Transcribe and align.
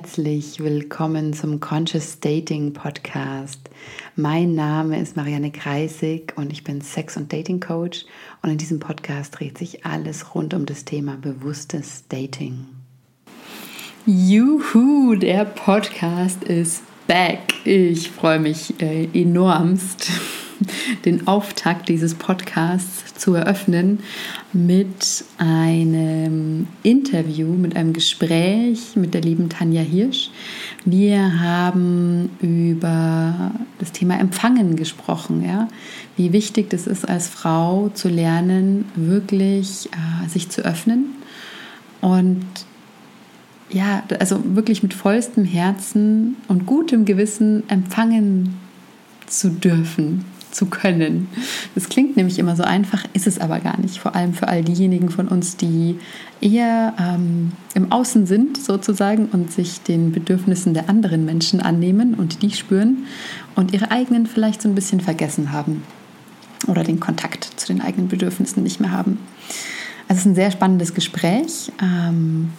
herzlich 0.00 0.60
willkommen 0.60 1.32
zum 1.32 1.58
Conscious 1.58 2.20
Dating 2.20 2.72
Podcast. 2.72 3.68
Mein 4.14 4.54
Name 4.54 5.00
ist 5.00 5.16
Marianne 5.16 5.50
Kreisig 5.50 6.34
und 6.36 6.52
ich 6.52 6.62
bin 6.62 6.80
Sex- 6.82 7.16
und 7.16 7.32
Dating 7.32 7.58
Coach 7.58 8.04
und 8.40 8.50
in 8.50 8.58
diesem 8.58 8.78
Podcast 8.78 9.36
dreht 9.36 9.58
sich 9.58 9.84
alles 9.84 10.36
rund 10.36 10.54
um 10.54 10.66
das 10.66 10.84
Thema 10.84 11.16
bewusstes 11.16 12.04
Dating. 12.08 12.66
Juhu, 14.06 15.16
der 15.16 15.44
Podcast 15.44 16.44
ist 16.44 16.84
back. 17.08 17.54
Ich 17.64 18.08
freue 18.08 18.38
mich 18.38 18.80
äh, 18.80 19.08
enormst 19.12 20.12
den 21.04 21.26
Auftakt 21.26 21.88
dieses 21.88 22.14
Podcasts 22.14 23.14
zu 23.14 23.34
eröffnen 23.34 24.00
mit 24.52 25.24
einem 25.38 26.66
Interview, 26.82 27.48
mit 27.48 27.76
einem 27.76 27.92
Gespräch 27.92 28.96
mit 28.96 29.14
der 29.14 29.20
lieben 29.20 29.48
Tanja 29.48 29.82
Hirsch. 29.82 30.30
Wir 30.84 31.40
haben 31.40 32.30
über 32.40 33.52
das 33.78 33.92
Thema 33.92 34.18
Empfangen 34.18 34.76
gesprochen, 34.76 35.44
ja? 35.44 35.68
wie 36.16 36.32
wichtig 36.32 36.72
es 36.72 36.86
ist, 36.86 37.08
als 37.08 37.28
Frau 37.28 37.90
zu 37.94 38.08
lernen, 38.08 38.86
wirklich 38.94 39.88
äh, 39.92 40.28
sich 40.28 40.48
zu 40.48 40.62
öffnen 40.62 41.06
und 42.00 42.44
ja, 43.70 44.02
also 44.18 44.40
wirklich 44.56 44.82
mit 44.82 44.94
vollstem 44.94 45.44
Herzen 45.44 46.36
und 46.48 46.64
gutem 46.64 47.04
Gewissen 47.04 47.68
empfangen 47.68 48.56
zu 49.26 49.50
dürfen 49.50 50.24
zu 50.50 50.66
können. 50.66 51.28
Das 51.74 51.88
klingt 51.88 52.16
nämlich 52.16 52.38
immer 52.38 52.56
so 52.56 52.62
einfach, 52.62 53.04
ist 53.12 53.26
es 53.26 53.40
aber 53.40 53.60
gar 53.60 53.78
nicht. 53.80 53.98
Vor 53.98 54.14
allem 54.14 54.34
für 54.34 54.48
all 54.48 54.62
diejenigen 54.62 55.10
von 55.10 55.28
uns, 55.28 55.56
die 55.56 55.98
eher 56.40 56.94
ähm, 56.98 57.52
im 57.74 57.92
Außen 57.92 58.26
sind 58.26 58.56
sozusagen 58.56 59.26
und 59.26 59.52
sich 59.52 59.80
den 59.82 60.12
Bedürfnissen 60.12 60.74
der 60.74 60.88
anderen 60.88 61.24
Menschen 61.24 61.60
annehmen 61.60 62.14
und 62.14 62.42
die 62.42 62.50
spüren 62.50 63.06
und 63.54 63.72
ihre 63.72 63.90
eigenen 63.90 64.26
vielleicht 64.26 64.62
so 64.62 64.68
ein 64.68 64.74
bisschen 64.74 65.00
vergessen 65.00 65.52
haben 65.52 65.82
oder 66.66 66.84
den 66.84 67.00
Kontakt 67.00 67.44
zu 67.56 67.66
den 67.66 67.80
eigenen 67.80 68.08
Bedürfnissen 68.08 68.62
nicht 68.62 68.80
mehr 68.80 68.90
haben. 68.90 69.18
Also 70.08 70.20
es 70.20 70.24
ist 70.24 70.32
ein 70.32 70.34
sehr 70.36 70.50
spannendes 70.50 70.94
Gespräch. 70.94 71.70
Ähm, 71.82 72.50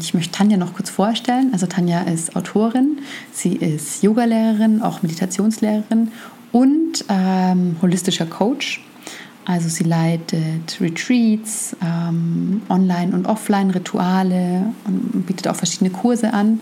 ich 0.00 0.14
möchte 0.14 0.32
Tanja 0.32 0.56
noch 0.56 0.74
kurz 0.74 0.90
vorstellen. 0.90 1.50
Also 1.52 1.66
Tanja 1.66 2.02
ist 2.02 2.34
Autorin, 2.34 2.98
sie 3.32 3.54
ist 3.54 4.02
Yogalehrerin, 4.02 4.82
auch 4.82 5.02
Meditationslehrerin 5.02 6.10
und 6.52 7.04
ähm, 7.08 7.76
holistischer 7.82 8.26
Coach. 8.26 8.84
Also 9.44 9.70
sie 9.70 9.84
leitet 9.84 10.78
Retreats, 10.78 11.74
ähm, 11.82 12.60
Online- 12.68 13.14
und 13.14 13.26
Offline-Rituale 13.26 14.74
und 14.84 15.26
bietet 15.26 15.48
auch 15.48 15.56
verschiedene 15.56 15.88
Kurse 15.88 16.34
an. 16.34 16.60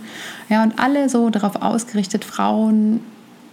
Ja, 0.49 0.63
und 0.63 0.79
alle 0.79 1.09
so 1.09 1.29
darauf 1.31 1.57
ausgerichtet, 1.57 2.25
Frauen 2.25 3.01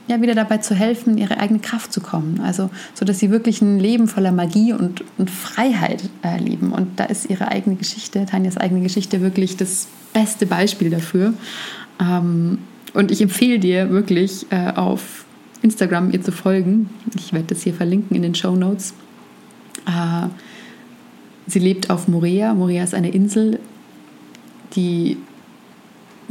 ja 0.08 0.22
wieder 0.22 0.36
dabei 0.36 0.58
zu 0.58 0.76
helfen, 0.76 1.18
ihre 1.18 1.40
eigene 1.40 1.60
Kraft 1.60 1.94
zu 1.94 2.02
kommen. 2.02 2.42
Also 2.44 2.70
so, 2.94 3.06
dass 3.06 3.20
sie 3.20 3.32
wirklich 3.32 3.62
ein 3.62 3.80
Leben 3.80 4.08
voller 4.08 4.32
Magie 4.32 4.74
und, 4.74 5.04
und 5.18 5.32
Freiheit 5.32 6.04
erleben. 6.22 6.72
Und 6.72 7.00
da 7.00 7.06
ist 7.06 7.30
ihre 7.30 7.48
eigene 7.48 7.76
Geschichte, 7.76 8.26
Tanjas 8.26 8.58
eigene 8.58 8.82
Geschichte, 8.82 9.22
wirklich 9.22 9.58
das 9.58 9.88
beste 10.14 10.46
Beispiel 10.46 10.90
dafür. 10.90 11.34
Ähm, 12.00 12.60
und 12.94 13.12
ich 13.12 13.22
empfehle 13.22 13.60
dir 13.60 13.90
wirklich 13.90 14.46
äh, 14.52 14.74
auf 14.76 15.26
Instagram 15.64 16.12
ihr 16.12 16.22
zu 16.22 16.32
folgen. 16.32 16.90
Ich 17.16 17.34
werde 17.34 17.48
das 17.48 17.64
hier 17.64 17.74
verlinken 17.74 18.16
in 18.16 18.22
den 18.22 18.36
Show 18.36 18.56
Notes. 18.56 18.94
Äh, 19.88 20.28
sie 21.48 21.60
lebt 21.60 21.90
auf 21.90 22.08
Morea. 22.08 22.54
Morea 22.54 22.84
ist 22.84 22.94
eine 22.94 23.12
Insel, 23.12 23.60
die 24.76 25.18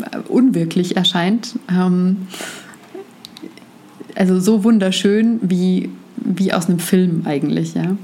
äh, 0.00 0.18
unwirklich 0.28 0.96
erscheint. 0.96 1.58
Ähm, 1.70 2.28
also 4.14 4.38
so 4.38 4.64
wunderschön 4.64 5.40
wie, 5.42 5.88
wie 6.16 6.52
aus 6.52 6.68
einem 6.68 6.78
Film 6.78 7.22
eigentlich. 7.24 7.74
Ja? 7.74 7.96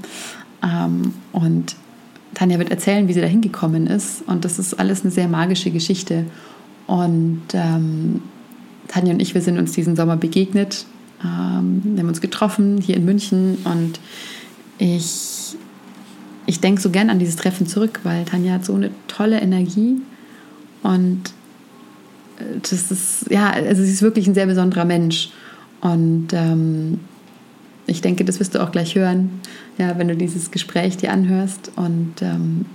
Ähm, 0.63 1.13
und 1.33 1.77
Tanja 2.33 2.59
wird 2.59 2.71
erzählen, 2.71 3.07
wie 3.07 3.13
sie 3.13 3.21
da 3.21 3.27
hingekommen 3.27 3.87
ist. 3.87 4.23
Und 4.27 4.47
das 4.47 4.59
ist 4.59 4.81
alles 4.81 5.03
eine 5.03 5.11
sehr 5.11 5.29
magische 5.29 5.71
Geschichte. 5.71 6.25
Und 6.87 7.43
ähm, 7.53 8.23
Tanja 8.87 9.13
und 9.13 9.21
ich, 9.21 9.35
wir 9.35 9.43
sind 9.43 9.59
uns 9.59 9.73
diesen 9.73 9.95
Sommer 9.95 10.17
begegnet 10.17 10.87
ähm, 11.25 11.83
wir 11.85 12.01
haben 12.01 12.09
uns 12.09 12.21
getroffen 12.21 12.81
hier 12.81 12.97
in 12.97 13.05
München 13.05 13.59
und 13.65 14.01
ich, 14.79 15.57
ich 16.47 16.61
denke 16.61 16.81
so 16.81 16.91
gern 16.91 17.11
an 17.11 17.19
dieses 17.19 17.37
Treffen 17.37 17.67
zurück, 17.67 18.01
weil 18.05 18.25
Tanja 18.25 18.55
hat 18.55 18.65
so 18.65 18.75
eine 18.75 18.91
tolle 19.09 19.41
Energie 19.41 19.97
und 20.83 21.23
äh, 22.39 22.61
das 22.63 22.91
ist, 22.91 23.31
ja, 23.31 23.51
also 23.51 23.83
sie 23.83 23.93
ist 23.93 24.03
wirklich 24.03 24.27
ein 24.27 24.35
sehr 24.35 24.47
besonderer 24.47 24.85
Mensch 24.85 25.31
und 25.81 26.29
ähm, 26.33 27.01
ich 27.87 28.01
denke, 28.01 28.25
das 28.25 28.39
wirst 28.39 28.55
du 28.55 28.63
auch 28.63 28.71
gleich 28.71 28.95
hören, 28.95 29.41
ja, 29.79 29.99
wenn 29.99 30.09
du 30.09 30.17
dieses 30.17 30.51
Gespräch 30.51 30.99
dir 30.99 31.13
anhörst 31.13 31.73
und 31.75 32.15
ähm, 32.21 32.67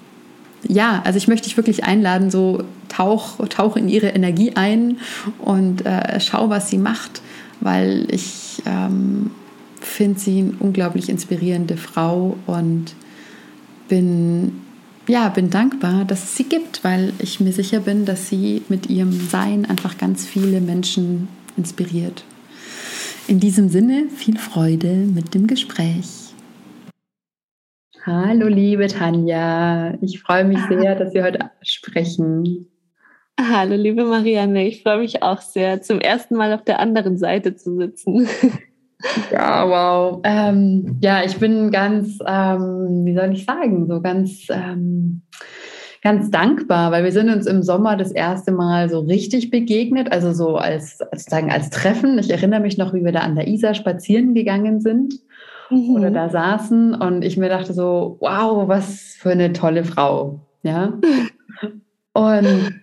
ja, 0.67 1.01
also 1.05 1.17
ich 1.17 1.27
möchte 1.27 1.47
dich 1.47 1.57
wirklich 1.57 1.83
einladen, 1.83 2.31
so 2.31 2.63
tauch, 2.87 3.45
tauch 3.49 3.75
in 3.75 3.89
ihre 3.89 4.07
Energie 4.07 4.53
ein 4.55 4.97
und 5.39 5.85
äh, 5.85 6.19
schau, 6.19 6.49
was 6.49 6.69
sie 6.69 6.77
macht 6.77 7.21
weil 7.63 8.07
ich 8.11 8.61
ähm, 8.65 9.31
finde 9.79 10.19
sie 10.19 10.39
eine 10.39 10.53
unglaublich 10.59 11.09
inspirierende 11.09 11.77
Frau 11.77 12.37
und 12.45 12.93
bin, 13.87 14.61
ja, 15.07 15.29
bin 15.29 15.49
dankbar, 15.49 16.03
dass 16.05 16.23
es 16.23 16.35
sie 16.35 16.43
gibt, 16.43 16.83
weil 16.83 17.13
ich 17.19 17.39
mir 17.39 17.53
sicher 17.53 17.79
bin, 17.79 18.05
dass 18.05 18.27
sie 18.27 18.63
mit 18.67 18.89
ihrem 18.89 19.11
Sein 19.13 19.65
einfach 19.65 19.97
ganz 19.97 20.25
viele 20.25 20.59
Menschen 20.59 21.29
inspiriert. 21.55 22.25
In 23.27 23.39
diesem 23.39 23.69
Sinne 23.69 24.07
viel 24.13 24.37
Freude 24.37 24.93
mit 24.93 25.33
dem 25.33 25.47
Gespräch. 25.47 26.33
Hallo 28.05 28.47
liebe 28.47 28.87
Tanja, 28.87 29.97
ich 30.01 30.19
freue 30.19 30.43
mich 30.43 30.59
sehr, 30.67 30.95
dass 30.95 31.13
wir 31.13 31.23
heute 31.23 31.39
sprechen. 31.61 32.67
Hallo, 33.39 33.75
liebe 33.75 34.05
Marianne, 34.05 34.67
ich 34.67 34.83
freue 34.83 34.99
mich 34.99 35.23
auch 35.23 35.41
sehr, 35.41 35.81
zum 35.81 35.99
ersten 35.99 36.35
Mal 36.35 36.53
auf 36.53 36.63
der 36.63 36.79
anderen 36.79 37.17
Seite 37.17 37.55
zu 37.55 37.75
sitzen. 37.77 38.27
Ja, 39.31 39.67
wow. 39.67 40.21
Ähm, 40.23 40.97
ja, 41.01 41.23
ich 41.23 41.37
bin 41.37 41.71
ganz, 41.71 42.19
ähm, 42.25 43.03
wie 43.03 43.13
soll 43.13 43.33
ich 43.33 43.45
sagen, 43.45 43.87
so 43.87 44.01
ganz, 44.01 44.47
ähm, 44.49 45.23
ganz 46.01 46.31
dankbar, 46.31 46.91
weil 46.91 47.03
wir 47.03 47.11
sind 47.11 47.29
uns 47.29 47.45
im 47.45 47.63
Sommer 47.63 47.97
das 47.97 48.11
erste 48.11 48.51
Mal 48.51 48.89
so 48.89 48.99
richtig 48.99 49.49
begegnet, 49.49 50.11
also 50.11 50.31
so 50.33 50.55
als, 50.55 51.01
als, 51.01 51.25
sagen, 51.25 51.51
als 51.51 51.69
Treffen. 51.69 52.17
Ich 52.19 52.29
erinnere 52.29 52.59
mich 52.59 52.77
noch, 52.77 52.93
wie 52.93 53.03
wir 53.03 53.11
da 53.11 53.21
an 53.21 53.35
der 53.35 53.47
Isar 53.47 53.73
spazieren 53.73 54.33
gegangen 54.33 54.79
sind 54.79 55.15
mhm. 55.69 55.95
oder 55.95 56.11
da 56.11 56.29
saßen 56.29 56.93
und 56.95 57.23
ich 57.23 57.37
mir 57.37 57.49
dachte 57.49 57.73
so, 57.73 58.17
wow, 58.19 58.67
was 58.67 59.15
für 59.17 59.31
eine 59.31 59.53
tolle 59.53 59.83
Frau. 59.83 60.39
Ja. 60.61 60.93
Und 62.15 62.82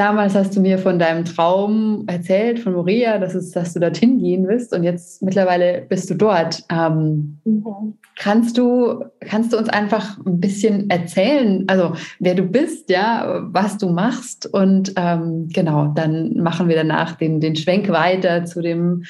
Damals 0.00 0.34
hast 0.34 0.56
du 0.56 0.62
mir 0.62 0.78
von 0.78 0.98
deinem 0.98 1.26
Traum 1.26 2.04
erzählt, 2.06 2.58
von 2.60 2.72
Moria, 2.72 3.18
dass, 3.18 3.34
es, 3.34 3.50
dass 3.50 3.74
du 3.74 3.80
dorthin 3.80 4.18
gehen 4.18 4.48
willst 4.48 4.72
und 4.74 4.82
jetzt 4.82 5.20
mittlerweile 5.20 5.84
bist 5.86 6.08
du 6.08 6.14
dort. 6.14 6.64
Ähm, 6.70 7.36
mhm. 7.44 7.98
kannst, 8.16 8.56
du, 8.56 9.04
kannst 9.20 9.52
du 9.52 9.58
uns 9.58 9.68
einfach 9.68 10.16
ein 10.24 10.40
bisschen 10.40 10.88
erzählen, 10.88 11.66
also 11.66 11.92
wer 12.18 12.34
du 12.34 12.44
bist, 12.44 12.88
ja, 12.88 13.42
was 13.52 13.76
du 13.76 13.90
machst 13.90 14.46
und 14.46 14.94
ähm, 14.96 15.50
genau, 15.52 15.88
dann 15.88 16.32
machen 16.38 16.70
wir 16.70 16.76
danach 16.76 17.16
den, 17.16 17.38
den 17.38 17.54
Schwenk 17.54 17.90
weiter 17.90 18.46
zu 18.46 18.62
dem, 18.62 19.04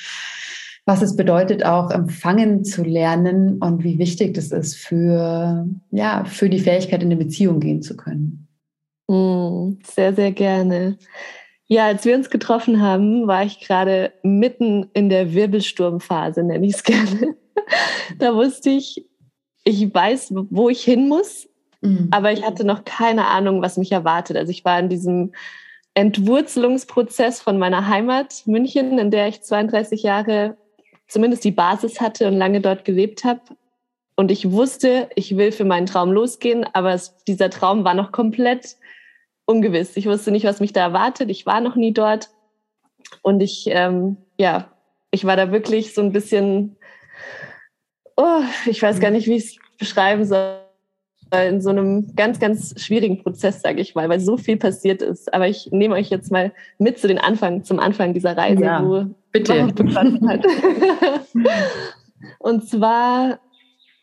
was 0.87 1.03
es 1.03 1.15
bedeutet, 1.15 1.65
auch 1.65 1.93
empfangen 1.93 2.65
zu 2.65 2.83
lernen 2.83 3.59
und 3.59 3.85
wie 3.85 4.01
wichtig 4.01 4.35
das 4.35 4.51
ist 4.51 4.75
für, 4.75 5.69
ja, 5.93 6.25
für 6.25 6.51
die 6.51 6.59
Fähigkeit, 6.59 7.05
in 7.05 7.13
eine 7.13 7.25
Beziehung 7.25 7.61
gehen 7.61 7.81
zu 7.81 7.97
können. 7.97 8.49
Mm, 9.11 9.81
sehr, 9.83 10.15
sehr 10.15 10.31
gerne. 10.31 10.97
Ja, 11.67 11.87
als 11.87 12.05
wir 12.05 12.15
uns 12.15 12.31
getroffen 12.31 12.81
haben, 12.81 13.27
war 13.27 13.43
ich 13.43 13.59
gerade 13.59 14.13
mitten 14.23 14.89
in 14.93 15.09
der 15.09 15.35
Wirbelsturmphase, 15.35 16.45
nenne 16.45 16.65
ich 16.65 16.75
es 16.75 16.83
gerne. 16.85 17.35
da 18.19 18.37
wusste 18.37 18.71
ich, 18.71 19.05
ich 19.65 19.93
weiß, 19.93 20.33
wo 20.51 20.69
ich 20.69 20.83
hin 20.85 21.09
muss, 21.09 21.49
mhm. 21.81 22.07
aber 22.13 22.31
ich 22.31 22.45
hatte 22.45 22.65
noch 22.65 22.85
keine 22.85 23.27
Ahnung, 23.27 23.63
was 23.63 23.77
mich 23.77 23.91
erwartet. 23.91 24.37
Also 24.37 24.53
ich 24.53 24.65
war 24.65 24.79
in 24.79 24.89
diesem 24.89 25.33
Entwurzelungsprozess 25.95 27.41
von 27.41 27.59
meiner 27.59 27.89
Heimat 27.89 28.47
München, 28.47 28.97
in 29.01 29.11
der 29.11 29.27
ich 29.27 29.43
32 29.43 30.05
Jahre 30.05 30.57
zumindest 31.09 31.43
die 31.43 31.51
Basis 31.51 32.01
hatte 32.01 32.29
und 32.29 32.35
lange 32.35 32.61
dort 32.61 32.85
gelebt 32.85 33.25
habe. 33.25 33.41
Und 34.15 34.31
ich 34.31 34.53
wusste, 34.53 35.11
ich 35.17 35.37
will 35.37 35.51
für 35.51 35.65
meinen 35.65 35.87
Traum 35.87 36.13
losgehen, 36.13 36.65
aber 36.75 36.93
es, 36.93 37.17
dieser 37.25 37.51
Traum 37.51 37.83
war 37.83 37.95
noch 37.95 38.13
komplett 38.13 38.77
ungewiss. 39.51 39.97
Ich 39.97 40.07
wusste 40.07 40.31
nicht, 40.31 40.47
was 40.47 40.61
mich 40.61 40.73
da 40.73 40.81
erwartet. 40.81 41.31
Ich 41.31 41.45
war 41.45 41.61
noch 41.61 41.75
nie 41.75 41.93
dort. 41.93 42.31
Und 43.23 43.41
ich, 43.43 43.67
ähm, 43.69 44.17
ja, 44.39 44.71
ich 45.11 45.25
war 45.25 45.37
da 45.37 45.51
wirklich 45.51 45.93
so 45.93 46.01
ein 46.01 46.13
bisschen, 46.13 46.77
oh, 48.17 48.43
ich 48.67 48.81
weiß 48.81 49.01
gar 49.01 49.11
nicht, 49.11 49.27
wie 49.27 49.37
ich 49.37 49.45
es 49.45 49.57
beschreiben 49.79 50.25
soll. 50.25 50.61
in 51.33 51.61
so 51.61 51.71
einem 51.71 52.15
ganz, 52.17 52.41
ganz 52.41 52.75
schwierigen 52.81 53.23
Prozess, 53.23 53.63
sage 53.63 53.81
ich 53.81 53.95
mal, 53.95 54.09
weil 54.09 54.19
so 54.19 54.37
viel 54.37 54.57
passiert 54.57 55.01
ist. 55.01 55.33
Aber 55.33 55.47
ich 55.47 55.71
nehme 55.71 55.95
euch 55.95 56.11
jetzt 56.11 56.33
mal 56.33 56.53
mit 56.79 56.99
zu 56.99 57.07
den 57.07 57.19
Anfang, 57.19 57.63
zum 57.65 57.79
Anfang 57.79 58.15
dieser 58.15 58.37
Reise, 58.37 58.65
ja, 58.65 58.85
wo 58.85 59.07
bitte. 59.31 59.67
hat. 60.29 60.45
und 62.39 62.69
zwar, 62.69 63.39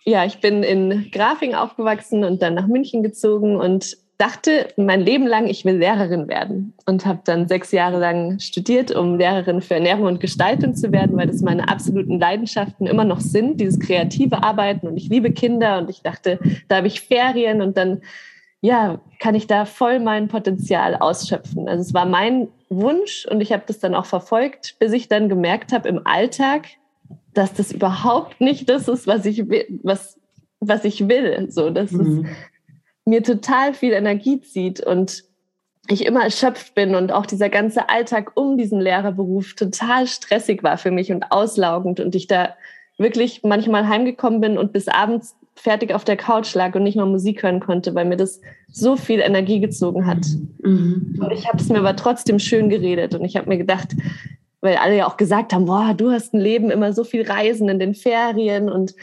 ja, 0.05 0.25
ich 0.25 0.39
bin 0.39 0.63
in 0.63 1.11
Grafing 1.11 1.53
aufgewachsen 1.53 2.23
und 2.23 2.41
dann 2.41 2.53
nach 2.53 2.67
München 2.67 3.03
gezogen 3.03 3.57
und 3.57 3.97
dachte 4.17 4.69
mein 4.77 5.01
Leben 5.01 5.27
lang, 5.27 5.47
ich 5.47 5.63
will 5.63 5.77
Lehrerin 5.77 6.27
werden 6.27 6.73
und 6.85 7.05
habe 7.05 7.19
dann 7.23 7.47
sechs 7.47 7.71
Jahre 7.71 7.99
lang 7.99 8.39
studiert, 8.39 8.91
um 8.91 9.17
Lehrerin 9.17 9.61
für 9.61 9.75
Ernährung 9.75 10.05
und 10.05 10.19
Gestaltung 10.19 10.75
zu 10.75 10.91
werden, 10.91 11.15
weil 11.17 11.27
das 11.27 11.41
meine 11.41 11.69
absoluten 11.69 12.19
Leidenschaften 12.19 12.87
immer 12.87 13.03
noch 13.03 13.19
sind, 13.19 13.61
dieses 13.61 13.79
kreative 13.79 14.41
Arbeiten 14.43 14.87
und 14.87 14.97
ich 14.97 15.09
liebe 15.09 15.31
Kinder 15.31 15.77
und 15.77 15.89
ich 15.89 16.01
dachte, 16.01 16.39
da 16.67 16.77
habe 16.77 16.87
ich 16.87 17.01
Ferien 17.01 17.61
und 17.61 17.77
dann 17.77 18.01
ja, 18.61 18.99
kann 19.19 19.35
ich 19.35 19.45
da 19.45 19.65
voll 19.65 19.99
mein 19.99 20.27
Potenzial 20.29 20.95
ausschöpfen. 20.95 21.67
Also 21.69 21.81
es 21.81 21.93
war 21.93 22.05
mein 22.05 22.47
Wunsch 22.69 23.27
und 23.29 23.39
ich 23.39 23.53
habe 23.53 23.63
das 23.67 23.79
dann 23.79 23.93
auch 23.93 24.07
verfolgt, 24.07 24.77
bis 24.79 24.93
ich 24.93 25.07
dann 25.07 25.29
gemerkt 25.29 25.71
habe 25.71 25.87
im 25.87 26.01
Alltag, 26.05 26.65
dass 27.35 27.53
das 27.53 27.71
überhaupt 27.71 28.41
nicht 28.41 28.67
das 28.67 28.87
ist, 28.87 29.05
was 29.05 29.25
ich 29.25 29.47
will, 29.47 29.79
was, 29.83 30.19
was 30.59 30.85
ich 30.85 31.07
will. 31.07 31.51
So, 31.51 31.69
das 31.69 31.91
mhm. 31.91 32.25
ist 32.25 32.31
mir 33.07 33.23
total 33.23 33.73
viel 33.73 33.93
Energie 33.93 34.41
zieht 34.41 34.81
und 34.81 35.23
ich 35.87 36.05
immer 36.05 36.23
erschöpft 36.23 36.75
bin 36.75 36.93
und 36.93 37.13
auch 37.13 37.25
dieser 37.25 37.49
ganze 37.49 37.89
Alltag 37.89 38.33
um 38.35 38.57
diesen 38.57 38.81
Lehrerberuf 38.81 39.53
total 39.53 40.07
stressig 40.07 40.61
war 40.61 40.77
für 40.77 40.91
mich 40.91 41.11
und 41.11 41.31
auslaugend 41.31 42.01
und 42.01 42.13
ich 42.15 42.27
da 42.27 42.55
wirklich 42.97 43.43
manchmal 43.43 43.87
heimgekommen 43.87 44.41
bin 44.41 44.57
und 44.57 44.73
bis 44.73 44.89
abends 44.89 45.35
fertig 45.55 45.93
auf 45.93 46.03
der 46.03 46.17
Couch 46.17 46.53
lag 46.53 46.75
und 46.75 46.83
nicht 46.83 46.97
mal 46.97 47.05
Musik 47.05 47.43
hören 47.43 47.61
konnte, 47.61 47.95
weil 47.95 48.05
mir 48.05 48.17
das 48.17 48.41
so 48.69 48.97
viel 48.97 49.21
Energie 49.21 49.61
gezogen 49.61 50.05
hat. 50.05 50.25
Mhm. 50.61 51.17
Und 51.21 51.31
ich 51.31 51.47
habe 51.47 51.57
es 51.57 51.69
mir 51.69 51.79
aber 51.79 51.95
trotzdem 51.95 52.39
schön 52.39 52.69
geredet 52.69 53.15
und 53.15 53.23
ich 53.23 53.37
habe 53.37 53.47
mir 53.47 53.57
gedacht, 53.57 53.95
weil 54.59 54.75
alle 54.75 54.97
ja 54.97 55.07
auch 55.07 55.15
gesagt 55.15 55.53
haben, 55.53 55.65
boah, 55.65 55.93
du 55.95 56.11
hast 56.11 56.33
ein 56.33 56.41
Leben, 56.41 56.71
immer 56.71 56.91
so 56.91 57.05
viel 57.05 57.21
Reisen 57.21 57.69
in 57.69 57.79
den 57.79 57.95
Ferien 57.95 58.69
und 58.69 58.95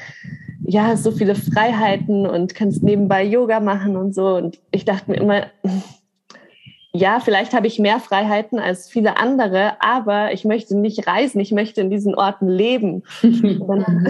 ja, 0.66 0.96
so 0.96 1.11
viele 1.11 1.34
Freiheiten 1.34 2.26
und 2.26 2.55
kannst 2.55 2.82
nebenbei 2.82 3.22
Yoga 3.25 3.61
machen 3.61 3.96
und 3.96 4.14
so. 4.14 4.37
Und 4.37 4.58
ich 4.70 4.84
dachte 4.84 5.11
mir 5.11 5.19
immer, 5.19 5.46
ja, 6.93 7.20
vielleicht 7.20 7.52
habe 7.52 7.66
ich 7.66 7.78
mehr 7.78 8.00
Freiheiten 8.00 8.58
als 8.58 8.88
viele 8.88 9.19
andere, 9.19 9.75
aber 9.81 10.32
ich 10.32 10.44
möchte 10.44 10.76
nicht 10.76 11.06
reisen, 11.06 11.40
ich 11.40 11.52
möchte 11.52 11.81
in 11.81 11.90
diesen 11.90 12.14
Orten 12.14 12.49
leben. 12.49 13.02
und, 13.22 13.84
dann, 13.87 14.08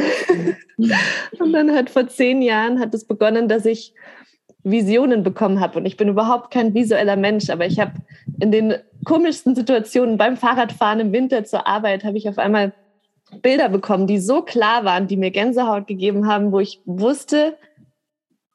und 1.40 1.52
dann 1.52 1.72
hat 1.72 1.90
vor 1.90 2.06
zehn 2.06 2.40
Jahren 2.40 2.78
hat 2.78 2.94
es 2.94 3.04
begonnen, 3.04 3.48
dass 3.48 3.66
ich 3.66 3.94
Visionen 4.62 5.22
bekommen 5.22 5.60
habe. 5.60 5.78
Und 5.78 5.86
ich 5.86 5.96
bin 5.96 6.08
überhaupt 6.08 6.50
kein 6.50 6.72
visueller 6.72 7.16
Mensch, 7.16 7.50
aber 7.50 7.66
ich 7.66 7.80
habe 7.80 7.92
in 8.40 8.50
den 8.50 8.74
komischsten 9.04 9.54
Situationen 9.54 10.16
beim 10.16 10.36
Fahrradfahren 10.36 11.00
im 11.00 11.12
Winter 11.12 11.44
zur 11.44 11.66
Arbeit, 11.66 12.04
habe 12.04 12.16
ich 12.16 12.28
auf 12.28 12.38
einmal 12.38 12.72
Bilder 13.42 13.68
bekommen, 13.68 14.06
die 14.06 14.18
so 14.18 14.42
klar 14.42 14.84
waren, 14.84 15.06
die 15.06 15.16
mir 15.16 15.30
Gänsehaut 15.30 15.86
gegeben 15.86 16.26
haben, 16.26 16.52
wo 16.52 16.60
ich 16.60 16.80
wusste, 16.84 17.56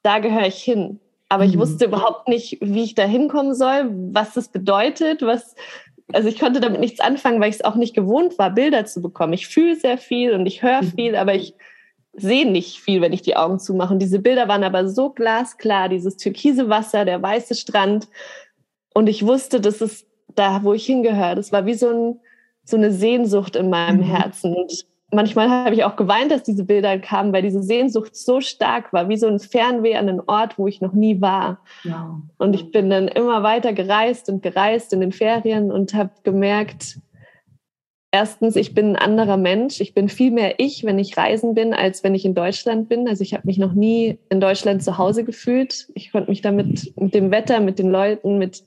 da 0.02 0.18
gehöre 0.18 0.46
ich 0.46 0.62
hin. 0.62 1.00
Aber 1.28 1.44
ich 1.44 1.56
mhm. 1.56 1.60
wusste 1.60 1.84
überhaupt 1.86 2.28
nicht, 2.28 2.58
wie 2.60 2.82
ich 2.82 2.94
da 2.94 3.04
hinkommen 3.04 3.54
soll, 3.54 3.90
was 4.12 4.34
das 4.34 4.48
bedeutet, 4.48 5.22
was, 5.22 5.54
also 6.12 6.28
ich 6.28 6.38
konnte 6.38 6.60
damit 6.60 6.80
nichts 6.80 7.00
anfangen, 7.00 7.40
weil 7.40 7.50
ich 7.50 7.56
es 7.56 7.64
auch 7.64 7.76
nicht 7.76 7.94
gewohnt 7.94 8.38
war, 8.38 8.50
Bilder 8.50 8.84
zu 8.84 9.00
bekommen. 9.00 9.32
Ich 9.32 9.46
fühle 9.46 9.76
sehr 9.76 9.98
viel 9.98 10.32
und 10.32 10.46
ich 10.46 10.62
höre 10.62 10.82
mhm. 10.82 10.92
viel, 10.92 11.16
aber 11.16 11.34
ich 11.34 11.54
sehe 12.12 12.50
nicht 12.50 12.80
viel, 12.80 13.00
wenn 13.00 13.12
ich 13.12 13.22
die 13.22 13.36
Augen 13.36 13.60
zumache. 13.60 13.92
Und 13.92 14.00
diese 14.00 14.18
Bilder 14.18 14.48
waren 14.48 14.64
aber 14.64 14.88
so 14.88 15.10
glasklar, 15.10 15.88
dieses 15.88 16.16
türkise 16.16 16.68
Wasser, 16.68 17.04
der 17.04 17.22
weiße 17.22 17.54
Strand. 17.54 18.08
Und 18.94 19.08
ich 19.08 19.24
wusste, 19.24 19.60
das 19.60 19.80
ist 19.80 20.06
da, 20.34 20.64
wo 20.64 20.74
ich 20.74 20.86
hingehöre. 20.86 21.36
Das 21.36 21.52
war 21.52 21.66
wie 21.66 21.74
so 21.74 21.88
ein 21.88 22.20
so 22.70 22.76
eine 22.76 22.92
Sehnsucht 22.92 23.56
in 23.56 23.70
meinem 23.70 23.98
mhm. 23.98 24.04
Herzen. 24.04 24.54
Und 24.54 24.86
manchmal 25.12 25.50
habe 25.50 25.74
ich 25.74 25.84
auch 25.84 25.96
geweint, 25.96 26.30
dass 26.30 26.42
diese 26.42 26.64
Bilder 26.64 26.98
kamen, 26.98 27.32
weil 27.32 27.42
diese 27.42 27.62
Sehnsucht 27.62 28.16
so 28.16 28.40
stark 28.40 28.92
war, 28.92 29.08
wie 29.08 29.16
so 29.16 29.26
ein 29.26 29.38
Fernweh 29.38 29.96
an 29.96 30.08
einen 30.08 30.20
Ort, 30.26 30.58
wo 30.58 30.66
ich 30.68 30.80
noch 30.80 30.92
nie 30.92 31.20
war. 31.20 31.60
Ja. 31.84 32.20
Und 32.38 32.54
ich 32.54 32.70
bin 32.70 32.90
dann 32.90 33.08
immer 33.08 33.42
weiter 33.42 33.72
gereist 33.72 34.28
und 34.28 34.42
gereist 34.42 34.92
in 34.92 35.00
den 35.00 35.12
Ferien 35.12 35.70
und 35.70 35.94
habe 35.94 36.10
gemerkt, 36.22 36.98
erstens, 38.12 38.56
ich 38.56 38.74
bin 38.74 38.90
ein 38.90 38.96
anderer 38.96 39.36
Mensch. 39.36 39.80
Ich 39.80 39.94
bin 39.94 40.08
viel 40.08 40.30
mehr 40.30 40.54
ich, 40.58 40.84
wenn 40.84 40.98
ich 40.98 41.16
reisen 41.16 41.54
bin, 41.54 41.74
als 41.74 42.02
wenn 42.04 42.14
ich 42.14 42.24
in 42.24 42.34
Deutschland 42.34 42.88
bin. 42.88 43.08
Also 43.08 43.22
ich 43.22 43.34
habe 43.34 43.46
mich 43.46 43.58
noch 43.58 43.72
nie 43.72 44.18
in 44.28 44.40
Deutschland 44.40 44.82
zu 44.82 44.98
Hause 44.98 45.24
gefühlt. 45.24 45.88
Ich 45.94 46.12
konnte 46.12 46.30
mich 46.30 46.40
damit 46.40 46.92
mit 46.96 47.14
dem 47.14 47.30
Wetter, 47.30 47.60
mit 47.60 47.78
den 47.78 47.90
Leuten, 47.90 48.38
mit 48.38 48.64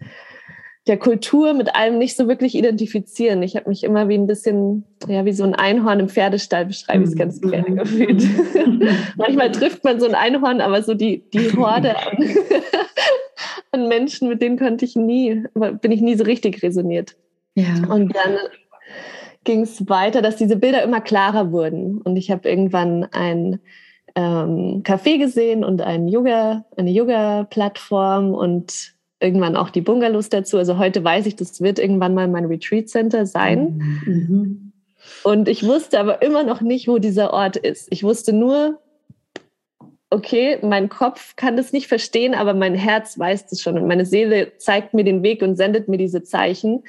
der 0.88 0.98
Kultur 0.98 1.54
mit 1.54 1.76
allem 1.76 1.98
nicht 1.98 2.18
so 2.18 2.28
wirklich 2.28 2.56
identifizieren. 2.56 3.42
Ich 3.42 3.56
habe 3.56 3.70
mich 3.70 3.84
immer 3.84 4.10
wie 4.10 4.16
ein 4.16 4.28
bisschen, 4.28 4.84
ja, 5.08 5.24
wie 5.24 5.32
so 5.32 5.46
ein 5.46 5.56
Einhorn 5.56 6.02
im 6.02 6.10
Pferdestall, 6.10 6.66
beschreibe 6.66 7.04
ich 7.04 7.10
es 7.10 7.16
ganz 7.16 7.40
gerne 7.40 7.70
mhm. 7.70 7.78
gefühlt. 7.78 8.24
Manchmal 9.18 9.52
trifft 9.52 9.84
man 9.86 10.02
so 10.02 10.08
ein 10.08 10.16
Einhorn, 10.16 10.60
aber 10.60 10.84
so 10.84 10.94
die, 10.94 11.24
die 11.34 11.56
Horde 11.56 11.96
an, 11.96 12.18
an 13.72 13.88
Menschen, 13.88 14.28
mit 14.28 14.42
denen 14.42 14.60
konnte 14.60 14.84
ich 14.84 14.98
nie, 14.98 15.44
bin 15.54 15.92
ich 15.92 16.02
nie 16.02 16.16
so 16.16 16.26
richtig 16.26 16.62
resoniert. 16.62 17.16
Ja. 17.56 17.76
Und 17.88 18.14
dann 18.14 18.38
ging 19.46 19.62
es 19.62 19.88
weiter, 19.88 20.22
dass 20.22 20.36
diese 20.36 20.58
Bilder 20.58 20.84
immer 20.84 21.00
klarer 21.00 21.52
wurden. 21.54 22.02
Und 22.02 22.18
ich 22.18 22.30
habe 22.30 22.50
irgendwann 22.50 23.06
ein 23.12 23.60
ähm, 24.16 24.84
Café 24.84 25.18
gesehen 25.18 25.64
und 25.64 25.82
ein 25.82 26.10
Yoga, 26.10 26.66
eine 26.76 26.92
Yoga-Plattform 26.92 28.34
und 28.34 28.93
irgendwann 29.24 29.56
auch 29.56 29.70
die 29.70 29.82
Bungalows 29.82 30.30
dazu. 30.30 30.58
Also 30.58 30.78
heute 30.78 31.04
weiß 31.04 31.26
ich, 31.26 31.36
das 31.36 31.62
wird 31.62 31.80
irgendwann 31.80 32.14
mal 32.14 32.28
mein 32.28 32.46
Retreat 32.46 32.90
Center 32.90 33.26
sein. 33.26 33.82
Mhm. 34.06 34.74
Und 35.24 35.48
ich 35.48 35.66
wusste 35.66 36.00
aber 36.00 36.22
immer 36.22 36.44
noch 36.44 36.62
nicht, 36.62 36.88
wo 36.88 36.98
dieser 36.98 37.34
Ort 37.34 37.56
ist. 37.56 37.88
Ich 37.92 38.04
wusste 38.04 38.34
nur, 38.34 38.80
okay, 40.10 40.60
mein 40.62 40.90
Kopf 40.90 41.36
kann 41.36 41.58
das 41.58 41.74
nicht 41.74 41.88
verstehen, 41.88 42.36
aber 42.36 42.54
mein 42.54 42.76
Herz 42.76 43.18
weiß 43.18 43.48
das 43.48 43.62
schon 43.62 43.78
und 43.78 43.88
meine 43.88 44.06
Seele 44.06 44.58
zeigt 44.58 44.94
mir 44.94 45.04
den 45.04 45.24
Weg 45.24 45.42
und 45.42 45.56
sendet 45.56 45.88
mir 45.88 45.98
diese 45.98 46.24
Zeichen. 46.24 46.84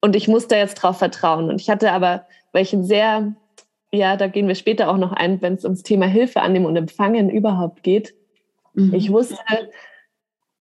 Und 0.00 0.14
ich 0.14 0.28
muss 0.28 0.46
da 0.46 0.56
jetzt 0.56 0.74
drauf 0.74 0.98
vertrauen. 0.98 1.48
Und 1.48 1.60
ich 1.60 1.70
hatte 1.70 1.90
aber, 1.92 2.26
weil 2.52 2.62
ich 2.62 2.72
ein 2.72 2.84
sehr, 2.84 3.34
ja, 3.90 4.16
da 4.16 4.28
gehen 4.28 4.46
wir 4.48 4.54
später 4.54 4.90
auch 4.90 4.98
noch 4.98 5.12
ein, 5.12 5.40
wenn 5.42 5.54
es 5.54 5.64
ums 5.64 5.82
Thema 5.82 6.06
Hilfe 6.06 6.42
annehmen 6.42 6.66
und 6.66 6.76
empfangen 6.76 7.30
überhaupt 7.30 7.82
geht. 7.82 8.14
Mhm. 8.74 8.94
Ich 8.94 9.10
wusste, 9.10 9.38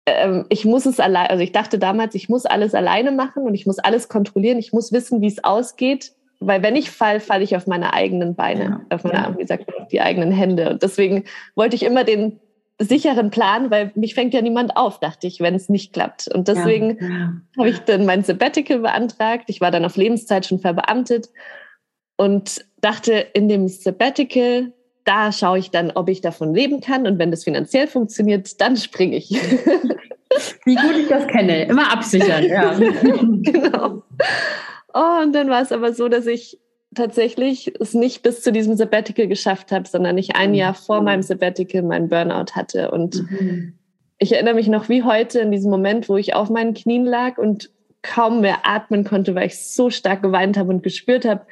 ähm, 0.05 0.45
ich 0.50 0.65
muss 0.65 0.86
es 0.86 1.00
allein, 1.00 1.27
also 1.27 1.43
ich 1.43 1.51
dachte 1.51 1.79
damals, 1.79 2.15
ich 2.15 2.29
muss 2.29 2.45
alles 2.45 2.75
alleine 2.75 3.12
machen 3.12 3.43
und 3.43 3.53
ich 3.53 3.65
muss 3.65 3.79
alles 3.79 4.10
kontrollieren, 4.10 4.60
ich 4.60 4.74
muss 4.74 4.91
wissen, 4.91 5.22
wie 5.22 5.27
es 5.27 5.43
ausgeht, 5.43 6.13
weil 6.39 6.62
wenn 6.62 6.75
ich 6.75 6.91
fall, 6.91 7.19
falle 7.19 7.43
ich 7.43 7.55
auf 7.55 7.67
meine 7.67 7.93
eigenen 7.93 8.36
Beine, 8.36 8.63
ja. 8.63 8.95
auf 8.95 9.03
meine, 9.03 9.17
ja. 9.17 9.33
wie 9.36 9.41
gesagt, 9.41 9.65
die 9.91 10.01
eigenen 10.01 10.31
Hände. 10.31 10.69
Und 10.69 10.83
deswegen 10.83 11.24
wollte 11.55 11.75
ich 11.75 11.83
immer 11.83 12.03
den 12.03 12.39
sicheren 12.79 13.29
Plan, 13.29 13.72
weil 13.72 13.91
mich 13.95 14.13
fängt 14.13 14.33
ja 14.33 14.41
niemand 14.41 14.75
auf, 14.75 15.00
dachte 15.00 15.27
ich, 15.27 15.39
wenn 15.39 15.55
es 15.55 15.69
nicht 15.69 15.93
klappt. 15.93 16.27
Und 16.33 16.48
deswegen 16.48 16.98
ja. 17.00 17.33
habe 17.57 17.69
ich 17.69 17.79
dann 17.79 18.05
mein 18.05 18.24
Sabbatical 18.24 18.79
beantragt. 18.79 19.45
Ich 19.48 19.62
war 19.62 19.72
dann 19.72 19.86
auf 19.86 19.95
Lebenszeit 19.95 20.45
schon 20.45 20.60
verbeamtet 20.60 21.29
und 22.17 22.65
dachte, 22.81 23.13
in 23.13 23.48
dem 23.48 23.67
Sabbatical 23.67 24.74
da 25.05 25.31
schaue 25.31 25.60
ich 25.60 25.72
dann, 25.72 25.91
ob 25.91 26.10
ich 26.10 26.22
davon 26.22 26.53
leben 26.53 26.81
kann. 26.81 27.05
Und 27.07 27.19
wenn 27.19 27.31
das 27.31 27.43
finanziell 27.43 27.88
funktioniert, 27.88 28.60
dann 28.62 28.77
springe 28.77 29.17
ich. 29.17 29.29
Wie 30.65 30.75
gut 30.75 30.98
ich 30.98 31.07
das 31.07 31.27
kenne. 31.27 31.65
Immer 31.65 31.91
absichern, 31.91 32.45
ja. 32.45 32.74
genau. 32.79 34.03
Oh, 34.93 35.22
und 35.24 35.33
dann 35.33 35.50
war 35.50 35.62
es 35.62 35.72
aber 35.72 35.93
so, 35.93 36.07
dass 36.07 36.25
ich 36.25 36.60
tatsächlich 36.95 37.74
es 37.79 37.93
nicht 37.93 38.22
bis 38.22 38.41
zu 38.41 38.51
diesem 38.51 38.75
Sabbatical 38.75 39.27
geschafft 39.27 39.72
habe, 39.72 39.88
sondern 39.88 40.17
ich 40.17 40.36
ein 40.36 40.53
Jahr 40.53 40.74
vor 40.74 41.00
mhm. 41.00 41.05
meinem 41.05 41.22
Sabbatical 41.22 41.81
meinen 41.81 42.10
Burnout 42.10 42.53
hatte. 42.53 42.91
Und 42.91 43.15
mhm. 43.29 43.74
ich 44.19 44.33
erinnere 44.33 44.53
mich 44.53 44.67
noch 44.67 44.89
wie 44.89 45.03
heute 45.03 45.39
in 45.39 45.51
diesem 45.51 45.72
Moment, 45.72 46.10
wo 46.10 46.17
ich 46.17 46.36
auf 46.36 46.50
meinen 46.50 46.74
Knien 46.74 47.05
lag 47.05 47.38
und 47.38 47.72
kaum 48.01 48.41
mehr 48.41 48.60
atmen 48.63 49.03
konnte, 49.03 49.33
weil 49.33 49.48
ich 49.48 49.60
so 49.60 49.89
stark 49.89 50.22
geweint 50.22 50.57
habe 50.57 50.69
und 50.69 50.83
gespürt 50.83 51.25
habe, 51.25 51.45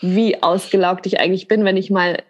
wie 0.00 0.42
ausgelaugt 0.42 1.06
ich 1.06 1.20
eigentlich 1.20 1.48
bin, 1.48 1.64
wenn 1.64 1.76
ich 1.76 1.90
mal 1.90 2.22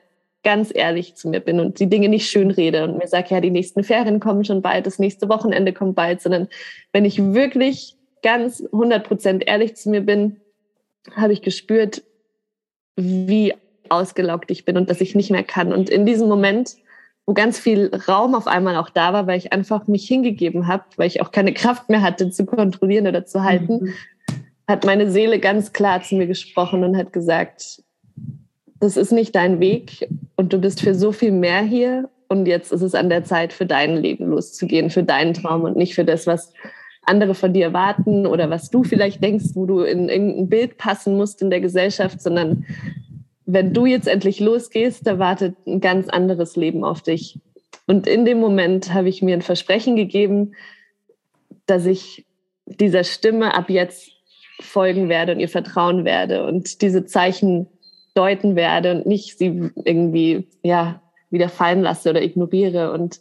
ganz 0.44 0.70
ehrlich 0.74 1.14
zu 1.16 1.28
mir 1.28 1.40
bin 1.40 1.60
und 1.60 1.80
die 1.80 1.88
Dinge 1.88 2.08
nicht 2.08 2.30
schön 2.30 2.50
rede 2.50 2.84
und 2.84 2.98
mir 2.98 3.08
sage, 3.08 3.34
ja, 3.34 3.40
die 3.40 3.50
nächsten 3.50 3.82
Ferien 3.82 4.20
kommen 4.20 4.44
schon 4.44 4.62
bald, 4.62 4.86
das 4.86 4.98
nächste 4.98 5.28
Wochenende 5.28 5.72
kommt 5.72 5.96
bald, 5.96 6.20
sondern 6.20 6.48
wenn 6.92 7.04
ich 7.04 7.22
wirklich 7.22 7.96
ganz 8.22 8.62
100% 8.62 9.46
ehrlich 9.46 9.76
zu 9.76 9.90
mir 9.90 10.00
bin, 10.00 10.40
habe 11.16 11.32
ich 11.32 11.42
gespürt, 11.42 12.02
wie 12.96 13.54
ausgelaugt 13.88 14.50
ich 14.50 14.64
bin 14.64 14.76
und 14.76 14.90
dass 14.90 15.00
ich 15.00 15.14
nicht 15.14 15.30
mehr 15.30 15.44
kann. 15.44 15.72
Und 15.72 15.88
in 15.90 16.06
diesem 16.06 16.28
Moment, 16.28 16.76
wo 17.26 17.34
ganz 17.34 17.58
viel 17.58 17.90
Raum 18.08 18.34
auf 18.34 18.46
einmal 18.46 18.76
auch 18.76 18.90
da 18.90 19.12
war, 19.12 19.26
weil 19.26 19.38
ich 19.38 19.52
einfach 19.52 19.86
mich 19.86 20.06
hingegeben 20.06 20.66
habe, 20.66 20.84
weil 20.96 21.06
ich 21.06 21.20
auch 21.20 21.30
keine 21.30 21.52
Kraft 21.52 21.88
mehr 21.88 22.02
hatte 22.02 22.30
zu 22.30 22.46
kontrollieren 22.46 23.06
oder 23.06 23.24
zu 23.24 23.42
halten, 23.42 23.84
mhm. 23.84 23.94
hat 24.66 24.84
meine 24.84 25.10
Seele 25.10 25.38
ganz 25.38 25.72
klar 25.72 26.02
zu 26.02 26.16
mir 26.16 26.26
gesprochen 26.26 26.84
und 26.84 26.96
hat 26.96 27.12
gesagt, 27.12 27.82
das 28.80 28.96
ist 28.96 29.12
nicht 29.12 29.34
dein 29.34 29.60
Weg 29.60 30.08
und 30.36 30.52
du 30.52 30.58
bist 30.58 30.80
für 30.80 30.94
so 30.94 31.12
viel 31.12 31.32
mehr 31.32 31.62
hier 31.62 32.08
und 32.28 32.46
jetzt 32.46 32.72
ist 32.72 32.82
es 32.82 32.94
an 32.94 33.08
der 33.08 33.24
Zeit, 33.24 33.52
für 33.52 33.66
dein 33.66 33.96
Leben 33.96 34.26
loszugehen, 34.26 34.90
für 34.90 35.02
deinen 35.02 35.34
Traum 35.34 35.62
und 35.62 35.76
nicht 35.76 35.94
für 35.94 36.04
das, 36.04 36.26
was 36.26 36.52
andere 37.02 37.34
von 37.34 37.52
dir 37.52 37.66
erwarten 37.66 38.26
oder 38.26 38.50
was 38.50 38.70
du 38.70 38.84
vielleicht 38.84 39.22
denkst, 39.22 39.46
wo 39.54 39.66
du 39.66 39.80
in 39.80 40.08
irgendein 40.08 40.48
Bild 40.48 40.76
passen 40.76 41.16
musst 41.16 41.40
in 41.40 41.50
der 41.50 41.60
Gesellschaft, 41.60 42.20
sondern 42.20 42.66
wenn 43.46 43.72
du 43.72 43.86
jetzt 43.86 44.06
endlich 44.06 44.40
losgehst, 44.40 45.06
da 45.06 45.18
wartet 45.18 45.56
ein 45.66 45.80
ganz 45.80 46.08
anderes 46.10 46.54
Leben 46.54 46.84
auf 46.84 47.00
dich. 47.00 47.38
Und 47.86 48.06
in 48.06 48.26
dem 48.26 48.38
Moment 48.40 48.92
habe 48.92 49.08
ich 49.08 49.22
mir 49.22 49.34
ein 49.34 49.42
Versprechen 49.42 49.96
gegeben, 49.96 50.52
dass 51.64 51.86
ich 51.86 52.26
dieser 52.66 53.04
Stimme 53.04 53.54
ab 53.54 53.70
jetzt 53.70 54.10
folgen 54.60 55.08
werde 55.08 55.32
und 55.32 55.40
ihr 55.40 55.48
vertrauen 55.48 56.04
werde 56.04 56.44
und 56.44 56.82
diese 56.82 57.06
Zeichen 57.06 57.68
deuten 58.18 58.56
werde 58.56 58.96
und 58.96 59.06
nicht 59.06 59.38
sie 59.38 59.70
irgendwie 59.84 60.48
ja 60.62 61.00
wieder 61.30 61.48
fallen 61.48 61.82
lasse 61.82 62.10
oder 62.10 62.22
ignoriere. 62.22 62.92
Und 62.92 63.20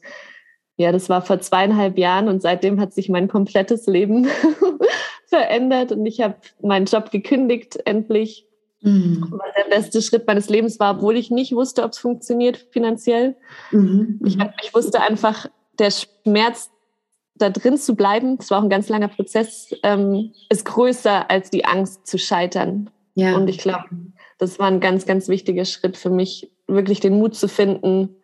ja, 0.76 0.92
das 0.92 1.10
war 1.10 1.22
vor 1.22 1.40
zweieinhalb 1.40 1.98
Jahren 1.98 2.28
und 2.28 2.42
seitdem 2.42 2.80
hat 2.80 2.94
sich 2.94 3.10
mein 3.10 3.28
komplettes 3.28 3.86
Leben 3.86 4.28
verändert 5.28 5.92
und 5.92 6.06
ich 6.06 6.22
habe 6.22 6.36
meinen 6.62 6.86
Job 6.86 7.12
gekündigt 7.12 7.80
endlich. 7.86 8.46
Mhm. 8.82 9.28
Was 9.32 9.54
der 9.58 9.76
beste 9.76 10.02
Schritt 10.02 10.28
meines 10.28 10.50
Lebens 10.50 10.80
war, 10.80 10.98
obwohl 10.98 11.18
ich 11.18 11.32
nicht 11.32 11.54
wusste, 11.54 11.84
ob 11.84 11.92
es 11.92 11.98
funktioniert 11.98 12.68
finanziell. 12.72 13.36
Mhm. 13.72 14.20
Ich, 14.24 14.38
hab, 14.38 14.54
ich 14.64 14.74
wusste 14.74 15.02
einfach, 15.02 15.48
der 15.80 15.92
Schmerz, 15.92 16.70
da 17.36 17.50
drin 17.50 17.78
zu 17.78 17.96
bleiben, 17.96 18.38
das 18.38 18.50
war 18.50 18.60
auch 18.60 18.64
ein 18.64 18.70
ganz 18.70 18.90
langer 18.90 19.10
Prozess, 19.10 19.70
ähm, 19.84 20.32
ist 20.50 20.66
größer 20.66 21.30
als 21.30 21.50
die 21.50 21.66
Angst 21.66 22.08
zu 22.08 22.18
scheitern. 22.18 22.90
Ja. 23.16 23.36
Und 23.36 23.48
ich 23.48 23.58
glaube, 23.58 23.86
das 24.38 24.60
war 24.60 24.68
ein 24.68 24.80
ganz, 24.80 25.06
ganz 25.06 25.28
wichtiger 25.30 25.66
Schritt 25.66 25.98
für 25.98 26.10
mich, 26.10 26.52
wirklich 26.68 27.00
den 27.00 27.18
Mut 27.18 27.36
zu 27.36 27.48
finden, 27.48 28.16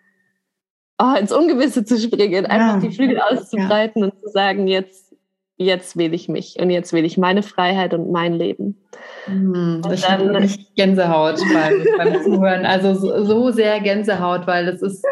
oh, 0.99 1.15
ins 1.19 1.31
Ungewisse 1.31 1.85
zu 1.85 1.97
springen, 1.97 2.45
einfach 2.45 2.81
ja. 2.81 2.87
die 2.87 2.95
Flügel 2.95 3.19
auszubreiten 3.19 4.01
ja. 4.01 4.09
und 4.09 4.19
zu 4.19 4.29
sagen, 4.29 4.67
jetzt, 4.67 5.15
jetzt 5.57 5.97
wähle 5.97 6.15
ich 6.15 6.29
mich 6.29 6.59
und 6.59 6.69
jetzt 6.69 6.93
wähle 6.93 7.07
ich 7.07 7.17
meine 7.17 7.43
Freiheit 7.43 7.93
und 7.93 8.11
mein 8.11 8.33
Leben. 8.33 8.83
Mhm, 9.27 9.81
das 9.83 10.01
dann, 10.01 10.49
Gänsehaut 10.75 11.39
beim, 11.53 11.85
beim 11.97 12.23
Zuhören. 12.23 12.65
Also 12.65 12.93
so, 12.93 13.23
so 13.23 13.51
sehr 13.51 13.79
Gänsehaut, 13.79 14.45
weil 14.47 14.65
das 14.65 14.81
ist 14.81 15.05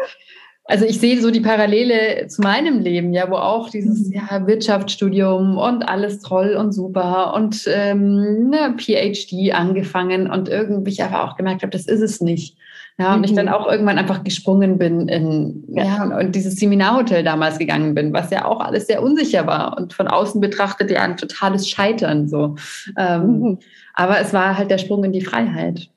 also 0.64 0.84
ich 0.84 1.00
sehe 1.00 1.20
so 1.20 1.30
die 1.30 1.40
Parallele 1.40 2.28
zu 2.28 2.40
meinem 2.40 2.80
Leben, 2.80 3.12
ja, 3.12 3.28
wo 3.28 3.34
auch 3.34 3.68
dieses 3.68 4.08
mhm. 4.08 4.14
ja, 4.14 4.46
Wirtschaftsstudium 4.46 5.58
und 5.58 5.82
alles 5.82 6.20
toll 6.20 6.54
und 6.54 6.72
super 6.72 7.34
und 7.34 7.64
ähm, 7.66 8.48
ne, 8.50 8.74
PhD 8.78 9.52
angefangen 9.52 10.30
und 10.30 10.48
irgendwie 10.48 10.92
ich 10.92 11.02
aber 11.02 11.24
auch 11.24 11.36
gemerkt 11.36 11.62
habe, 11.62 11.70
das 11.70 11.86
ist 11.86 12.00
es 12.00 12.20
nicht. 12.20 12.56
Ja, 12.98 13.14
und 13.14 13.20
mhm. 13.20 13.24
ich 13.24 13.34
dann 13.34 13.46
mhm. 13.46 13.52
auch 13.52 13.66
irgendwann 13.68 13.98
einfach 13.98 14.22
gesprungen 14.22 14.78
bin 14.78 15.08
in, 15.08 15.64
ja, 15.68 15.84
ja 15.84 16.02
und, 16.04 16.12
und, 16.12 16.34
dieses 16.34 16.56
Seminarhotel 16.56 17.24
damals 17.24 17.58
gegangen 17.58 17.94
bin, 17.94 18.12
was 18.12 18.30
ja 18.30 18.44
auch 18.44 18.60
alles 18.60 18.86
sehr 18.86 19.02
unsicher 19.02 19.46
war 19.46 19.76
und 19.78 19.94
von 19.94 20.08
außen 20.08 20.40
betrachtet 20.40 20.90
ja 20.90 21.02
ein 21.02 21.16
totales 21.16 21.68
Scheitern 21.68 22.28
so. 22.28 22.54
Ähm, 22.96 23.40
mhm. 23.40 23.58
Aber 23.94 24.20
es 24.20 24.32
war 24.32 24.56
halt 24.56 24.70
der 24.70 24.78
Sprung 24.78 25.02
in 25.04 25.12
die 25.12 25.24
Freiheit. 25.24 25.88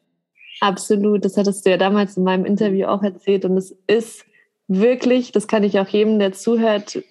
Absolut, 0.62 1.26
das 1.26 1.38
hattest 1.38 1.66
du 1.66 1.70
ja 1.70 1.78
damals 1.78 2.18
in 2.18 2.24
meinem 2.24 2.46
Interview 2.46 2.88
auch 2.88 3.04
erzählt 3.04 3.44
und 3.46 3.58
es 3.58 3.76
ist 3.88 4.26
wirklich, 4.68 5.32
das 5.32 5.48
kann 5.48 5.64
ich 5.64 5.80
auch 5.80 5.88
jedem, 5.88 6.20
der 6.20 6.34
zuhört, 6.34 7.02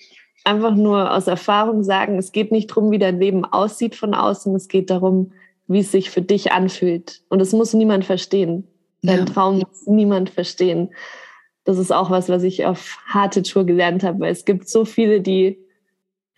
einfach 0.44 0.75
nur 0.75 1.12
aus 1.12 1.26
Erfahrung 1.26 1.82
sagen, 1.82 2.18
es 2.18 2.32
geht 2.32 2.52
nicht 2.52 2.70
darum, 2.70 2.90
wie 2.90 2.99
dein 2.99 3.18
Leben 3.18 3.44
aussieht 3.44 3.94
von 3.94 4.14
außen, 4.14 4.54
es 4.54 4.68
geht 4.68 4.90
darum, 4.90 5.32
wie 5.66 5.80
es 5.80 5.90
sich 5.90 6.11
für 6.11 6.23
dich 6.23 6.52
anfühlt. 6.52 7.23
Und 7.28 7.40
es 7.40 7.52
muss 7.52 7.73
niemand 7.73 8.04
verstehen. 8.04 8.68
Dein 9.02 9.20
ja. 9.20 9.25
Traum 9.25 9.58
muss 9.58 9.87
niemand 9.87 10.30
verstehen. 10.30 10.90
Das 11.64 11.78
ist 11.78 11.92
auch 11.92 12.11
was, 12.11 12.28
was 12.28 12.42
ich 12.42 12.66
auf 12.66 12.99
harte 13.06 13.42
Tour 13.42 13.64
gelernt 13.64 14.02
habe, 14.02 14.20
weil 14.20 14.32
es 14.32 14.44
gibt 14.44 14.68
so 14.68 14.84
viele, 14.84 15.23
die 15.23 15.58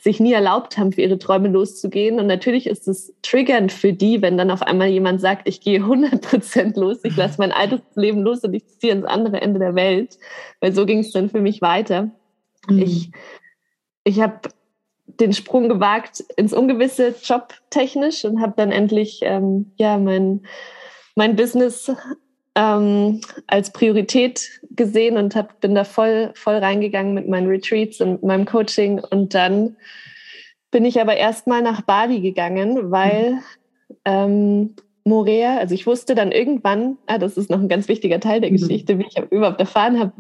sich 0.07 0.21
nie 0.21 0.33
erlaubt 0.33 0.79
haben, 0.79 0.93
für 0.93 1.01
ihre 1.01 1.19
Träume 1.19 1.49
loszugehen. 1.49 2.21
Und 2.21 2.29
natürlich 2.29 2.69
ist 2.69 2.87
es 2.87 3.13
triggernd 3.23 3.73
für 3.73 3.93
die, 3.93 4.23
wenn 4.23 4.39
dann 4.39 4.53
auf 4.53 4.63
einmal 4.63 4.87
jemand 4.87 5.21
sagt, 5.21 5.49
ich 5.49 5.61
gehe 5.61 5.79
100 5.83 6.21
Prozent 6.21 6.77
los, 6.77 6.99
ich 7.03 7.17
lasse 7.17 7.37
mein 7.39 7.51
altes 7.51 7.81
Leben 7.97 8.23
los 8.23 8.45
und 8.45 8.55
ich 8.55 8.65
ziehe 8.79 8.93
ans 8.93 9.05
andere 9.05 9.41
Ende 9.43 9.59
der 9.59 9.75
Welt. 9.75 10.17
Weil 10.61 10.73
so 10.73 10.87
ging 10.87 11.01
es 11.01 11.11
dann 11.11 11.29
für 11.29 11.41
mich 11.41 11.61
weiter. 11.61 12.13
Mhm. 12.69 12.79
Ich, 12.79 13.11
ich 14.05 14.21
habe 14.21 14.49
den 15.07 15.33
Sprung 15.33 15.69
gewagt 15.69 16.21
ins 16.37 16.53
Ungewisse 16.53 17.13
jobtechnisch 17.21 18.25
und 18.25 18.41
habe 18.41 18.55
dann 18.57 18.71
endlich 18.71 19.21
ähm, 19.23 19.73
ja 19.77 19.99
mein, 19.99 20.47
mein 21.17 21.35
Business 21.35 21.91
ähm, 22.55 23.23
als 23.49 23.73
Priorität 23.73 24.61
gesehen 24.77 25.17
und 25.17 25.35
hab, 25.35 25.61
bin 25.61 25.75
da 25.75 25.85
voll, 25.85 26.31
voll 26.35 26.57
reingegangen 26.57 27.15
mit 27.15 27.29
meinen 27.29 27.49
Retreats 27.49 28.01
und 28.01 28.23
meinem 28.23 28.45
Coaching. 28.45 28.99
Und 28.99 29.35
dann 29.35 29.77
bin 30.71 30.85
ich 30.85 31.01
aber 31.01 31.17
erstmal 31.17 31.63
nach 31.63 31.83
Bali 31.83 32.21
gegangen, 32.21 32.91
weil 32.91 33.39
ähm, 34.05 34.75
Morea, 35.05 35.59
also 35.59 35.75
ich 35.75 35.87
wusste 35.87 36.15
dann 36.15 36.33
irgendwann, 36.33 36.99
ah, 37.07 37.19
das 37.19 37.37
ist 37.37 37.49
noch 37.49 37.61
ein 37.61 37.69
ganz 37.69 37.89
wichtiger 37.89 38.21
Teil 38.21 38.41
der 38.41 38.51
mhm. 38.51 38.57
Geschichte, 38.57 38.99
wie 38.99 39.07
ich 39.07 39.17
überhaupt 39.31 39.61
erfahren 39.61 39.99
habe, 39.99 40.13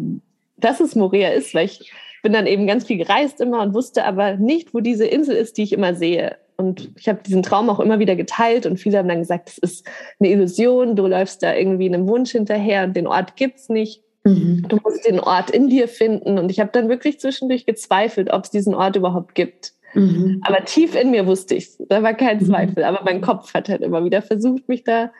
dass 0.57 0.81
es 0.81 0.95
Morea 0.95 1.31
ist, 1.31 1.55
weil 1.55 1.67
ich 1.67 1.93
bin 2.23 2.33
dann 2.33 2.47
eben 2.47 2.67
ganz 2.67 2.87
viel 2.87 2.97
gereist 2.97 3.41
immer 3.41 3.63
und 3.63 3.75
wusste 3.75 4.05
aber 4.05 4.37
nicht, 4.37 4.75
wo 4.75 4.81
diese 4.81 5.07
Insel 5.07 5.37
ist, 5.37 5.59
die 5.59 5.65
ich 5.65 5.73
immer 5.73 5.95
sehe. 5.95 6.37
Und 6.57 6.91
ich 6.97 7.09
habe 7.09 7.21
diesen 7.25 7.43
Traum 7.43 7.69
auch 7.69 7.81
immer 7.81 7.99
wieder 7.99 8.17
geteilt 8.17 8.65
und 8.65 8.79
viele 8.79 8.99
haben 8.99 9.09
dann 9.09 9.21
gesagt, 9.21 9.49
das 9.49 9.59
ist 9.59 9.87
eine 10.19 10.31
Illusion, 10.31 10.97
du 10.97 11.07
läufst 11.07 11.43
da 11.43 11.55
irgendwie 11.55 11.87
einem 11.87 12.09
Wunsch 12.09 12.33
hinterher 12.33 12.85
und 12.85 12.97
den 12.97 13.07
Ort 13.07 13.37
gibt's 13.37 13.69
nicht. 13.69 14.03
Mhm. 14.27 14.67
Du 14.69 14.79
musst 14.83 15.07
den 15.07 15.21
Ort 15.21 15.51
in 15.51 15.69
dir 15.69 15.89
finden. 15.89 16.39
Und 16.39 16.51
ich 16.51 16.61
habe 16.61 16.71
dann 16.73 16.89
wirklich 16.89 17.21
zwischendurch 17.21 17.65
gezweifelt, 17.65 18.33
ob 18.33 18.45
es 18.45 18.51
diesen 18.51 18.75
Ort 18.75 18.97
überhaupt 18.97 19.35
gibt. 19.35 19.73
Mhm. 19.95 20.43
Aber 20.45 20.65
tief 20.65 20.95
in 20.95 21.11
mir 21.11 21.27
wusste 21.27 21.55
ich 21.55 21.71
Da 21.89 22.03
war 22.03 22.15
kein 22.15 22.39
mhm. 22.39 22.47
Zweifel. 22.47 22.85
Aber 22.85 23.03
mein 23.05 23.21
Kopf 23.21 23.55
hat 23.55 23.69
halt 23.69 23.83
immer 23.83 24.05
wieder 24.05 24.23
versucht, 24.23 24.69
mich 24.69 24.85
da 24.85 25.13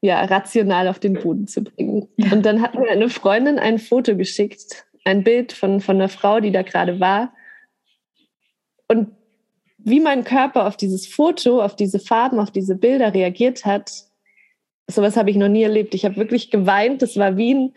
ja, 0.00 0.22
rational 0.24 0.88
auf 0.88 0.98
den 0.98 1.14
Boden 1.14 1.46
zu 1.46 1.64
bringen. 1.64 2.08
Ja. 2.16 2.32
Und 2.32 2.44
dann 2.44 2.62
hat 2.62 2.74
mir 2.74 2.90
eine 2.90 3.08
Freundin 3.08 3.58
ein 3.58 3.78
Foto 3.78 4.16
geschickt, 4.16 4.84
ein 5.04 5.24
Bild 5.24 5.52
von, 5.52 5.80
von 5.80 5.96
einer 5.96 6.08
Frau, 6.08 6.40
die 6.40 6.52
da 6.52 6.62
gerade 6.62 7.00
war. 7.00 7.32
Und 8.86 9.08
wie 9.78 10.00
mein 10.00 10.24
Körper 10.24 10.66
auf 10.66 10.76
dieses 10.76 11.06
Foto, 11.06 11.62
auf 11.62 11.74
diese 11.74 11.98
Farben, 11.98 12.38
auf 12.38 12.50
diese 12.50 12.76
Bilder 12.76 13.14
reagiert 13.14 13.64
hat, 13.64 13.90
sowas 14.86 15.16
habe 15.16 15.30
ich 15.30 15.36
noch 15.36 15.48
nie 15.48 15.62
erlebt. 15.62 15.94
Ich 15.94 16.04
habe 16.04 16.16
wirklich 16.16 16.50
geweint. 16.50 17.02
Das 17.02 17.16
war 17.16 17.36
wie 17.36 17.54
ein, 17.54 17.74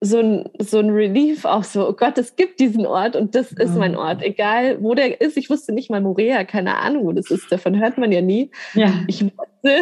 so 0.00 0.18
ein, 0.18 0.48
so 0.58 0.78
ein 0.78 0.90
Relief 0.90 1.44
auch 1.44 1.64
so, 1.64 1.88
oh 1.88 1.92
Gott, 1.92 2.16
es 2.16 2.34
gibt 2.36 2.58
diesen 2.58 2.86
Ort 2.86 3.16
und 3.16 3.34
das 3.34 3.52
ist 3.52 3.76
mein 3.76 3.96
Ort. 3.96 4.22
Egal, 4.22 4.82
wo 4.82 4.94
der 4.94 5.20
ist. 5.20 5.36
Ich 5.36 5.50
wusste 5.50 5.72
nicht 5.72 5.90
mal 5.90 6.00
Morea, 6.00 6.44
keine 6.44 6.78
Ahnung, 6.78 7.04
wo 7.04 7.12
das 7.12 7.30
ist. 7.30 7.52
Davon 7.52 7.78
hört 7.78 7.98
man 7.98 8.10
ja 8.10 8.22
nie. 8.22 8.50
Ja. 8.74 8.92
Ich 9.06 9.22
wusste, 9.22 9.78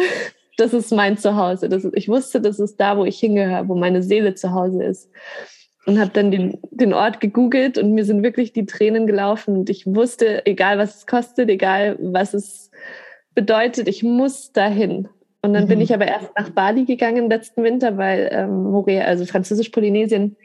das 0.57 0.73
ist 0.73 0.91
mein 0.91 1.17
Zuhause. 1.17 1.69
Das 1.69 1.85
ist, 1.85 1.95
ich 1.95 2.09
wusste, 2.09 2.41
das 2.41 2.59
ist 2.59 2.77
da, 2.79 2.97
wo 2.97 3.05
ich 3.05 3.19
hingehöre, 3.19 3.69
wo 3.69 3.75
meine 3.75 4.03
Seele 4.03 4.35
zu 4.35 4.51
Hause 4.51 4.83
ist 4.83 5.09
und 5.85 5.99
habe 5.99 6.11
dann 6.11 6.31
den, 6.31 6.59
den 6.71 6.93
Ort 6.93 7.19
gegoogelt 7.19 7.77
und 7.77 7.93
mir 7.93 8.05
sind 8.05 8.21
wirklich 8.21 8.53
die 8.53 8.65
Tränen 8.65 9.07
gelaufen 9.07 9.57
und 9.57 9.69
ich 9.69 9.87
wusste, 9.87 10.45
egal 10.45 10.77
was 10.77 10.97
es 10.97 11.07
kostet, 11.07 11.49
egal 11.49 11.97
was 11.99 12.33
es 12.33 12.69
bedeutet, 13.33 13.87
ich 13.87 14.03
muss 14.03 14.51
dahin. 14.51 15.07
Und 15.41 15.53
dann 15.53 15.65
mhm. 15.65 15.69
bin 15.69 15.81
ich 15.81 15.93
aber 15.93 16.07
erst 16.07 16.29
nach 16.37 16.49
Bali 16.49 16.85
gegangen 16.85 17.29
letzten 17.29 17.63
Winter, 17.63 17.97
weil 17.97 18.29
ähm, 18.31 18.63
Morea, 18.63 19.05
also 19.05 19.25
Französisch-Polynesien, 19.25 20.35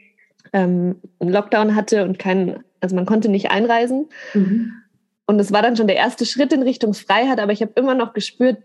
ähm, 0.53 1.01
einen 1.19 1.33
Lockdown 1.33 1.75
hatte 1.75 2.05
und 2.05 2.19
kein, 2.19 2.63
also 2.81 2.95
man 2.95 3.07
konnte 3.07 3.29
nicht 3.29 3.51
einreisen. 3.51 4.09
Mhm. 4.35 4.73
Und 5.27 5.41
es 5.41 5.53
war 5.53 5.63
dann 5.63 5.77
schon 5.77 5.89
der 5.89 5.97
erste 5.97 6.27
Schritt 6.27 6.53
in 6.53 6.63
Richtung 6.63 6.95
Freiheit, 6.95 7.41
aber 7.41 7.53
ich 7.53 7.63
habe 7.63 7.73
immer 7.77 7.95
noch 7.95 8.13
gespürt, 8.13 8.59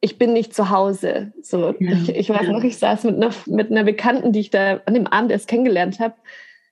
ich 0.00 0.18
bin 0.18 0.32
nicht 0.32 0.54
zu 0.54 0.70
Hause. 0.70 1.32
So, 1.42 1.74
ja. 1.78 1.92
ich, 1.92 2.14
ich, 2.14 2.30
weiß 2.30 2.48
noch, 2.48 2.64
ich 2.64 2.78
saß 2.78 3.04
mit 3.04 3.16
einer, 3.16 3.30
mit 3.46 3.70
einer 3.70 3.84
Bekannten, 3.84 4.32
die 4.32 4.40
ich 4.40 4.50
da 4.50 4.80
an 4.86 4.94
dem 4.94 5.06
Abend 5.06 5.30
erst 5.30 5.48
kennengelernt 5.48 6.00
habe, 6.00 6.14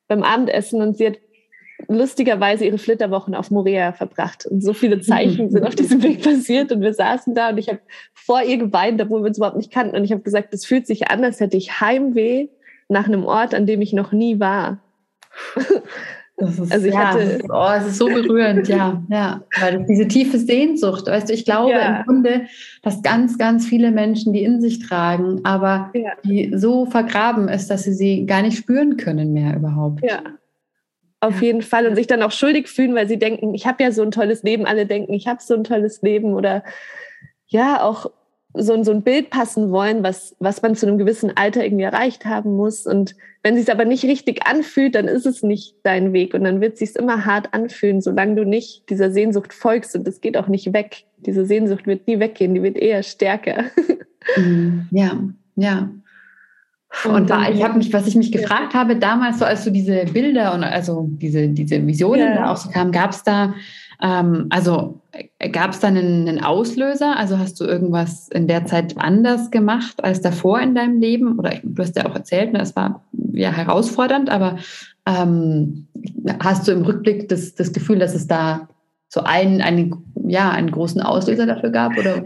beim 0.07 0.23
Abendessen 0.23 0.83
und 0.83 0.97
sie 0.97 1.07
hat 1.07 1.19
lustigerweise 1.87 2.65
ihre 2.65 2.79
Flitterwochen 2.79 3.35
auf 3.35 3.51
Morea 3.51 3.93
verbracht. 3.93 4.47
Und 4.47 4.63
so 4.63 4.73
viele 4.73 5.01
Zeichen 5.01 5.51
sind 5.51 5.65
auf 5.65 5.75
diesem 5.75 6.03
Weg 6.03 6.23
passiert 6.23 6.73
und 6.73 6.81
wir 6.81 6.95
saßen 6.95 7.35
da 7.35 7.51
und 7.51 7.59
ich 7.59 7.69
habe 7.69 7.81
vor 8.15 8.43
ihr 8.43 8.59
geweint, 8.59 9.01
obwohl 9.01 9.23
wir 9.23 9.29
uns 9.29 9.39
überhaupt 9.39 9.57
nicht 9.57 9.73
kannten. 9.73 9.97
Und 9.97 10.05
ich 10.05 10.13
habe 10.13 10.23
gesagt, 10.23 10.53
es 10.53 10.65
fühlt 10.65 10.87
sich 10.87 11.11
an, 11.11 11.25
als 11.25 11.41
hätte 11.41 11.57
ich 11.57 11.81
Heimweh 11.81 12.49
nach 12.89 13.07
einem 13.07 13.25
Ort, 13.25 13.55
an 13.55 13.67
dem 13.67 13.81
ich 13.81 13.93
noch 13.93 14.13
nie 14.13 14.41
war. 14.41 14.83
Ist, 16.41 16.73
also 16.73 16.87
ich 16.87 16.95
ja, 16.95 17.15
hatte, 17.15 17.41
oh, 17.49 17.69
es 17.77 17.87
ist 17.87 17.99
so 17.99 18.07
berührend, 18.07 18.69
ja, 18.69 19.03
ja, 19.11 19.43
weil 19.61 19.85
diese 19.89 20.07
tiefe 20.07 20.39
Sehnsucht, 20.39 21.09
weißt 21.09 21.29
du, 21.29 21.35
ich 21.35 21.45
glaube 21.45 21.73
ja. 21.73 21.97
im 21.97 22.05
Grunde, 22.05 22.43
dass 22.83 23.03
ganz, 23.03 23.39
ganz 23.39 23.67
viele 23.67 23.91
Menschen 23.91 24.33
die 24.33 24.45
in 24.45 24.61
sich 24.61 24.79
tragen, 24.79 25.41
aber 25.43 25.91
ja. 25.95 26.13
die 26.25 26.53
so 26.55 26.87
vergraben 26.87 27.49
ist, 27.49 27.73
dass 27.73 27.83
sie 27.83 27.93
sie 27.93 28.25
gar 28.25 28.43
nicht 28.43 28.57
spüren 28.57 28.97
können 28.97 29.33
mehr 29.33 29.57
überhaupt. 29.57 30.05
Ja, 30.05 30.21
auf 31.21 31.43
jeden 31.43 31.63
Fall 31.63 31.87
und 31.87 31.97
sich 31.97 32.07
dann 32.07 32.23
auch 32.23 32.31
schuldig 32.31 32.69
fühlen, 32.69 32.95
weil 32.95 33.09
sie 33.09 33.19
denken, 33.19 33.55
ich 33.55 33.67
habe 33.67 33.83
ja 33.83 33.91
so 33.91 34.03
ein 34.03 34.11
tolles 34.11 34.43
Leben, 34.43 34.67
alle 34.67 34.87
denken, 34.87 35.13
ich 35.13 35.27
habe 35.27 35.43
so 35.43 35.55
ein 35.55 35.65
tolles 35.65 36.03
Leben 36.03 36.35
oder 36.35 36.63
ja, 37.49 37.83
auch 37.83 38.11
so, 38.55 38.83
so 38.83 38.93
ein 38.93 39.03
Bild 39.03 39.31
passen 39.31 39.71
wollen, 39.71 40.03
was, 40.03 40.37
was 40.39 40.63
man 40.63 40.75
zu 40.75 40.87
einem 40.87 40.99
gewissen 40.99 41.37
Alter 41.37 41.65
irgendwie 41.65 41.85
erreicht 41.85 42.25
haben 42.25 42.57
muss. 42.57 42.87
Und 42.87 43.15
wenn 43.43 43.55
es 43.55 43.67
sich 43.67 43.73
aber 43.73 43.85
nicht 43.85 44.05
richtig 44.05 44.47
anfühlt, 44.47 44.95
dann 44.95 45.07
ist 45.07 45.27
es 45.27 45.43
nicht 45.43 45.77
dein 45.83 46.13
Weg. 46.13 46.35
Und 46.35 46.45
dann 46.45 46.61
wird 46.61 46.75
es 46.75 46.79
sich 46.79 46.97
immer 46.97 47.25
hart 47.25 47.53
anfühlen, 47.53 48.01
solange 48.01 48.37
du 48.37 48.45
nicht 48.45 48.89
dieser 48.91 49.11
Sehnsucht 49.11 49.53
folgst. 49.53 49.95
Und 49.95 50.09
es 50.09 50.21
geht 50.21 50.37
auch 50.37 50.49
nicht 50.49 50.73
weg. 50.73 51.05
Diese 51.19 51.45
Sehnsucht 51.45 51.87
wird 51.87 52.07
nie 52.07 52.21
weggehen, 52.21 52.55
die 52.55 52.63
wird 52.63 52.77
eher 52.77 53.03
stärker. 53.03 53.65
Mhm. 54.37 54.89
Ja, 54.91 55.19
ja. 55.57 55.89
Und, 57.05 57.31
da, 57.31 57.49
ich 57.49 57.63
habe 57.63 57.77
mich, 57.77 57.93
was 57.93 58.07
ich 58.07 58.17
mich 58.17 58.33
gefragt 58.33 58.75
habe, 58.75 58.97
damals, 58.97 59.39
so 59.39 59.45
als 59.45 59.65
du 59.65 59.71
diese 59.71 60.07
Bilder 60.07 60.55
und 60.55 60.65
also 60.65 61.07
diese, 61.11 61.49
diese 61.49 61.87
Visionen 61.87 62.35
ja. 62.35 62.35
da 62.35 62.51
auch 62.51 62.57
so 62.57 62.71
kamen, 62.71 62.93
gab 62.93 63.11
es 63.11 63.23
da, 63.23 63.55
ähm, 64.03 64.47
also 64.49 65.01
gab 65.53 65.73
es 65.73 65.81
da 65.81 65.89
einen, 65.89 66.29
einen, 66.29 66.43
Auslöser? 66.43 67.17
Also 67.17 67.39
hast 67.39 67.61
du 67.61 67.65
irgendwas 67.65 68.29
in 68.29 68.49
der 68.49 68.65
Zeit 68.65 68.97
anders 68.97 69.51
gemacht 69.51 70.03
als 70.03 70.23
davor 70.23 70.61
in 70.61 70.75
deinem 70.75 70.99
Leben? 70.99 71.39
Oder 71.39 71.55
du 71.63 71.83
hast 71.83 71.97
ja 71.97 72.07
auch 72.07 72.15
erzählt, 72.15 72.53
ne, 72.53 72.63
es 72.63 72.75
war 72.75 73.03
ja 73.33 73.51
herausfordernd, 73.51 74.31
aber 74.31 74.57
ähm, 75.07 75.89
hast 76.41 76.67
du 76.67 76.73
im 76.73 76.83
Rückblick 76.83 77.29
das, 77.29 77.55
das 77.55 77.73
Gefühl, 77.73 77.99
dass 77.99 78.15
es 78.15 78.27
da 78.27 78.69
so 79.09 79.23
einen, 79.23 79.61
einen, 79.61 80.05
ja, 80.27 80.51
einen 80.51 80.71
großen 80.71 81.03
Auslöser 81.03 81.47
dafür 81.47 81.71
gab? 81.71 81.99
Oder 81.99 82.25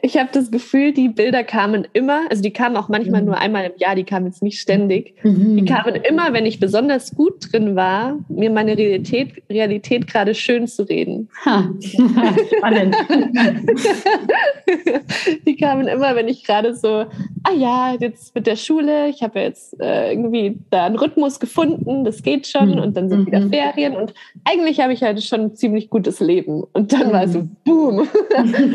ich 0.00 0.16
habe 0.16 0.30
das 0.32 0.50
Gefühl, 0.50 0.92
die 0.92 1.10
Bilder 1.10 1.44
kamen 1.44 1.86
immer, 1.92 2.22
also 2.30 2.42
die 2.42 2.52
kamen 2.52 2.76
auch 2.76 2.88
manchmal 2.88 3.20
mhm. 3.20 3.26
nur 3.26 3.36
einmal 3.36 3.66
im 3.66 3.72
Jahr, 3.76 3.94
die 3.94 4.04
kamen 4.04 4.26
jetzt 4.26 4.42
nicht 4.42 4.58
ständig. 4.58 5.14
Mhm. 5.22 5.58
Die 5.58 5.64
kamen 5.66 5.96
immer, 5.96 6.32
wenn 6.32 6.46
ich 6.46 6.60
besonders 6.60 7.14
gut 7.14 7.52
drin 7.52 7.76
war, 7.76 8.18
mir 8.28 8.50
meine 8.50 8.78
Realität, 8.78 9.42
Realität 9.50 10.06
gerade 10.06 10.34
schön 10.34 10.66
zu 10.66 10.84
reden. 10.84 11.28
Ha. 11.44 11.68
Spannend. 12.56 12.96
kamen 15.62 15.86
immer, 15.86 16.14
wenn 16.16 16.28
ich 16.28 16.44
gerade 16.44 16.74
so, 16.74 17.06
ah 17.44 17.52
ja, 17.56 17.96
jetzt 17.98 18.34
mit 18.34 18.46
der 18.46 18.56
Schule, 18.56 19.08
ich 19.08 19.22
habe 19.22 19.38
ja 19.38 19.46
jetzt 19.46 19.80
äh, 19.80 20.10
irgendwie 20.10 20.58
da 20.70 20.84
einen 20.84 20.96
Rhythmus 20.96 21.40
gefunden, 21.40 22.04
das 22.04 22.22
geht 22.22 22.46
schon 22.46 22.72
mhm. 22.72 22.78
und 22.80 22.96
dann 22.96 23.08
sind 23.08 23.20
mhm. 23.20 23.26
wieder 23.26 23.48
Ferien 23.48 23.96
und 23.96 24.12
eigentlich 24.44 24.80
habe 24.80 24.92
ich 24.92 25.02
halt 25.02 25.22
schon 25.22 25.40
ein 25.40 25.56
ziemlich 25.56 25.88
gutes 25.88 26.20
Leben. 26.20 26.64
Und 26.72 26.92
dann 26.92 27.12
war 27.12 27.28
so, 27.28 27.40
mhm. 27.40 27.56
boom, 27.64 28.08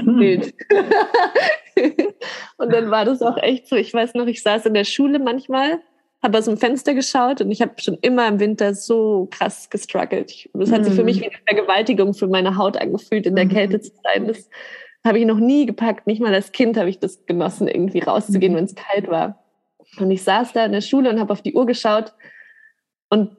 Bild. 0.17 0.53
und 2.57 2.73
dann 2.73 2.89
war 2.89 3.05
das 3.05 3.21
auch 3.21 3.37
echt 3.37 3.67
so. 3.67 3.75
Ich 3.75 3.93
weiß 3.93 4.13
noch, 4.13 4.27
ich 4.27 4.41
saß 4.41 4.65
in 4.65 4.73
der 4.73 4.85
Schule 4.85 5.19
manchmal, 5.19 5.79
habe 6.23 6.37
aus 6.37 6.45
dem 6.45 6.57
Fenster 6.57 6.93
geschaut 6.93 7.41
und 7.41 7.51
ich 7.51 7.61
habe 7.61 7.73
schon 7.79 7.97
immer 8.01 8.27
im 8.27 8.39
Winter 8.39 8.73
so 8.73 9.27
krass 9.29 9.69
gestruggelt. 9.69 10.49
Das 10.53 10.71
hat 10.71 10.85
sich 10.85 10.93
für 10.93 11.03
mich 11.03 11.17
mhm. 11.17 11.21
wie 11.21 11.25
eine 11.27 11.37
Vergewaltigung 11.45 12.13
für 12.13 12.27
meine 12.27 12.57
Haut 12.57 12.77
angefühlt, 12.77 13.25
in 13.25 13.35
der 13.35 13.45
mhm. 13.45 13.49
Kälte 13.49 13.81
zu 13.81 13.91
sein. 14.03 14.27
Das 14.27 14.49
habe 15.07 15.19
ich 15.19 15.25
noch 15.25 15.39
nie 15.39 15.65
gepackt. 15.65 16.05
Nicht 16.05 16.21
mal 16.21 16.33
als 16.33 16.51
Kind 16.51 16.77
habe 16.77 16.89
ich 16.89 16.99
das 16.99 17.25
genossen, 17.25 17.67
irgendwie 17.67 17.99
rauszugehen, 17.99 18.53
mhm. 18.53 18.57
wenn 18.57 18.65
es 18.65 18.75
kalt 18.75 19.07
war. 19.07 19.43
Und 19.97 20.11
ich 20.11 20.23
saß 20.23 20.53
da 20.53 20.65
in 20.65 20.73
der 20.73 20.81
Schule 20.81 21.09
und 21.09 21.19
habe 21.19 21.33
auf 21.33 21.41
die 21.41 21.53
Uhr 21.53 21.65
geschaut 21.65 22.13
und 23.09 23.37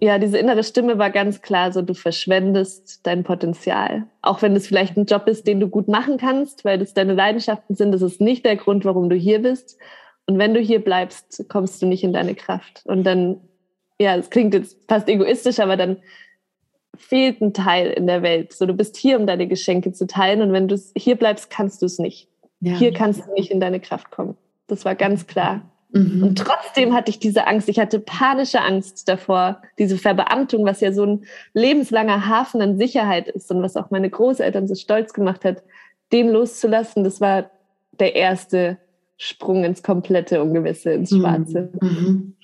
ja, 0.00 0.18
diese 0.18 0.38
innere 0.38 0.64
Stimme 0.64 0.98
war 0.98 1.10
ganz 1.10 1.42
klar 1.42 1.72
so, 1.72 1.80
du 1.80 1.94
verschwendest 1.94 3.06
dein 3.06 3.22
Potenzial. 3.22 4.08
Auch 4.20 4.42
wenn 4.42 4.56
es 4.56 4.66
vielleicht 4.66 4.96
ein 4.96 5.04
Job 5.04 5.28
ist, 5.28 5.46
den 5.46 5.60
du 5.60 5.68
gut 5.68 5.86
machen 5.86 6.16
kannst, 6.16 6.64
weil 6.64 6.78
das 6.78 6.92
deine 6.92 7.14
Leidenschaften 7.14 7.76
sind, 7.76 7.92
das 7.92 8.02
ist 8.02 8.20
nicht 8.20 8.44
der 8.44 8.56
Grund, 8.56 8.84
warum 8.84 9.08
du 9.08 9.14
hier 9.14 9.40
bist. 9.40 9.78
Und 10.26 10.38
wenn 10.38 10.54
du 10.54 10.60
hier 10.60 10.82
bleibst, 10.82 11.44
kommst 11.48 11.80
du 11.80 11.86
nicht 11.86 12.02
in 12.02 12.12
deine 12.12 12.34
Kraft. 12.34 12.82
Und 12.84 13.04
dann, 13.04 13.40
ja, 14.00 14.16
es 14.16 14.30
klingt 14.30 14.54
jetzt 14.54 14.76
fast 14.88 15.08
egoistisch, 15.08 15.60
aber 15.60 15.76
dann 15.76 15.98
fehlt 16.96 17.40
ein 17.40 17.52
Teil 17.52 17.90
in 17.90 18.06
der 18.06 18.22
Welt. 18.22 18.52
So, 18.52 18.66
du 18.66 18.74
bist 18.74 18.96
hier, 18.96 19.18
um 19.18 19.26
deine 19.26 19.46
Geschenke 19.46 19.92
zu 19.92 20.06
teilen. 20.06 20.42
Und 20.42 20.52
wenn 20.52 20.68
du 20.68 20.78
hier 20.96 21.16
bleibst, 21.16 21.50
kannst 21.50 21.82
du 21.82 21.86
es 21.86 21.98
nicht. 21.98 22.28
Ja. 22.60 22.76
Hier 22.76 22.92
kannst 22.92 23.26
du 23.26 23.32
nicht 23.32 23.50
in 23.50 23.60
deine 23.60 23.80
Kraft 23.80 24.10
kommen. 24.10 24.36
Das 24.66 24.84
war 24.84 24.94
ganz 24.94 25.26
klar. 25.26 25.62
Mhm. 25.92 26.22
Und 26.22 26.38
trotzdem 26.38 26.94
hatte 26.94 27.10
ich 27.10 27.18
diese 27.18 27.46
Angst. 27.46 27.68
Ich 27.68 27.78
hatte 27.78 28.00
panische 28.00 28.60
Angst 28.60 29.08
davor, 29.08 29.60
diese 29.78 29.98
Verbeamtung, 29.98 30.64
was 30.64 30.80
ja 30.80 30.92
so 30.92 31.04
ein 31.04 31.24
lebenslanger 31.54 32.26
Hafen 32.26 32.62
an 32.62 32.78
Sicherheit 32.78 33.28
ist 33.28 33.50
und 33.50 33.62
was 33.62 33.76
auch 33.76 33.90
meine 33.90 34.08
Großeltern 34.08 34.68
so 34.68 34.74
stolz 34.74 35.12
gemacht 35.12 35.44
hat, 35.44 35.62
den 36.12 36.30
loszulassen. 36.30 37.04
Das 37.04 37.20
war 37.20 37.50
der 37.98 38.14
erste 38.14 38.78
Sprung 39.18 39.64
ins 39.64 39.82
komplette 39.82 40.42
Ungewisse, 40.42 40.92
ins 40.92 41.10
mhm. 41.10 41.20
Schwarze. 41.20 41.72
Mhm. 41.80 42.36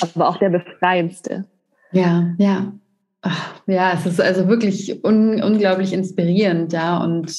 Aber 0.00 0.28
auch 0.28 0.38
der 0.38 0.50
befreiendste. 0.50 1.44
Ja, 1.92 2.34
ja. 2.38 2.72
Ja, 3.66 3.92
es 3.94 4.06
ist 4.06 4.20
also 4.20 4.48
wirklich 4.48 5.04
un 5.04 5.42
unglaublich 5.42 5.92
inspirierend, 5.92 6.72
ja. 6.72 7.02
Und 7.02 7.30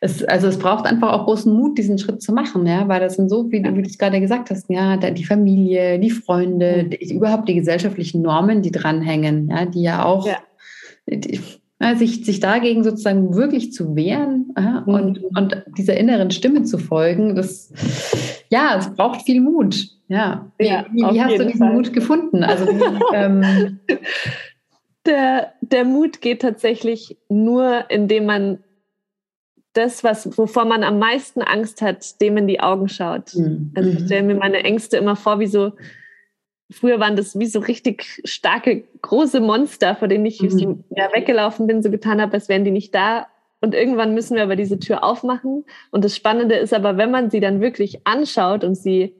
es, 0.00 0.24
also 0.24 0.48
es 0.48 0.58
braucht 0.58 0.86
einfach 0.86 1.12
auch 1.12 1.24
großen 1.24 1.52
Mut, 1.52 1.78
diesen 1.78 1.98
Schritt 1.98 2.22
zu 2.22 2.32
machen, 2.32 2.66
ja, 2.66 2.88
weil 2.88 3.00
das 3.00 3.16
sind 3.16 3.28
so 3.28 3.48
viele, 3.48 3.74
wie 3.76 3.82
du 3.82 3.88
es 3.88 3.98
gerade 3.98 4.20
gesagt 4.20 4.50
hast, 4.50 4.68
ja, 4.68 4.96
die 4.96 5.24
Familie, 5.24 5.98
die 5.98 6.10
Freunde, 6.10 6.84
die, 6.84 7.14
überhaupt 7.14 7.48
die 7.48 7.54
gesellschaftlichen 7.54 8.22
Normen, 8.22 8.62
die 8.62 8.72
dranhängen, 8.72 9.48
ja, 9.48 9.66
die 9.66 9.82
ja 9.82 10.04
auch 10.04 10.26
ja. 10.26 10.38
Die, 11.08 11.40
ja, 11.80 11.96
sich, 11.96 12.24
sich 12.24 12.38
dagegen 12.38 12.84
sozusagen 12.84 13.34
wirklich 13.34 13.72
zu 13.72 13.96
wehren 13.96 14.54
ja, 14.56 14.84
mhm. 14.86 14.94
und, 14.94 15.24
und 15.36 15.64
dieser 15.76 15.96
inneren 15.96 16.30
Stimme 16.30 16.62
zu 16.62 16.78
folgen, 16.78 17.34
das 17.34 17.72
ja, 18.52 18.76
es 18.78 18.94
braucht 18.94 19.22
viel 19.22 19.40
Mut. 19.40 19.88
Ja. 20.08 20.52
Wie, 20.58 20.66
ja, 20.66 20.84
wie, 20.92 21.00
wie 21.00 21.22
hast 21.22 21.38
du 21.38 21.46
diesen 21.46 21.66
Fall. 21.66 21.72
Mut 21.72 21.92
gefunden? 21.92 22.44
Also 22.44 22.66
wie, 22.66 23.16
ähm, 23.16 23.80
der, 25.06 25.52
der 25.60 25.84
Mut 25.84 26.20
geht 26.20 26.42
tatsächlich 26.42 27.16
nur, 27.28 27.90
indem 27.90 28.26
man 28.26 28.64
das, 29.72 30.04
was, 30.04 30.36
wovor 30.36 30.64
man 30.64 30.84
am 30.84 30.98
meisten 30.98 31.40
Angst 31.42 31.80
hat, 31.80 32.20
dem 32.20 32.36
in 32.36 32.46
die 32.46 32.60
Augen 32.60 32.88
schaut. 32.88 33.34
Mhm. 33.34 33.72
Also 33.74 33.90
ich 33.90 34.04
stelle 34.04 34.22
mir 34.22 34.34
meine 34.34 34.64
Ängste 34.64 34.98
immer 34.98 35.16
vor, 35.16 35.40
wie 35.40 35.46
so, 35.46 35.72
früher 36.70 37.00
waren 37.00 37.16
das 37.16 37.38
wie 37.38 37.46
so 37.46 37.60
richtig 37.60 38.20
starke, 38.24 38.84
große 39.00 39.40
Monster, 39.40 39.96
vor 39.96 40.08
denen 40.08 40.26
ich 40.26 40.40
mhm. 40.42 40.50
so, 40.50 40.78
ja, 40.90 41.12
weggelaufen 41.12 41.66
bin, 41.66 41.82
so 41.82 41.90
getan 41.90 42.20
habe, 42.20 42.34
als 42.34 42.48
wären 42.48 42.64
die 42.64 42.70
nicht 42.70 42.94
da. 42.94 43.26
Und 43.60 43.74
irgendwann 43.74 44.12
müssen 44.14 44.36
wir 44.36 44.42
aber 44.42 44.56
diese 44.56 44.78
Tür 44.78 45.04
aufmachen. 45.04 45.64
Und 45.90 46.04
das 46.04 46.16
Spannende 46.16 46.56
ist 46.56 46.74
aber, 46.74 46.96
wenn 46.96 47.10
man 47.10 47.30
sie 47.30 47.40
dann 47.40 47.60
wirklich 47.60 48.06
anschaut 48.06 48.64
und 48.64 48.74
sie, 48.74 49.14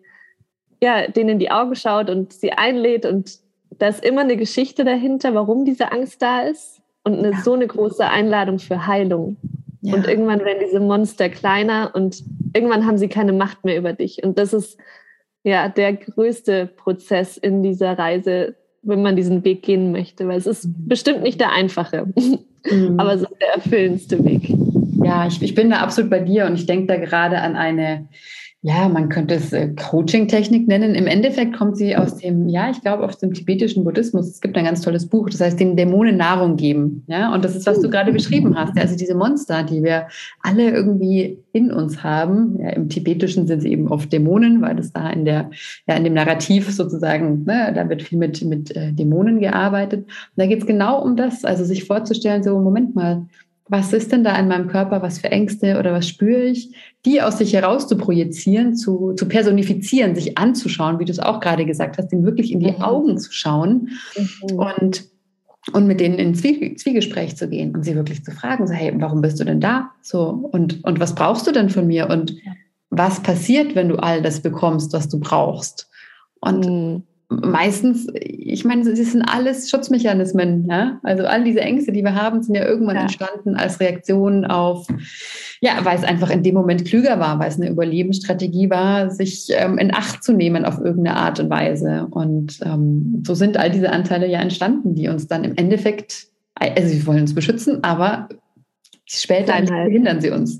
ja, 0.82 1.06
denen 1.06 1.30
in 1.30 1.38
die 1.38 1.50
Augen 1.50 1.76
schaut 1.76 2.10
und 2.10 2.32
sie 2.32 2.52
einlädt 2.52 3.06
und 3.06 3.38
da 3.82 3.88
ist 3.88 4.04
immer 4.04 4.20
eine 4.20 4.36
Geschichte 4.36 4.84
dahinter, 4.84 5.34
warum 5.34 5.64
diese 5.64 5.90
Angst 5.90 6.22
da 6.22 6.42
ist 6.42 6.80
und 7.02 7.18
eine, 7.18 7.32
ja. 7.32 7.40
so 7.42 7.54
eine 7.54 7.66
große 7.66 8.08
Einladung 8.08 8.60
für 8.60 8.86
Heilung. 8.86 9.38
Ja. 9.80 9.96
Und 9.96 10.06
irgendwann 10.06 10.44
werden 10.44 10.62
diese 10.64 10.78
Monster 10.78 11.28
kleiner 11.28 11.90
und 11.92 12.22
irgendwann 12.54 12.86
haben 12.86 12.96
sie 12.96 13.08
keine 13.08 13.32
Macht 13.32 13.64
mehr 13.64 13.76
über 13.76 13.92
dich. 13.92 14.22
Und 14.22 14.38
das 14.38 14.52
ist 14.52 14.78
ja 15.42 15.68
der 15.68 15.94
größte 15.94 16.66
Prozess 16.66 17.36
in 17.36 17.64
dieser 17.64 17.98
Reise, 17.98 18.54
wenn 18.82 19.02
man 19.02 19.16
diesen 19.16 19.44
Weg 19.44 19.64
gehen 19.64 19.90
möchte, 19.90 20.28
weil 20.28 20.38
es 20.38 20.46
ist 20.46 20.66
mhm. 20.66 20.86
bestimmt 20.86 21.22
nicht 21.22 21.40
der 21.40 21.50
einfache, 21.50 22.06
mhm. 22.70 23.00
aber 23.00 23.14
es 23.14 23.22
ist 23.22 23.34
der 23.40 23.54
erfüllendste 23.54 24.24
Weg. 24.24 24.48
Ja, 25.04 25.26
ich, 25.26 25.42
ich 25.42 25.56
bin 25.56 25.70
da 25.70 25.78
absolut 25.78 26.08
bei 26.08 26.20
dir 26.20 26.46
und 26.46 26.54
ich 26.54 26.66
denke 26.66 26.86
da 26.86 26.98
gerade 26.98 27.40
an 27.40 27.56
eine 27.56 28.06
ja, 28.64 28.88
man 28.88 29.08
könnte 29.08 29.34
es 29.34 29.52
äh, 29.52 29.70
Coaching-Technik 29.74 30.68
nennen. 30.68 30.94
Im 30.94 31.08
Endeffekt 31.08 31.56
kommt 31.56 31.76
sie 31.76 31.96
aus 31.96 32.18
dem, 32.18 32.48
ja, 32.48 32.70
ich 32.70 32.80
glaube, 32.80 33.02
aus 33.02 33.18
dem 33.18 33.34
tibetischen 33.34 33.82
Buddhismus. 33.82 34.28
Es 34.28 34.40
gibt 34.40 34.56
ein 34.56 34.64
ganz 34.64 34.82
tolles 34.82 35.08
Buch, 35.08 35.28
das 35.28 35.40
heißt, 35.40 35.58
den 35.58 35.76
Dämonen 35.76 36.16
Nahrung 36.16 36.54
geben. 36.54 37.02
Ja, 37.08 37.34
und 37.34 37.44
das 37.44 37.56
ist, 37.56 37.66
was 37.66 37.80
du 37.80 37.90
gerade 37.90 38.12
beschrieben 38.12 38.56
hast. 38.56 38.78
Also 38.78 38.96
diese 38.96 39.16
Monster, 39.16 39.64
die 39.64 39.82
wir 39.82 40.06
alle 40.42 40.70
irgendwie 40.70 41.38
in 41.52 41.72
uns 41.72 42.04
haben. 42.04 42.60
Ja, 42.60 42.68
Im 42.70 42.88
Tibetischen 42.88 43.48
sind 43.48 43.62
sie 43.62 43.72
eben 43.72 43.88
oft 43.88 44.12
Dämonen, 44.12 44.62
weil 44.62 44.76
das 44.76 44.92
da 44.92 45.10
in 45.10 45.24
der, 45.24 45.50
ja, 45.88 45.96
in 45.96 46.04
dem 46.04 46.14
Narrativ 46.14 46.70
sozusagen, 46.70 47.42
ne, 47.42 47.72
da 47.74 47.88
wird 47.88 48.02
viel 48.02 48.18
mit, 48.18 48.44
mit 48.44 48.76
äh, 48.76 48.92
Dämonen 48.92 49.40
gearbeitet. 49.40 50.04
Und 50.04 50.36
da 50.36 50.46
geht 50.46 50.60
es 50.60 50.66
genau 50.66 51.02
um 51.02 51.16
das, 51.16 51.44
also 51.44 51.64
sich 51.64 51.82
vorzustellen, 51.82 52.44
so, 52.44 52.60
Moment 52.60 52.94
mal, 52.94 53.26
was 53.68 53.92
ist 53.92 54.12
denn 54.12 54.24
da 54.24 54.36
in 54.38 54.48
meinem 54.48 54.68
Körper, 54.68 55.02
was 55.02 55.18
für 55.18 55.30
Ängste 55.30 55.78
oder 55.78 55.92
was 55.92 56.06
spüre 56.08 56.42
ich, 56.42 56.74
die 57.04 57.22
aus 57.22 57.38
sich 57.38 57.52
heraus 57.52 57.86
zu 57.86 57.96
projizieren, 57.96 58.74
zu, 58.74 59.14
zu 59.14 59.26
personifizieren, 59.28 60.14
sich 60.14 60.36
anzuschauen, 60.36 60.98
wie 60.98 61.04
du 61.04 61.12
es 61.12 61.20
auch 61.20 61.40
gerade 61.40 61.64
gesagt 61.64 61.96
hast, 61.96 62.12
ihnen 62.12 62.24
wirklich 62.24 62.52
in 62.52 62.60
die 62.60 62.72
mhm. 62.72 62.82
Augen 62.82 63.18
zu 63.18 63.32
schauen 63.32 63.90
mhm. 64.16 64.58
und, 64.58 65.04
und 65.72 65.86
mit 65.86 66.00
denen 66.00 66.18
ins 66.18 66.40
Zwiegespräch 66.40 67.36
zu 67.36 67.48
gehen 67.48 67.74
und 67.74 67.84
sie 67.84 67.94
wirklich 67.94 68.24
zu 68.24 68.32
fragen, 68.32 68.66
so, 68.66 68.74
hey, 68.74 68.92
warum 68.96 69.20
bist 69.20 69.38
du 69.40 69.44
denn 69.44 69.60
da? 69.60 69.90
So, 70.02 70.28
und, 70.52 70.84
und 70.84 71.00
was 71.00 71.14
brauchst 71.14 71.46
du 71.46 71.52
denn 71.52 71.70
von 71.70 71.86
mir? 71.86 72.08
Und 72.10 72.36
was 72.90 73.22
passiert, 73.22 73.74
wenn 73.74 73.88
du 73.88 73.96
all 73.96 74.22
das 74.22 74.40
bekommst, 74.40 74.92
was 74.92 75.08
du 75.08 75.20
brauchst? 75.20 75.88
Und 76.40 76.66
mhm 76.66 77.02
meistens, 77.40 78.06
ich 78.14 78.64
meine, 78.64 78.84
sie 78.84 79.04
sind 79.04 79.22
alles 79.22 79.70
Schutzmechanismen. 79.70 80.66
Ja? 80.68 81.00
Also 81.02 81.24
all 81.24 81.44
diese 81.44 81.60
Ängste, 81.60 81.92
die 81.92 82.02
wir 82.02 82.14
haben, 82.14 82.42
sind 82.42 82.54
ja 82.54 82.64
irgendwann 82.64 82.96
ja. 82.96 83.02
entstanden 83.02 83.56
als 83.56 83.80
Reaktion 83.80 84.44
auf, 84.44 84.86
ja, 85.60 85.84
weil 85.84 85.96
es 85.96 86.04
einfach 86.04 86.30
in 86.30 86.42
dem 86.42 86.54
Moment 86.54 86.84
klüger 86.84 87.18
war, 87.18 87.38
weil 87.38 87.48
es 87.48 87.60
eine 87.60 87.70
Überlebensstrategie 87.70 88.70
war, 88.70 89.10
sich 89.10 89.48
ähm, 89.50 89.78
in 89.78 89.94
Acht 89.94 90.24
zu 90.24 90.32
nehmen 90.32 90.64
auf 90.64 90.78
irgendeine 90.78 91.16
Art 91.16 91.40
und 91.40 91.50
Weise. 91.50 92.06
Und 92.10 92.60
ähm, 92.64 93.22
so 93.26 93.34
sind 93.34 93.56
all 93.56 93.70
diese 93.70 93.90
Anteile 93.90 94.26
ja 94.26 94.40
entstanden, 94.40 94.94
die 94.94 95.08
uns 95.08 95.26
dann 95.26 95.44
im 95.44 95.56
Endeffekt, 95.56 96.28
also 96.54 96.88
sie 96.88 97.06
wollen 97.06 97.22
uns 97.22 97.34
beschützen, 97.34 97.82
aber 97.82 98.28
später 99.04 99.54
halt. 99.54 99.68
behindern 99.68 100.20
sie 100.20 100.30
uns. 100.30 100.58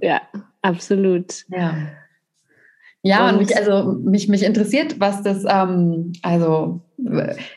Ja, 0.00 0.20
absolut. 0.62 1.44
Ja. 1.48 1.74
Ja, 3.06 3.28
und, 3.28 3.34
und 3.34 3.38
mich, 3.38 3.56
also 3.56 3.92
mich, 4.02 4.28
mich 4.28 4.42
interessiert, 4.42 4.98
was 4.98 5.22
das, 5.22 5.44
ähm, 5.48 6.12
also 6.22 6.80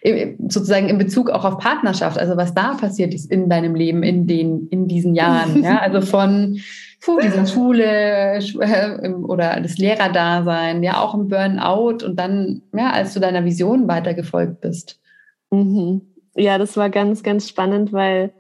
äh, 0.02 0.36
sozusagen 0.48 0.90
in 0.90 1.00
Bezug 1.00 1.32
auch 1.32 1.44
auf 1.44 1.58
Partnerschaft, 1.58 2.20
also 2.20 2.38
was 2.38 2.54
da 2.54 2.76
passiert 2.76 3.16
ist 3.16 3.32
in 3.32 3.50
deinem 3.50 3.74
Leben 3.74 4.04
in 4.04 4.28
den, 4.28 4.68
in 4.68 4.88
diesen 4.88 5.16
Jahren, 5.16 5.64
ja, 5.64 5.78
also 5.82 6.02
von 6.02 6.60
puh, 7.02 7.20
dieser 7.20 7.48
Schule 7.48 8.38
äh, 8.38 9.10
oder 9.10 9.60
das 9.60 9.80
Lehrerdasein, 9.80 10.84
ja, 10.84 11.00
auch 11.02 11.16
im 11.16 11.30
Burnout 11.30 12.06
und 12.06 12.16
dann, 12.16 12.62
ja, 12.74 12.92
als 12.92 13.16
du 13.16 13.20
deiner 13.20 13.44
Vision 13.44 13.88
weitergefolgt 13.88 14.62
bist. 14.62 15.00
Mhm. 15.50 16.02
Ja, 16.36 16.60
das 16.60 16.78
war 16.78 16.92
ganz, 16.92 17.24
ganz 17.24 17.50
spannend, 17.50 17.92
weil 17.92 18.32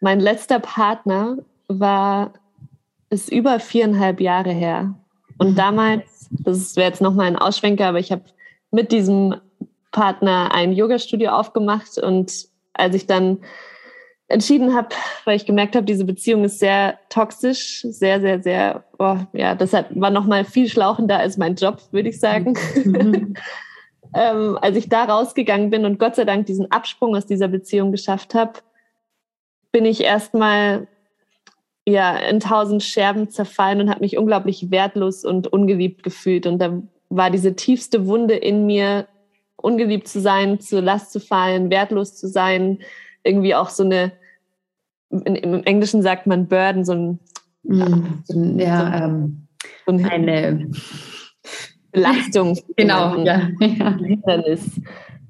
mein 0.00 0.20
letzter 0.20 0.58
Partner 0.58 1.38
war, 1.68 2.34
ist 3.08 3.32
über 3.32 3.58
viereinhalb 3.58 4.20
Jahre 4.20 4.50
her. 4.50 4.94
Und 5.38 5.52
mhm. 5.52 5.56
damals 5.56 6.21
das 6.40 6.76
wäre 6.76 6.88
jetzt 6.88 7.00
nochmal 7.00 7.26
ein 7.26 7.36
Ausschwenker, 7.36 7.86
aber 7.86 7.98
ich 7.98 8.12
habe 8.12 8.24
mit 8.70 8.92
diesem 8.92 9.36
Partner 9.90 10.54
ein 10.54 10.72
Yoga-Studio 10.72 11.30
aufgemacht 11.30 11.98
und 11.98 12.48
als 12.72 12.94
ich 12.94 13.06
dann 13.06 13.38
entschieden 14.28 14.74
habe, 14.74 14.88
weil 15.24 15.36
ich 15.36 15.44
gemerkt 15.44 15.76
habe, 15.76 15.84
diese 15.84 16.06
Beziehung 16.06 16.44
ist 16.44 16.58
sehr 16.58 16.98
toxisch, 17.10 17.82
sehr, 17.82 18.20
sehr, 18.20 18.42
sehr, 18.42 18.84
oh, 18.98 19.18
ja, 19.34 19.54
deshalb 19.54 19.88
war 19.94 20.10
nochmal 20.10 20.44
viel 20.44 20.68
schlauchender 20.68 21.18
als 21.18 21.36
mein 21.36 21.54
Job, 21.54 21.82
würde 21.92 22.08
ich 22.08 22.18
sagen. 22.18 22.54
Mhm. 22.84 23.34
ähm, 24.14 24.58
als 24.60 24.76
ich 24.76 24.88
da 24.88 25.04
rausgegangen 25.04 25.68
bin 25.68 25.84
und 25.84 25.98
Gott 25.98 26.16
sei 26.16 26.24
Dank 26.24 26.46
diesen 26.46 26.70
Absprung 26.70 27.14
aus 27.14 27.26
dieser 27.26 27.48
Beziehung 27.48 27.92
geschafft 27.92 28.34
habe, 28.34 28.54
bin 29.70 29.84
ich 29.84 30.02
erstmal 30.02 30.88
ja 31.86 32.16
in 32.16 32.40
tausend 32.40 32.82
Scherben 32.82 33.30
zerfallen 33.30 33.80
und 33.80 33.90
habe 33.90 34.00
mich 34.00 34.16
unglaublich 34.16 34.70
wertlos 34.70 35.24
und 35.24 35.48
ungeliebt 35.48 36.02
gefühlt. 36.02 36.46
Und 36.46 36.58
da 36.58 36.82
war 37.08 37.30
diese 37.30 37.54
tiefste 37.54 38.06
Wunde 38.06 38.34
in 38.34 38.66
mir, 38.66 39.06
ungeliebt 39.56 40.08
zu 40.08 40.20
sein, 40.20 40.60
zur 40.60 40.82
Last 40.82 41.12
zu 41.12 41.20
fallen, 41.20 41.70
wertlos 41.70 42.16
zu 42.16 42.28
sein, 42.28 42.78
irgendwie 43.24 43.54
auch 43.54 43.68
so 43.68 43.84
eine, 43.84 44.12
im 45.10 45.62
Englischen 45.64 46.02
sagt 46.02 46.26
man 46.26 46.48
Burden, 46.48 46.84
so 46.84 46.92
ein, 46.92 47.18
mm, 47.62 48.58
ja, 48.58 48.98
so, 48.98 49.04
ähm, 49.04 49.46
so 49.86 49.92
ein, 49.92 50.04
eine 50.04 50.70
Belastung. 51.92 52.58
genau, 52.76 53.22
ja. 53.22 53.48
Hindernis. 53.60 54.80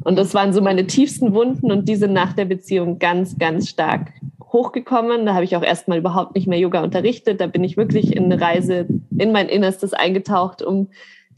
Und 0.04 0.16
das 0.16 0.34
waren 0.34 0.52
so 0.52 0.60
meine 0.60 0.86
tiefsten 0.86 1.34
Wunden 1.34 1.70
und 1.70 1.88
diese 1.88 2.08
nach 2.08 2.32
der 2.32 2.44
Beziehung 2.44 2.98
ganz, 2.98 3.38
ganz 3.38 3.68
stark 3.68 4.12
hochgekommen. 4.52 5.26
Da 5.26 5.34
habe 5.34 5.44
ich 5.44 5.56
auch 5.56 5.62
erstmal 5.62 5.98
überhaupt 5.98 6.34
nicht 6.34 6.46
mehr 6.46 6.58
Yoga 6.58 6.82
unterrichtet. 6.82 7.40
Da 7.40 7.46
bin 7.46 7.64
ich 7.64 7.76
wirklich 7.76 8.14
in 8.14 8.24
eine 8.24 8.40
Reise 8.40 8.86
in 9.16 9.32
mein 9.32 9.48
Innerstes 9.48 9.94
eingetaucht, 9.94 10.62
um 10.62 10.88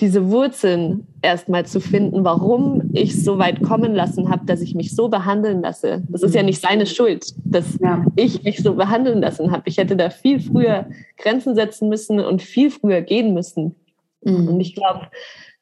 diese 0.00 0.30
Wurzeln 0.30 1.06
erstmal 1.22 1.66
zu 1.66 1.80
finden, 1.80 2.24
warum 2.24 2.90
ich 2.94 3.22
so 3.22 3.38
weit 3.38 3.62
kommen 3.62 3.94
lassen 3.94 4.28
habe, 4.28 4.44
dass 4.44 4.60
ich 4.60 4.74
mich 4.74 4.94
so 4.94 5.08
behandeln 5.08 5.62
lasse. 5.62 6.02
Das 6.08 6.22
ist 6.22 6.34
ja 6.34 6.42
nicht 6.42 6.60
seine 6.60 6.86
Schuld, 6.86 7.26
dass 7.44 7.78
ja. 7.80 8.04
ich 8.16 8.42
mich 8.42 8.60
so 8.60 8.74
behandeln 8.74 9.20
lassen 9.20 9.52
habe. 9.52 9.62
Ich 9.66 9.78
hätte 9.78 9.96
da 9.96 10.10
viel 10.10 10.40
früher 10.40 10.86
Grenzen 11.16 11.54
setzen 11.54 11.88
müssen 11.88 12.18
und 12.18 12.42
viel 12.42 12.70
früher 12.70 13.02
gehen 13.02 13.34
müssen. 13.34 13.76
Mhm. 14.22 14.48
Und 14.48 14.60
ich 14.60 14.74
glaube, 14.74 15.02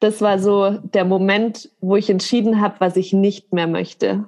das 0.01 0.23
war 0.23 0.39
so 0.39 0.71
der 0.71 1.05
Moment, 1.05 1.71
wo 1.81 1.97
ich 1.97 2.09
entschieden 2.09 2.61
habe, 2.61 2.77
was 2.79 2.97
ich 2.97 3.13
nicht 3.13 3.53
mehr 3.53 3.67
möchte. 3.67 4.25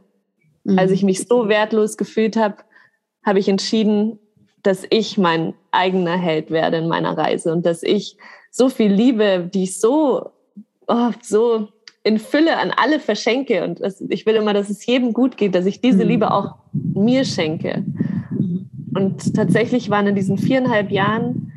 Mhm. 0.65 0.79
Als 0.79 0.91
ich 0.91 1.03
mich 1.03 1.27
so 1.27 1.49
wertlos 1.49 1.97
gefühlt 1.97 2.37
habe, 2.37 2.57
habe 3.25 3.39
ich 3.39 3.49
entschieden, 3.49 4.19
dass 4.63 4.85
ich 4.91 5.19
mein 5.19 5.55
eigener 5.71 6.17
Held 6.17 6.51
werde 6.51 6.79
in 6.79 6.89
meiner 6.89 7.17
Reise 7.17 7.53
und 7.53 7.67
dass 7.67 7.83
ich 7.83 8.17
so 8.51 8.69
viel 8.69 8.93
Liebe, 8.93 9.51
die 9.53 9.65
ich 9.65 9.79
so, 9.79 10.31
oh, 10.87 11.11
so 11.23 11.69
in 12.03 12.19
Fülle 12.19 12.59
an 12.59 12.71
alle 12.71 13.01
verschenke 13.01 13.65
und 13.65 13.81
das, 13.81 14.01
ich 14.09 14.27
will 14.27 14.37
immer, 14.37 14.53
dass 14.53 14.71
es 14.71 14.85
jedem 14.85 15.13
gut 15.13 15.37
geht, 15.37 15.55
dass 15.55 15.67
ich 15.67 15.81
diese 15.81 16.05
mhm. 16.05 16.11
Liebe 16.11 16.31
auch 16.31 16.55
mir 16.73 17.25
schenke. 17.25 17.85
Und 18.95 19.35
tatsächlich 19.35 19.91
waren 19.91 20.07
in 20.07 20.15
diesen 20.15 20.39
viereinhalb 20.39 20.91
Jahren, 20.91 21.53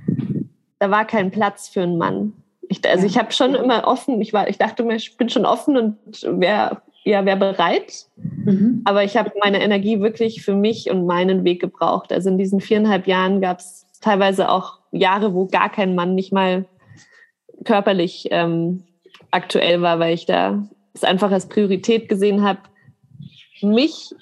da 0.80 0.90
war 0.90 1.06
kein 1.06 1.32
Platz 1.32 1.68
für 1.68 1.84
einen 1.84 1.98
Mann. 1.98 2.34
Ich, 2.70 2.88
also 2.88 3.06
ich 3.06 3.18
habe 3.18 3.32
schon 3.32 3.56
immer 3.56 3.88
offen, 3.88 4.22
ich 4.22 4.34
war, 4.34 4.50
ich 4.50 4.58
dachte 4.58 4.84
mir, 4.84 4.96
ich 4.96 5.18
bin 5.18 5.30
schon 5.30 5.46
offen 5.46 5.78
und 5.78 5.98
wäre 6.24 6.82
ja, 7.08 7.26
wäre 7.26 7.38
bereit. 7.38 8.06
Mhm. 8.18 8.82
Aber 8.86 9.04
ich 9.04 9.16
habe 9.16 9.32
meine 9.40 9.62
Energie 9.62 10.02
wirklich 10.02 10.44
für 10.44 10.56
mich 10.56 10.90
und 10.92 11.06
meinen 11.06 11.46
Weg 11.46 11.62
gebraucht. 11.62 12.12
Also 12.12 12.30
in 12.30 12.38
diesen 12.38 12.60
viereinhalb 12.60 13.08
Jahren 13.08 13.40
gab 13.40 13.60
es 13.60 13.86
teilweise 14.02 14.50
auch 14.50 14.80
Jahre, 14.92 15.34
wo 15.34 15.46
gar 15.46 15.72
kein 15.72 15.96
Mann 15.96 16.16
nicht 16.16 16.34
mal 16.34 16.66
körperlich 17.64 18.28
ähm, 18.32 18.84
aktuell 19.32 19.82
war, 19.82 20.00
weil 20.00 20.14
ich 20.14 20.26
da 20.26 20.68
es 20.94 21.04
einfach 21.04 21.32
als 21.32 21.48
Priorität 21.48 22.10
gesehen 22.10 22.44
habe, 22.44 22.60
mich 23.62 24.14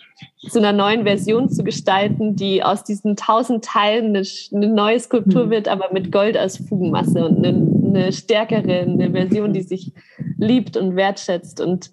zu 0.50 0.60
einer 0.60 0.72
neuen 0.72 1.04
Version 1.04 1.50
zu 1.50 1.64
gestalten, 1.64 2.36
die 2.36 2.64
aus 2.64 2.84
diesen 2.84 3.16
tausend 3.16 3.66
Teilen 3.66 4.16
eine, 4.16 4.24
eine 4.54 4.68
neue 4.68 5.00
Skulptur 5.00 5.48
mhm. 5.48 5.50
wird, 5.50 5.68
aber 5.68 5.92
mit 5.92 6.12
Gold 6.12 6.38
als 6.38 6.58
Fugenmasse 6.58 7.26
und 7.26 7.44
eine, 7.44 7.50
eine 7.84 8.14
stärkere, 8.14 8.82
eine 8.82 9.12
Version, 9.12 9.54
die 9.54 9.64
sich 9.64 9.92
liebt 10.38 10.78
und 10.78 10.96
wertschätzt. 10.96 11.60
Und 11.62 11.92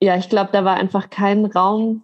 ja, 0.00 0.16
ich 0.16 0.28
glaube, 0.28 0.50
da 0.52 0.64
war 0.64 0.76
einfach 0.76 1.10
kein 1.10 1.46
Raum 1.46 2.02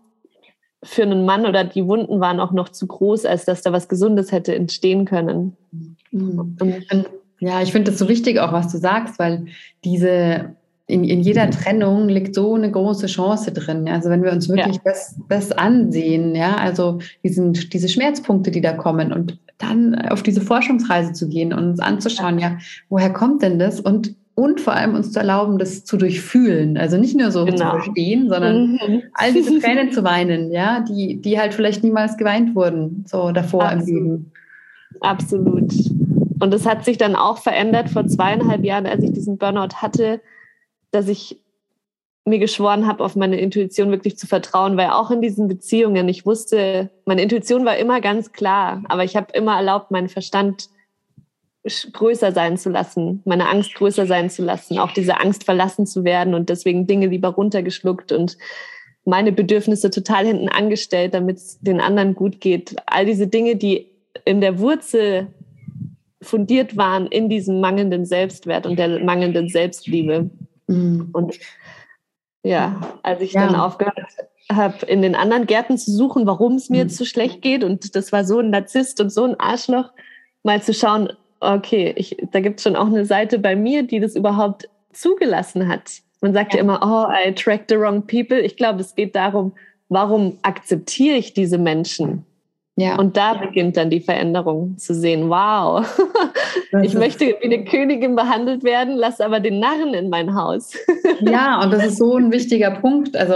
für 0.84 1.02
einen 1.02 1.24
Mann 1.24 1.46
oder 1.46 1.64
die 1.64 1.86
Wunden 1.86 2.20
waren 2.20 2.40
auch 2.40 2.52
noch 2.52 2.68
zu 2.68 2.86
groß, 2.86 3.24
als 3.24 3.44
dass 3.44 3.62
da 3.62 3.72
was 3.72 3.88
Gesundes 3.88 4.32
hätte 4.32 4.54
entstehen 4.54 5.04
können. 5.04 5.56
Mhm. 6.10 6.56
Ja, 7.38 7.60
ich 7.62 7.72
finde 7.72 7.90
das 7.90 7.98
so 7.98 8.08
wichtig 8.08 8.38
auch, 8.40 8.52
was 8.52 8.70
du 8.70 8.78
sagst, 8.78 9.18
weil 9.18 9.46
diese 9.84 10.54
in, 10.86 11.04
in 11.04 11.20
jeder 11.20 11.48
Trennung 11.50 12.08
liegt 12.08 12.34
so 12.34 12.54
eine 12.54 12.70
große 12.70 13.06
Chance 13.06 13.52
drin. 13.52 13.88
Also 13.88 14.10
wenn 14.10 14.22
wir 14.22 14.32
uns 14.32 14.48
wirklich 14.48 14.76
ja. 14.76 14.82
das, 14.84 15.16
das 15.28 15.52
ansehen, 15.52 16.34
ja, 16.34 16.56
also 16.56 16.98
diesen, 17.24 17.52
diese 17.52 17.88
Schmerzpunkte, 17.88 18.50
die 18.50 18.60
da 18.60 18.72
kommen 18.72 19.12
und 19.12 19.38
dann 19.58 19.94
auf 19.94 20.22
diese 20.22 20.40
Forschungsreise 20.40 21.12
zu 21.12 21.28
gehen 21.28 21.52
und 21.52 21.70
uns 21.70 21.80
anzuschauen, 21.80 22.38
ja, 22.38 22.58
woher 22.88 23.12
kommt 23.12 23.42
denn 23.42 23.58
das? 23.58 23.80
Und 23.80 24.14
und 24.34 24.60
vor 24.60 24.72
allem 24.72 24.94
uns 24.94 25.12
zu 25.12 25.18
erlauben, 25.18 25.58
das 25.58 25.84
zu 25.84 25.96
durchfühlen. 25.96 26.78
Also 26.78 26.96
nicht 26.96 27.16
nur 27.16 27.30
so 27.30 27.44
genau. 27.44 27.56
zu 27.56 27.82
verstehen, 27.82 28.28
sondern 28.28 28.72
mhm. 28.72 29.02
all 29.14 29.32
diese 29.32 29.58
Tränen 29.60 29.92
zu 29.92 30.04
weinen, 30.04 30.50
ja, 30.50 30.80
die, 30.80 31.20
die 31.20 31.38
halt 31.38 31.54
vielleicht 31.54 31.84
niemals 31.84 32.16
geweint 32.16 32.54
wurden, 32.54 33.04
so 33.06 33.30
davor 33.32 33.64
Absolut. 33.64 33.88
im 33.88 33.94
Leben. 33.94 34.32
Absolut. 35.00 35.72
Und 36.40 36.54
es 36.54 36.66
hat 36.66 36.84
sich 36.84 36.98
dann 36.98 37.14
auch 37.14 37.38
verändert 37.38 37.90
vor 37.90 38.06
zweieinhalb 38.06 38.64
Jahren, 38.64 38.86
als 38.86 39.04
ich 39.04 39.12
diesen 39.12 39.38
Burnout 39.38 39.76
hatte, 39.76 40.20
dass 40.90 41.08
ich 41.08 41.40
mir 42.24 42.38
geschworen 42.38 42.86
habe, 42.86 43.04
auf 43.04 43.16
meine 43.16 43.38
Intuition 43.38 43.90
wirklich 43.90 44.16
zu 44.16 44.26
vertrauen, 44.26 44.76
weil 44.76 44.90
auch 44.90 45.10
in 45.10 45.20
diesen 45.20 45.48
Beziehungen, 45.48 46.08
ich 46.08 46.24
wusste, 46.24 46.90
meine 47.04 47.22
Intuition 47.22 47.64
war 47.64 47.76
immer 47.76 48.00
ganz 48.00 48.32
klar, 48.32 48.82
aber 48.88 49.04
ich 49.04 49.16
habe 49.16 49.32
immer 49.34 49.56
erlaubt, 49.56 49.90
meinen 49.90 50.08
Verstand 50.08 50.68
größer 51.64 52.32
sein 52.32 52.56
zu 52.56 52.70
lassen, 52.70 53.22
meine 53.24 53.48
Angst 53.48 53.74
größer 53.74 54.06
sein 54.06 54.30
zu 54.30 54.42
lassen, 54.42 54.78
auch 54.78 54.92
diese 54.92 55.20
Angst 55.20 55.44
verlassen 55.44 55.86
zu 55.86 56.04
werden 56.04 56.34
und 56.34 56.48
deswegen 56.48 56.86
Dinge 56.86 57.06
lieber 57.06 57.28
runtergeschluckt 57.28 58.10
und 58.10 58.36
meine 59.04 59.32
Bedürfnisse 59.32 59.90
total 59.90 60.26
hinten 60.26 60.48
angestellt, 60.48 61.14
damit 61.14 61.36
es 61.36 61.60
den 61.60 61.80
anderen 61.80 62.14
gut 62.14 62.40
geht. 62.40 62.76
All 62.86 63.06
diese 63.06 63.26
Dinge, 63.26 63.56
die 63.56 63.90
in 64.24 64.40
der 64.40 64.58
Wurzel 64.58 65.28
fundiert 66.20 66.76
waren 66.76 67.06
in 67.06 67.28
diesem 67.28 67.60
mangelnden 67.60 68.06
Selbstwert 68.06 68.66
und 68.66 68.78
der 68.78 69.04
mangelnden 69.04 69.48
Selbstliebe. 69.48 70.30
Mhm. 70.68 71.10
Und 71.12 71.38
ja, 72.44 72.80
als 73.02 73.20
ich 73.20 73.32
ja. 73.32 73.46
dann 73.46 73.56
aufgehört 73.56 73.98
habe, 74.50 74.86
in 74.86 75.02
den 75.02 75.14
anderen 75.14 75.46
Gärten 75.46 75.78
zu 75.78 75.90
suchen, 75.90 76.26
warum 76.26 76.54
es 76.54 76.70
mir 76.70 76.84
mhm. 76.84 76.88
zu 76.88 77.04
schlecht 77.04 77.42
geht, 77.42 77.64
und 77.64 77.94
das 77.96 78.12
war 78.12 78.24
so 78.24 78.38
ein 78.38 78.50
Narzisst 78.50 79.00
und 79.00 79.10
so 79.10 79.24
ein 79.24 79.38
Arschloch, 79.38 79.90
mal 80.42 80.62
zu 80.62 80.74
schauen, 80.74 81.12
okay, 81.42 81.92
ich, 81.96 82.16
da 82.30 82.40
gibt 82.40 82.58
es 82.60 82.64
schon 82.64 82.76
auch 82.76 82.86
eine 82.86 83.04
Seite 83.04 83.38
bei 83.38 83.56
mir, 83.56 83.82
die 83.82 84.00
das 84.00 84.16
überhaupt 84.16 84.68
zugelassen 84.92 85.68
hat. 85.68 86.00
Man 86.20 86.32
sagt 86.32 86.52
ja, 86.52 86.58
ja 86.58 86.64
immer, 86.64 86.80
oh, 86.82 87.10
I 87.12 87.28
attract 87.28 87.68
the 87.68 87.76
wrong 87.76 88.06
people. 88.06 88.40
Ich 88.40 88.56
glaube, 88.56 88.80
es 88.80 88.94
geht 88.94 89.16
darum, 89.16 89.52
warum 89.88 90.38
akzeptiere 90.42 91.16
ich 91.16 91.34
diese 91.34 91.58
Menschen? 91.58 92.24
Ja. 92.82 92.96
Und 92.96 93.16
da 93.16 93.34
beginnt 93.34 93.76
dann 93.76 93.90
die 93.90 94.00
Veränderung 94.00 94.76
zu 94.76 94.92
sehen, 94.92 95.30
wow, 95.30 95.86
ich 96.82 96.94
möchte 96.94 97.26
wie 97.26 97.44
eine 97.44 97.64
Königin 97.64 98.16
behandelt 98.16 98.64
werden, 98.64 98.96
lass 98.96 99.20
aber 99.20 99.38
den 99.38 99.60
Narren 99.60 99.94
in 99.94 100.10
mein 100.10 100.34
Haus. 100.34 100.74
ja, 101.20 101.62
und 101.62 101.72
das 101.72 101.86
ist 101.86 101.98
so 101.98 102.16
ein 102.16 102.32
wichtiger 102.32 102.72
Punkt. 102.72 103.16
Also 103.16 103.34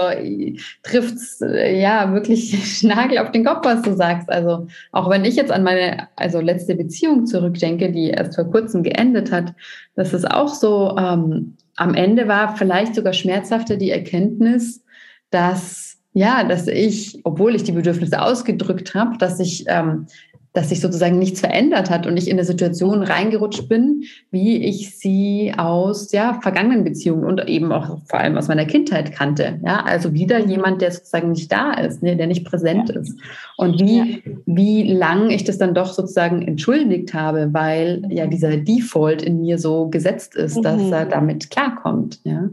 trifft 0.83 1.15
es 1.15 1.39
ja 1.41 2.13
wirklich 2.13 2.83
Nagel 2.83 3.19
auf 3.19 3.31
den 3.31 3.45
Kopf, 3.45 3.65
was 3.65 3.83
du 3.83 3.95
sagst. 3.95 4.29
Also 4.29 4.67
auch 4.91 5.09
wenn 5.09 5.25
ich 5.25 5.37
jetzt 5.37 5.53
an 5.53 5.63
meine 5.63 6.09
also 6.17 6.41
letzte 6.41 6.75
Beziehung 6.75 7.25
zurückdenke, 7.27 7.93
die 7.93 8.11
erst 8.11 8.35
vor 8.35 8.51
kurzem 8.51 8.83
geendet 8.83 9.31
hat, 9.31 9.55
das 9.95 10.13
ist 10.13 10.29
auch 10.29 10.49
so, 10.49 10.97
ähm, 10.99 11.57
am 11.77 11.95
Ende 11.95 12.27
war 12.27 12.57
vielleicht 12.57 12.97
sogar 12.97 13.13
schmerzhafter 13.13 13.77
die 13.77 13.91
Erkenntnis, 13.91 14.83
dass 15.31 15.86
ja, 16.17 16.45
dass 16.45 16.67
ich, 16.67 17.21
obwohl 17.25 17.55
ich 17.55 17.65
die 17.65 17.73
Bedürfnisse 17.73 18.23
ausgedrückt 18.23 18.95
habe, 18.95 19.19
dass 19.19 19.39
ich 19.39 19.67
ähm, 19.69 20.07
dass 20.55 20.71
sich 20.71 20.81
sozusagen 20.81 21.19
nichts 21.19 21.41
verändert 21.41 21.91
hat 21.91 22.07
und 22.07 22.17
ich 22.17 22.29
in 22.29 22.39
eine 22.39 22.47
Situation 22.47 23.03
reingerutscht 23.03 23.69
bin, 23.69 24.05
wie 24.31 24.57
ich 24.65 24.97
sie 24.97 25.53
aus 25.55 26.13
ja, 26.13 26.41
vergangenen 26.41 26.83
Beziehungen 26.83 27.25
und 27.25 27.47
eben 27.47 27.71
auch 27.73 27.99
vor 28.07 28.21
allem 28.21 28.39
aus 28.39 28.49
meiner 28.49 28.65
Kindheit 28.65 29.13
kannte. 29.13 29.61
Ja, 29.63 29.85
also 29.85 30.15
wieder 30.15 30.39
jemand, 30.39 30.81
der 30.81 30.93
sozusagen 30.93 31.33
nicht 31.33 31.53
da 31.53 31.75
ist, 31.75 32.03
ne, 32.03 32.17
der 32.17 32.27
nicht 32.27 32.47
präsent 32.47 32.89
ja. 32.89 32.99
ist. 32.99 33.21
Und 33.59 33.79
wie, 33.83 34.23
ja. 34.25 34.33
wie 34.47 34.95
lang 34.95 35.29
ich 35.29 35.45
das 35.45 35.59
dann 35.59 35.75
doch 35.75 35.93
sozusagen 35.93 36.41
entschuldigt 36.41 37.13
habe, 37.13 37.51
weil 37.53 38.07
ja 38.09 38.27
dieser 38.27 38.57
Default 38.57 39.21
in 39.21 39.43
mir 39.43 39.59
so 39.59 39.91
gesetzt 39.91 40.37
ist, 40.37 40.57
mhm. 40.57 40.63
dass 40.63 40.91
er 40.91 41.05
damit 41.05 41.51
klarkommt. 41.51 42.21
Ja. 42.25 42.49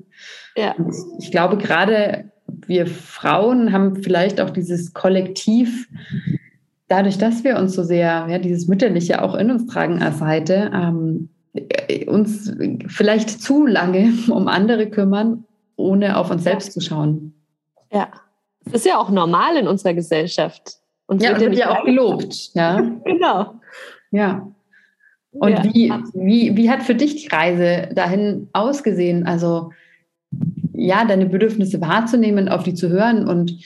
ja. 0.58 0.76
ich 1.19 1.32
glaube, 1.32 1.56
gerade 1.56 2.26
wir 2.47 2.88
Frauen 2.88 3.71
haben 3.71 4.03
vielleicht 4.03 4.39
auch 4.39 4.49
dieses 4.49 4.93
Kollektiv 4.93 5.88
dadurch, 6.88 7.17
dass 7.17 7.43
wir 7.43 7.58
uns 7.58 7.73
so 7.73 7.84
sehr, 7.84 8.27
ja, 8.29 8.38
dieses 8.38 8.67
Mütterliche 8.67 9.21
auch 9.21 9.36
in 9.36 9.49
uns 9.49 9.65
tragen 9.67 10.01
als 10.01 10.19
Seite, 10.19 10.71
ähm, 10.73 11.29
uns 12.08 12.53
vielleicht 12.88 13.29
zu 13.29 13.65
lange 13.65 14.13
um 14.29 14.47
andere 14.47 14.89
kümmern, 14.89 15.45
ohne 15.75 16.17
auf 16.17 16.29
uns 16.29 16.43
selbst 16.43 16.73
zu 16.73 16.82
schauen. 16.82 17.34
Ja, 17.91 18.10
das 18.65 18.75
ist 18.75 18.86
ja 18.86 18.97
auch 18.97 19.10
normal 19.10 19.58
in 19.58 19.67
unserer 19.67 19.93
Gesellschaft. 19.93 20.77
Und 21.06 21.21
ja, 21.21 21.34
und 21.34 21.41
wird 21.41 21.56
ja 21.56 21.71
auch 21.71 21.84
gelobt. 21.84 22.51
Ja, 22.53 22.79
genau. 23.06 23.56
Ja. 24.12 24.47
Und 25.32 25.51
ja. 25.51 25.63
wie, 25.63 25.93
wie, 26.13 26.58
wie 26.58 26.69
hat 26.69 26.84
für 26.84 26.95
dich 26.95 27.23
die 27.23 27.27
Reise 27.27 27.89
dahin 27.93 28.49
ausgesehen? 28.53 29.25
Also, 29.25 29.71
ja, 30.84 31.06
deine 31.06 31.28
Bedürfnisse 31.28 31.80
wahrzunehmen, 31.82 32.50
auf 32.50 32.63
die 32.63 32.74
zu 32.74 32.89
hören 32.89 33.28
und 33.28 33.58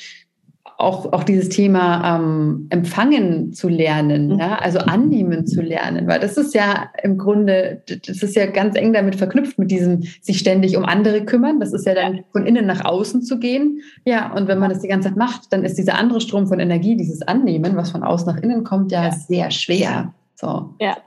auch, 0.80 1.12
auch 1.12 1.24
dieses 1.24 1.50
Thema 1.50 2.18
ähm, 2.18 2.68
empfangen 2.70 3.52
zu 3.52 3.68
lernen, 3.68 4.34
mhm. 4.34 4.40
ja, 4.40 4.60
also 4.60 4.78
annehmen 4.78 5.48
zu 5.48 5.62
lernen, 5.62 6.06
weil 6.08 6.20
das 6.20 6.38
ist 6.38 6.54
ja 6.54 6.92
im 7.02 7.18
Grunde, 7.18 7.82
das 8.06 8.22
ist 8.22 8.36
ja 8.36 8.46
ganz 8.46 8.76
eng 8.76 8.94
damit 8.94 9.16
verknüpft 9.16 9.58
mit 9.58 9.72
diesem 9.72 10.04
sich 10.22 10.38
ständig 10.38 10.78
um 10.78 10.86
andere 10.86 11.26
kümmern. 11.26 11.60
Das 11.60 11.74
ist 11.74 11.88
ja 11.88 11.96
dann 11.96 12.24
von 12.32 12.46
innen 12.46 12.68
nach 12.68 12.86
außen 12.86 13.24
zu 13.24 13.40
gehen. 13.40 13.82
Ja, 14.06 14.32
und 14.34 14.48
wenn 14.48 14.60
man 14.60 14.70
das 14.70 14.82
die 14.82 14.88
ganze 14.88 15.10
Zeit 15.10 15.18
macht, 15.18 15.52
dann 15.52 15.66
ist 15.66 15.80
dieser 15.80 15.98
andere 15.98 16.22
Strom 16.22 16.46
von 16.46 16.60
Energie, 16.60 16.96
dieses 16.96 17.24
Annehmen, 17.24 17.76
was 17.76 17.90
von 17.90 18.04
außen 18.04 18.32
nach 18.32 18.42
innen 18.44 18.64
kommt, 18.64 18.92
ja, 18.92 19.06
ja. 19.06 19.12
sehr 19.12 19.50
schwer. 19.50 20.14
So. 20.36 20.76
Ja. 20.80 20.98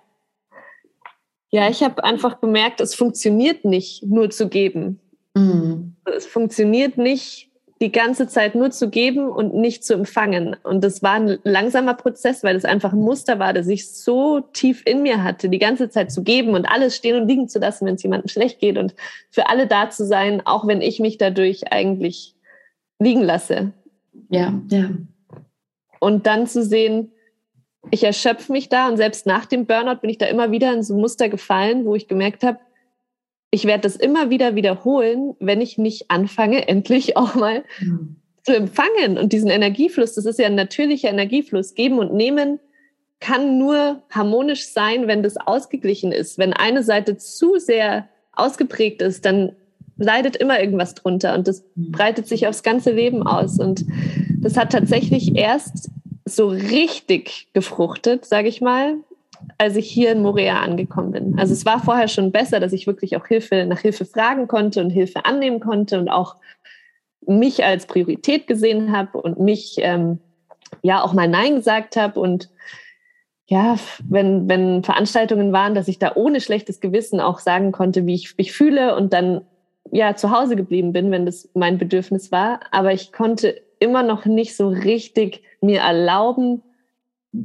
Ja, 1.52 1.68
ich 1.68 1.82
habe 1.82 2.02
einfach 2.04 2.40
gemerkt, 2.40 2.80
es 2.80 2.94
funktioniert 2.94 3.64
nicht, 3.64 4.04
nur 4.04 4.30
zu 4.30 4.48
geben. 4.48 4.99
Mhm. 5.34 5.96
Es 6.04 6.26
funktioniert 6.26 6.98
nicht, 6.98 7.50
die 7.82 7.92
ganze 7.92 8.28
Zeit 8.28 8.54
nur 8.54 8.70
zu 8.70 8.90
geben 8.90 9.30
und 9.30 9.54
nicht 9.54 9.84
zu 9.84 9.94
empfangen. 9.94 10.54
Und 10.64 10.84
das 10.84 11.02
war 11.02 11.14
ein 11.14 11.38
langsamer 11.44 11.94
Prozess, 11.94 12.44
weil 12.44 12.54
es 12.54 12.66
einfach 12.66 12.92
ein 12.92 13.00
Muster 13.00 13.38
war, 13.38 13.54
das 13.54 13.68
ich 13.68 13.90
so 13.90 14.40
tief 14.40 14.82
in 14.84 15.02
mir 15.02 15.24
hatte, 15.24 15.48
die 15.48 15.58
ganze 15.58 15.88
Zeit 15.88 16.12
zu 16.12 16.22
geben 16.22 16.50
und 16.50 16.66
alles 16.66 16.94
stehen 16.94 17.20
und 17.20 17.26
liegen 17.26 17.48
zu 17.48 17.58
lassen, 17.58 17.86
wenn 17.86 17.94
es 17.94 18.02
jemandem 18.02 18.28
schlecht 18.28 18.58
geht 18.58 18.76
und 18.76 18.94
für 19.30 19.48
alle 19.48 19.66
da 19.66 19.88
zu 19.88 20.04
sein, 20.04 20.42
auch 20.44 20.66
wenn 20.66 20.82
ich 20.82 21.00
mich 21.00 21.16
dadurch 21.16 21.72
eigentlich 21.72 22.34
liegen 22.98 23.22
lasse. 23.22 23.72
Ja, 24.28 24.60
ja. 24.68 24.90
Und 26.00 26.26
dann 26.26 26.46
zu 26.46 26.62
sehen, 26.62 27.12
ich 27.90 28.04
erschöpfe 28.04 28.52
mich 28.52 28.68
da 28.68 28.88
und 28.88 28.98
selbst 28.98 29.24
nach 29.24 29.46
dem 29.46 29.64
Burnout 29.64 30.00
bin 30.02 30.10
ich 30.10 30.18
da 30.18 30.26
immer 30.26 30.50
wieder 30.50 30.70
in 30.74 30.82
so 30.82 30.94
ein 30.94 31.00
Muster 31.00 31.30
gefallen, 31.30 31.86
wo 31.86 31.94
ich 31.94 32.08
gemerkt 32.08 32.42
habe, 32.42 32.58
ich 33.50 33.64
werde 33.64 33.82
das 33.82 33.96
immer 33.96 34.30
wieder 34.30 34.54
wiederholen, 34.54 35.34
wenn 35.40 35.60
ich 35.60 35.78
nicht 35.78 36.10
anfange, 36.10 36.68
endlich 36.68 37.16
auch 37.16 37.34
mal 37.34 37.64
mhm. 37.80 38.16
zu 38.44 38.54
empfangen. 38.54 39.18
Und 39.18 39.32
diesen 39.32 39.50
Energiefluss, 39.50 40.14
das 40.14 40.26
ist 40.26 40.38
ja 40.38 40.46
ein 40.46 40.54
natürlicher 40.54 41.08
Energiefluss. 41.08 41.74
Geben 41.74 41.98
und 41.98 42.14
nehmen 42.14 42.60
kann 43.18 43.58
nur 43.58 44.02
harmonisch 44.10 44.66
sein, 44.66 45.06
wenn 45.06 45.22
das 45.22 45.36
ausgeglichen 45.36 46.10
ist. 46.10 46.38
Wenn 46.38 46.54
eine 46.54 46.82
Seite 46.82 47.18
zu 47.18 47.58
sehr 47.58 48.08
ausgeprägt 48.32 49.02
ist, 49.02 49.26
dann 49.26 49.52
leidet 49.98 50.36
immer 50.36 50.58
irgendwas 50.58 50.94
drunter 50.94 51.34
und 51.34 51.46
das 51.46 51.62
mhm. 51.74 51.92
breitet 51.92 52.26
sich 52.26 52.46
aufs 52.46 52.62
ganze 52.62 52.92
Leben 52.92 53.22
aus. 53.22 53.58
Und 53.58 53.84
das 54.40 54.56
hat 54.56 54.72
tatsächlich 54.72 55.36
erst 55.36 55.90
so 56.24 56.48
richtig 56.48 57.48
gefruchtet, 57.52 58.24
sage 58.24 58.48
ich 58.48 58.60
mal, 58.60 58.96
als 59.60 59.76
ich 59.76 59.90
hier 59.90 60.12
in 60.12 60.22
Morea 60.22 60.60
angekommen 60.60 61.12
bin. 61.12 61.38
Also 61.38 61.52
es 61.52 61.66
war 61.66 61.82
vorher 61.84 62.08
schon 62.08 62.32
besser, 62.32 62.60
dass 62.60 62.72
ich 62.72 62.86
wirklich 62.86 63.16
auch 63.16 63.26
Hilfe 63.26 63.66
nach 63.66 63.80
Hilfe 63.80 64.06
fragen 64.06 64.48
konnte 64.48 64.80
und 64.80 64.88
Hilfe 64.88 65.26
annehmen 65.26 65.60
konnte 65.60 65.98
und 65.98 66.08
auch 66.08 66.36
mich 67.26 67.62
als 67.62 67.84
Priorität 67.84 68.46
gesehen 68.46 68.96
habe 68.96 69.20
und 69.20 69.38
mich 69.38 69.76
ähm, 69.78 70.18
ja 70.80 71.02
auch 71.02 71.12
mal 71.12 71.28
Nein 71.28 71.56
gesagt 71.56 71.96
habe 71.96 72.18
und 72.18 72.48
ja, 73.48 73.76
wenn, 74.08 74.48
wenn 74.48 74.82
Veranstaltungen 74.82 75.52
waren, 75.52 75.74
dass 75.74 75.88
ich 75.88 75.98
da 75.98 76.12
ohne 76.14 76.40
schlechtes 76.40 76.80
Gewissen 76.80 77.20
auch 77.20 77.38
sagen 77.38 77.70
konnte, 77.70 78.06
wie 78.06 78.14
ich 78.14 78.38
mich 78.38 78.52
fühle 78.52 78.96
und 78.96 79.12
dann 79.12 79.42
ja 79.92 80.16
zu 80.16 80.30
Hause 80.30 80.56
geblieben 80.56 80.94
bin, 80.94 81.10
wenn 81.10 81.26
das 81.26 81.50
mein 81.52 81.76
Bedürfnis 81.76 82.32
war. 82.32 82.60
Aber 82.70 82.94
ich 82.94 83.12
konnte 83.12 83.60
immer 83.78 84.02
noch 84.02 84.24
nicht 84.24 84.56
so 84.56 84.68
richtig 84.68 85.42
mir 85.60 85.80
erlauben, 85.80 86.62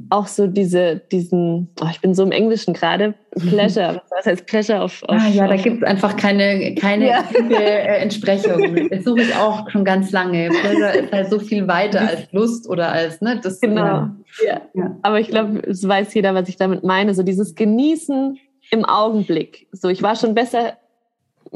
auch 0.09 0.25
so 0.25 0.47
diese, 0.47 1.01
diesen, 1.11 1.69
oh, 1.79 1.87
ich 1.91 2.01
bin 2.01 2.15
so 2.15 2.23
im 2.23 2.31
Englischen 2.31 2.73
gerade, 2.73 3.13
Pleasure, 3.35 4.01
was 4.09 4.25
heißt 4.25 4.45
Pleasure 4.47 4.81
auf, 4.81 5.03
auf 5.03 5.21
Ah 5.21 5.27
ja, 5.27 5.47
da 5.47 5.55
gibt 5.57 5.83
es 5.83 5.87
einfach 5.87 6.15
keine, 6.15 6.73
keine 6.75 7.07
ja. 7.09 7.23
Äh, 7.51 8.01
Entsprechung. 8.01 8.89
Das 8.89 9.03
suche 9.03 9.21
ich 9.21 9.35
auch 9.35 9.69
schon 9.69 9.85
ganz 9.85 10.11
lange. 10.11 10.49
Pleasure 10.49 10.97
ist 10.97 11.11
halt 11.11 11.29
so 11.29 11.39
viel 11.39 11.67
weiter 11.67 12.01
als 12.01 12.31
Lust 12.31 12.67
oder 12.67 12.91
als, 12.91 13.21
ne, 13.21 13.39
das. 13.43 13.59
Genau. 13.59 14.09
Ja. 14.45 14.61
ja. 14.73 14.97
Aber 15.03 15.19
ich 15.19 15.27
glaube, 15.27 15.59
es 15.67 15.87
weiß 15.87 16.13
jeder, 16.13 16.33
was 16.33 16.49
ich 16.49 16.55
damit 16.55 16.83
meine. 16.83 17.13
So 17.13 17.23
dieses 17.23 17.55
Genießen 17.55 18.39
im 18.71 18.85
Augenblick. 18.85 19.67
So, 19.71 19.89
ich 19.89 20.01
war 20.01 20.15
schon 20.15 20.33
besser 20.33 20.77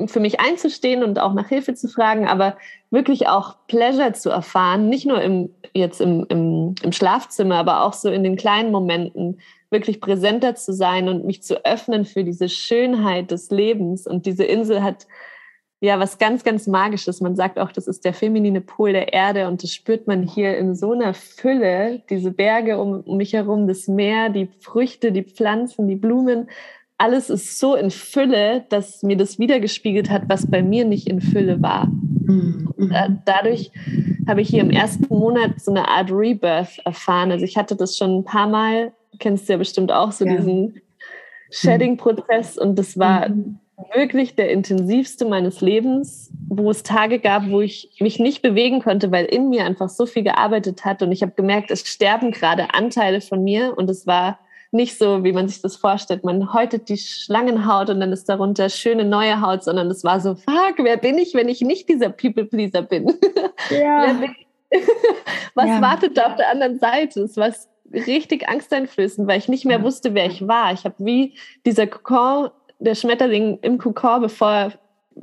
für 0.08 0.20
mich 0.20 0.40
einzustehen 0.40 1.04
und 1.04 1.20
auch 1.20 1.34
nach 1.34 1.50
Hilfe 1.50 1.74
zu 1.74 1.88
fragen, 1.88 2.28
aber 2.28 2.58
wirklich 2.90 3.28
auch 3.28 3.56
Pleasure 3.68 4.14
zu 4.14 4.30
erfahren, 4.30 4.90
nicht 4.90 5.06
nur 5.06 5.22
im, 5.22 5.50
jetzt 5.74 6.02
im, 6.02 6.26
im, 6.30 6.76
im 6.82 6.92
Schlafzimmer, 6.92 7.56
aber 7.56 7.84
auch 7.84 7.94
so 7.94 8.10
in 8.10 8.24
den 8.24 8.36
kleinen 8.36 8.72
Momenten, 8.72 9.40
wirklich 9.72 10.02
präsenter 10.02 10.56
zu 10.56 10.74
sein 10.74 11.08
und 11.10 11.26
mich 11.26 11.44
zu 11.44 11.64
öffnen 11.66 12.06
für 12.06 12.24
diese 12.24 12.50
Schönheit 12.50 13.32
des 13.32 13.52
Lebens. 13.52 14.08
Und 14.08 14.26
diese 14.26 14.44
Insel 14.44 14.82
hat 14.82 15.06
ja 15.80 16.00
was 16.00 16.18
ganz, 16.18 16.44
ganz 16.44 16.68
Magisches. 16.68 17.22
Man 17.22 17.36
sagt 17.36 17.60
auch, 17.60 17.72
das 17.72 17.88
ist 17.88 18.04
der 18.04 18.14
feminine 18.14 18.62
Pol 18.62 18.94
der 18.94 19.14
Erde 19.14 19.48
und 19.48 19.64
das 19.64 19.74
spürt 19.74 20.08
man 20.08 20.24
hier 20.24 20.58
in 20.58 20.76
so 20.76 20.94
einer 20.94 21.14
Fülle, 21.14 22.02
diese 22.10 22.32
Berge 22.32 22.80
um, 22.80 23.02
um 23.02 23.18
mich 23.18 23.34
herum, 23.34 23.68
das 23.68 23.88
Meer, 23.88 24.30
die 24.30 24.50
Früchte, 24.60 25.12
die 25.12 25.24
Pflanzen, 25.24 25.88
die 25.88 25.96
Blumen 25.96 26.50
alles 27.00 27.30
ist 27.30 27.58
so 27.60 27.76
in 27.76 27.92
Fülle, 27.92 28.66
dass 28.70 29.04
mir 29.04 29.16
das 29.16 29.40
wiedergespiegelt 29.40 30.10
hat, 30.10 30.24
was 30.28 30.52
bei 30.52 30.62
mir 30.62 30.84
nicht 30.86 31.08
in 31.08 31.22
Fülle 31.22 31.62
war. 31.62 31.88
Mhm. 31.88 32.70
dadurch 33.26 33.72
habe 34.28 34.42
ich 34.42 34.50
hier 34.50 34.62
im 34.62 34.70
ersten 34.70 35.08
Monat 35.08 35.60
so 35.60 35.72
eine 35.72 35.88
Art 35.88 36.12
Rebirth 36.12 36.78
erfahren. 36.86 37.32
Also 37.32 37.44
ich 37.44 37.58
hatte 37.58 37.76
das 37.76 37.98
schon 37.98 38.20
ein 38.20 38.24
paar 38.24 38.48
Mal, 38.48 38.92
kennst 39.18 39.48
du 39.48 39.54
ja 39.54 39.58
bestimmt 39.58 39.92
auch, 39.92 40.12
so 40.12 40.26
ja. 40.26 40.36
diesen 40.36 40.82
Shedding-Prozess 41.50 42.58
und 42.58 42.78
das 42.78 43.00
war 43.00 43.30
mhm. 43.30 43.58
wirklich 43.96 44.36
der 44.36 44.52
intensivste 44.52 45.26
meines 45.26 45.62
Lebens, 45.62 46.32
wo 46.48 46.70
es 46.70 46.84
Tage 46.84 47.18
gab, 47.20 47.50
wo 47.50 47.62
ich 47.62 47.98
mich 48.00 48.20
nicht 48.20 48.44
bewegen 48.44 48.82
konnte, 48.82 49.12
weil 49.12 49.26
in 49.26 49.50
mir 49.50 49.66
einfach 49.66 49.90
so 49.90 50.06
viel 50.06 50.24
gearbeitet 50.24 50.86
hat 50.86 51.02
und 51.02 51.12
ich 51.12 51.24
habe 51.24 51.32
gemerkt, 51.32 51.72
es 51.72 51.88
sterben 51.88 52.32
gerade 52.32 52.74
Anteile 52.76 53.22
von 53.22 53.44
mir 53.44 53.76
und 53.76 53.90
es 53.90 54.06
war 54.06 54.38
nicht 54.72 54.98
so, 54.98 55.24
wie 55.24 55.32
man 55.32 55.48
sich 55.48 55.62
das 55.62 55.76
vorstellt. 55.76 56.24
Man 56.24 56.54
häutet 56.54 56.90
die 56.90 56.98
Schlangenhaut 56.98 57.90
und 57.90 58.00
dann 58.00 58.12
ist 58.12 58.30
darunter 58.30 58.70
schöne 58.70 59.06
neue 59.06 59.42
Haut, 59.42 59.64
sondern 59.64 59.90
es 59.90 60.04
war 60.04 60.20
so, 60.20 60.36
fuck, 60.36 60.76
wer 60.78 60.98
bin 60.98 61.18
ich, 61.18 61.34
wenn 61.34 61.50
ich 61.50 61.62
nicht 61.62 61.90
dieser 61.90 62.10
People-Pleaser 62.10 62.84
bin? 62.84 63.14
Ja. 63.70 64.14
bin 64.14 64.34
Was 65.54 65.68
ja. 65.68 65.82
wartet 65.82 66.18
da 66.18 66.28
auf 66.28 66.36
der 66.36 66.50
anderen 66.50 66.80
Seite? 66.80 67.22
Es 67.22 67.36
war 67.38 67.52
richtig 67.92 68.48
angsteinflößend, 68.48 69.28
weil 69.28 69.40
ich 69.40 69.48
nicht 69.48 69.66
mehr 69.66 69.84
wusste, 69.84 70.14
wer 70.14 70.28
ich 70.28 70.48
war. 70.48 70.74
Ich 70.74 70.86
habe 70.86 70.96
wie 71.00 71.36
dieser 71.66 71.88
Kokon, 71.88 72.50
der 72.80 72.96
Schmetterling 72.96 73.60
im 73.62 73.78
Kokon, 73.78 74.22
bevor 74.22 74.52
er 74.52 74.74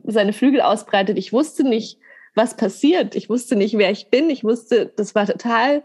seine 0.05 0.33
Flügel 0.33 0.61
ausbreitet, 0.61 1.17
ich 1.17 1.33
wusste 1.33 1.65
nicht, 1.65 1.99
was 2.35 2.57
passiert. 2.57 3.15
Ich 3.15 3.31
wusste 3.31 3.57
nicht, 3.57 3.79
wer 3.79 3.91
ich 3.91 4.11
bin. 4.11 4.29
Ich 4.29 4.45
wusste, 4.45 4.93
das 4.97 5.15
war 5.15 5.27
total 5.27 5.83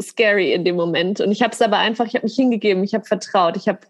scary 0.00 0.52
in 0.52 0.64
dem 0.64 0.76
Moment. 0.76 1.20
Und 1.20 1.32
ich 1.32 1.42
habe 1.42 1.52
es 1.52 1.62
aber 1.62 1.78
einfach, 1.78 2.06
ich 2.06 2.14
habe 2.14 2.24
mich 2.24 2.36
hingegeben, 2.36 2.84
ich 2.84 2.94
habe 2.94 3.04
vertraut. 3.04 3.56
Ich 3.56 3.68
habe 3.68 3.80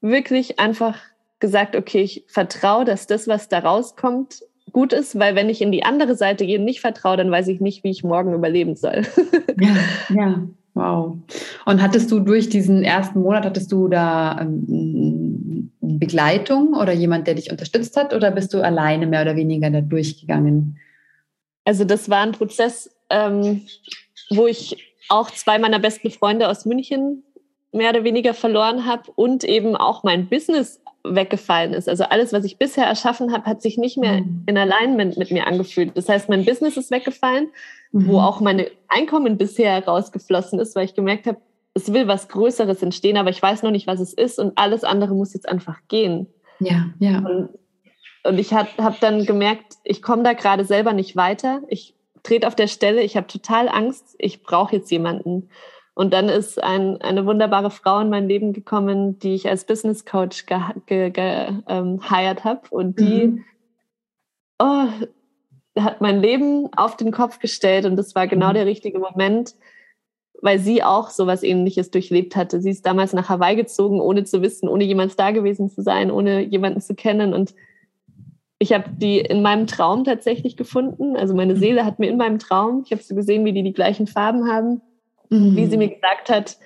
wirklich 0.00 0.58
einfach 0.58 0.98
gesagt, 1.40 1.76
okay, 1.76 2.02
ich 2.02 2.24
vertraue, 2.28 2.84
dass 2.84 3.06
das, 3.06 3.28
was 3.28 3.48
da 3.48 3.58
rauskommt, 3.58 4.42
gut 4.72 4.92
ist, 4.92 5.18
weil 5.18 5.34
wenn 5.34 5.48
ich 5.48 5.62
in 5.62 5.72
die 5.72 5.84
andere 5.84 6.16
Seite 6.16 6.46
gehe 6.46 6.58
und 6.58 6.64
nicht 6.64 6.80
vertraue, 6.80 7.16
dann 7.16 7.30
weiß 7.30 7.48
ich 7.48 7.60
nicht, 7.60 7.84
wie 7.84 7.90
ich 7.90 8.04
morgen 8.04 8.32
überleben 8.34 8.76
soll. 8.76 9.02
ja, 9.60 9.76
ja, 10.14 10.48
wow. 10.74 11.16
Und 11.66 11.82
hattest 11.82 12.10
du 12.10 12.20
durch 12.20 12.48
diesen 12.48 12.82
ersten 12.82 13.20
Monat, 13.20 13.44
hattest 13.44 13.70
du 13.70 13.88
da 13.88 14.40
ähm, 14.40 15.72
Begleitung 15.80 16.74
oder 16.74 16.92
jemand, 16.92 17.26
der 17.26 17.34
dich 17.34 17.50
unterstützt 17.50 17.96
hat 17.96 18.12
oder 18.12 18.30
bist 18.30 18.52
du 18.54 18.60
alleine 18.60 19.06
mehr 19.06 19.22
oder 19.22 19.36
weniger 19.36 19.70
da 19.70 19.80
durchgegangen? 19.80 20.78
Also 21.64 21.84
das 21.84 22.08
war 22.08 22.20
ein 22.20 22.32
Prozess, 22.32 22.90
ähm, 23.10 23.62
wo 24.30 24.46
ich 24.46 24.95
auch 25.08 25.30
zwei 25.30 25.58
meiner 25.58 25.78
besten 25.78 26.10
Freunde 26.10 26.48
aus 26.48 26.64
München 26.64 27.22
mehr 27.72 27.90
oder 27.90 28.04
weniger 28.04 28.34
verloren 28.34 28.86
habe 28.86 29.10
und 29.14 29.44
eben 29.44 29.76
auch 29.76 30.02
mein 30.02 30.28
Business 30.28 30.80
weggefallen 31.04 31.72
ist. 31.72 31.88
Also 31.88 32.04
alles, 32.04 32.32
was 32.32 32.44
ich 32.44 32.58
bisher 32.58 32.84
erschaffen 32.84 33.32
habe, 33.32 33.44
hat 33.44 33.62
sich 33.62 33.78
nicht 33.78 33.96
mehr 33.96 34.22
mhm. 34.22 34.42
in 34.46 34.58
Alignment 34.58 35.16
mit 35.16 35.30
mir 35.30 35.46
angefühlt. 35.46 35.96
Das 35.96 36.08
heißt, 36.08 36.28
mein 36.28 36.44
Business 36.44 36.76
ist 36.76 36.90
weggefallen, 36.90 37.48
mhm. 37.92 38.08
wo 38.08 38.18
auch 38.18 38.40
meine 38.40 38.70
Einkommen 38.88 39.38
bisher 39.38 39.84
rausgeflossen 39.84 40.58
ist, 40.58 40.74
weil 40.74 40.84
ich 40.84 40.94
gemerkt 40.94 41.26
habe, 41.26 41.38
es 41.74 41.92
will 41.92 42.08
was 42.08 42.28
Größeres 42.28 42.82
entstehen, 42.82 43.18
aber 43.18 43.30
ich 43.30 43.42
weiß 43.42 43.62
noch 43.62 43.70
nicht, 43.70 43.86
was 43.86 44.00
es 44.00 44.14
ist 44.14 44.38
und 44.38 44.56
alles 44.56 44.82
andere 44.82 45.14
muss 45.14 45.34
jetzt 45.34 45.48
einfach 45.48 45.78
gehen. 45.88 46.26
Ja, 46.58 46.86
ja. 46.98 47.18
Und, 47.18 47.50
und 48.24 48.38
ich 48.38 48.54
habe 48.54 48.70
hab 48.78 48.98
dann 49.00 49.26
gemerkt, 49.26 49.74
ich 49.84 50.00
komme 50.00 50.22
da 50.22 50.32
gerade 50.32 50.64
selber 50.64 50.94
nicht 50.94 51.16
weiter. 51.16 51.60
Ich 51.68 51.94
trete 52.26 52.46
auf 52.46 52.56
der 52.56 52.66
Stelle, 52.66 53.02
ich 53.02 53.16
habe 53.16 53.26
total 53.26 53.68
Angst, 53.68 54.16
ich 54.18 54.42
brauche 54.42 54.76
jetzt 54.76 54.90
jemanden. 54.90 55.48
Und 55.94 56.12
dann 56.12 56.28
ist 56.28 56.62
ein, 56.62 57.00
eine 57.00 57.24
wunderbare 57.24 57.70
Frau 57.70 58.00
in 58.00 58.10
mein 58.10 58.28
Leben 58.28 58.52
gekommen, 58.52 59.18
die 59.18 59.34
ich 59.34 59.48
als 59.48 59.64
Business 59.64 60.04
Coach 60.04 60.44
geheiert 60.44 60.86
ge, 60.86 61.10
ge, 61.10 61.48
ähm, 61.68 62.00
habe. 62.10 62.60
Und 62.68 62.98
die 62.98 63.28
mhm. 63.28 63.44
oh, 64.58 64.88
hat 65.78 66.02
mein 66.02 66.20
Leben 66.20 66.68
auf 66.76 66.96
den 66.96 67.12
Kopf 67.12 67.38
gestellt. 67.38 67.86
Und 67.86 67.96
das 67.96 68.14
war 68.14 68.26
genau 68.26 68.50
mhm. 68.50 68.54
der 68.54 68.66
richtige 68.66 68.98
Moment, 68.98 69.54
weil 70.42 70.58
sie 70.58 70.82
auch 70.82 71.08
so 71.08 71.26
was 71.26 71.42
Ähnliches 71.42 71.90
durchlebt 71.90 72.36
hatte. 72.36 72.60
Sie 72.60 72.70
ist 72.70 72.84
damals 72.84 73.14
nach 73.14 73.30
Hawaii 73.30 73.56
gezogen, 73.56 74.00
ohne 74.00 74.24
zu 74.24 74.42
wissen, 74.42 74.68
ohne 74.68 74.84
jemals 74.84 75.16
da 75.16 75.30
gewesen 75.30 75.70
zu 75.70 75.80
sein, 75.80 76.10
ohne 76.10 76.40
jemanden 76.42 76.82
zu 76.82 76.94
kennen. 76.94 77.32
Und 77.32 77.54
ich 78.58 78.72
habe 78.72 78.84
die 78.90 79.18
in 79.18 79.42
meinem 79.42 79.66
Traum 79.66 80.04
tatsächlich 80.04 80.56
gefunden. 80.56 81.16
Also 81.16 81.34
meine 81.34 81.54
mhm. 81.54 81.58
Seele 81.58 81.84
hat 81.84 81.98
mir 81.98 82.08
in 82.08 82.16
meinem 82.16 82.38
Traum, 82.38 82.82
ich 82.84 82.92
habe 82.92 83.02
so 83.02 83.14
gesehen, 83.14 83.44
wie 83.44 83.52
die 83.52 83.62
die 83.62 83.74
gleichen 83.74 84.06
Farben 84.06 84.50
haben 84.50 84.80
mhm. 85.30 85.56
wie 85.56 85.66
sie 85.66 85.76
mir 85.76 85.88
gesagt 85.88 86.28
hat, 86.28 86.58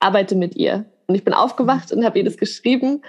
arbeite 0.00 0.36
mit 0.36 0.56
ihr. 0.56 0.86
Und 1.06 1.14
ich 1.14 1.24
bin 1.24 1.34
aufgewacht 1.34 1.92
und 1.92 2.04
habe 2.04 2.18
ihr 2.18 2.24
das 2.24 2.36
geschrieben. 2.36 3.02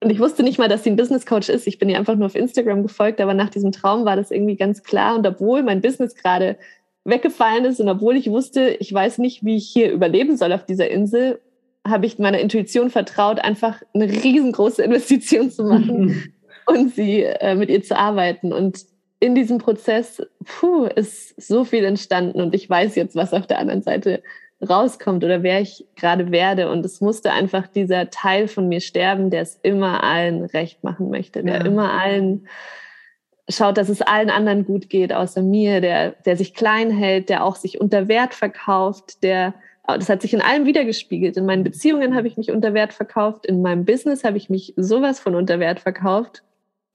Und 0.00 0.10
ich 0.10 0.18
wusste 0.18 0.42
nicht 0.42 0.58
mal, 0.58 0.68
dass 0.68 0.82
sie 0.82 0.90
ein 0.90 0.96
Business 0.96 1.26
Coach 1.26 1.48
ist. 1.48 1.66
Ich 1.66 1.78
bin 1.78 1.88
ihr 1.88 1.98
einfach 1.98 2.16
nur 2.16 2.26
auf 2.26 2.34
Instagram 2.34 2.82
gefolgt, 2.82 3.20
aber 3.20 3.34
nach 3.34 3.50
diesem 3.50 3.70
Traum 3.70 4.04
war 4.04 4.16
das 4.16 4.30
irgendwie 4.30 4.56
ganz 4.56 4.82
klar. 4.82 5.16
Und 5.16 5.26
obwohl 5.26 5.62
mein 5.62 5.80
Business 5.80 6.14
gerade 6.14 6.56
weggefallen 7.04 7.64
ist 7.64 7.80
und 7.80 7.88
obwohl 7.88 8.16
ich 8.16 8.30
wusste, 8.30 8.70
ich 8.80 8.92
weiß 8.92 9.18
nicht, 9.18 9.44
wie 9.44 9.56
ich 9.56 9.68
hier 9.68 9.92
überleben 9.92 10.36
soll 10.36 10.52
auf 10.52 10.64
dieser 10.64 10.88
Insel, 10.88 11.40
habe 11.86 12.06
ich 12.06 12.18
meiner 12.18 12.38
Intuition 12.38 12.90
vertraut, 12.90 13.40
einfach 13.40 13.82
eine 13.92 14.08
riesengroße 14.08 14.82
Investition 14.84 15.50
zu 15.50 15.64
machen 15.64 16.00
mhm. 16.00 16.32
und 16.66 16.94
sie 16.94 17.22
äh, 17.22 17.54
mit 17.54 17.70
ihr 17.70 17.82
zu 17.82 17.96
arbeiten. 17.96 18.52
Und 18.52 18.84
in 19.20 19.34
diesem 19.34 19.58
Prozess 19.58 20.20
puh, 20.44 20.84
ist 20.86 21.40
so 21.40 21.64
viel 21.64 21.84
entstanden 21.84 22.40
und 22.40 22.54
ich 22.54 22.68
weiß 22.68 22.96
jetzt, 22.96 23.14
was 23.14 23.32
auf 23.32 23.46
der 23.46 23.60
anderen 23.60 23.82
Seite 23.82 24.22
rauskommt 24.68 25.24
oder 25.24 25.42
wer 25.42 25.60
ich 25.60 25.86
gerade 25.96 26.30
werde. 26.30 26.70
Und 26.70 26.84
es 26.84 27.00
musste 27.00 27.32
einfach 27.32 27.66
dieser 27.66 28.10
Teil 28.10 28.48
von 28.48 28.68
mir 28.68 28.80
sterben, 28.80 29.30
der 29.30 29.42
es 29.42 29.58
immer 29.62 30.02
allen 30.02 30.44
recht 30.44 30.82
machen 30.84 31.10
möchte, 31.10 31.42
der 31.42 31.58
ja. 31.58 31.64
immer 31.64 31.92
allen 31.92 32.48
schaut, 33.48 33.76
dass 33.76 33.88
es 33.88 34.02
allen 34.02 34.30
anderen 34.30 34.64
gut 34.64 34.88
geht, 34.88 35.12
außer 35.12 35.42
mir, 35.42 35.80
der, 35.80 36.12
der 36.24 36.36
sich 36.36 36.54
klein 36.54 36.90
hält, 36.90 37.28
der 37.28 37.44
auch 37.44 37.56
sich 37.56 37.80
unter 37.80 38.08
Wert 38.08 38.34
verkauft, 38.34 39.22
der, 39.22 39.54
das 39.86 40.08
hat 40.08 40.22
sich 40.22 40.32
in 40.32 40.40
allem 40.40 40.64
wiedergespiegelt. 40.64 41.36
In 41.36 41.46
meinen 41.46 41.64
Beziehungen 41.64 42.14
habe 42.14 42.28
ich 42.28 42.36
mich 42.36 42.50
unter 42.50 42.72
Wert 42.72 42.92
verkauft, 42.92 43.46
in 43.46 43.62
meinem 43.62 43.84
Business 43.84 44.24
habe 44.24 44.36
ich 44.36 44.48
mich 44.48 44.74
sowas 44.76 45.18
von 45.20 45.34
unter 45.34 45.58
Wert 45.58 45.80
verkauft. 45.80 46.42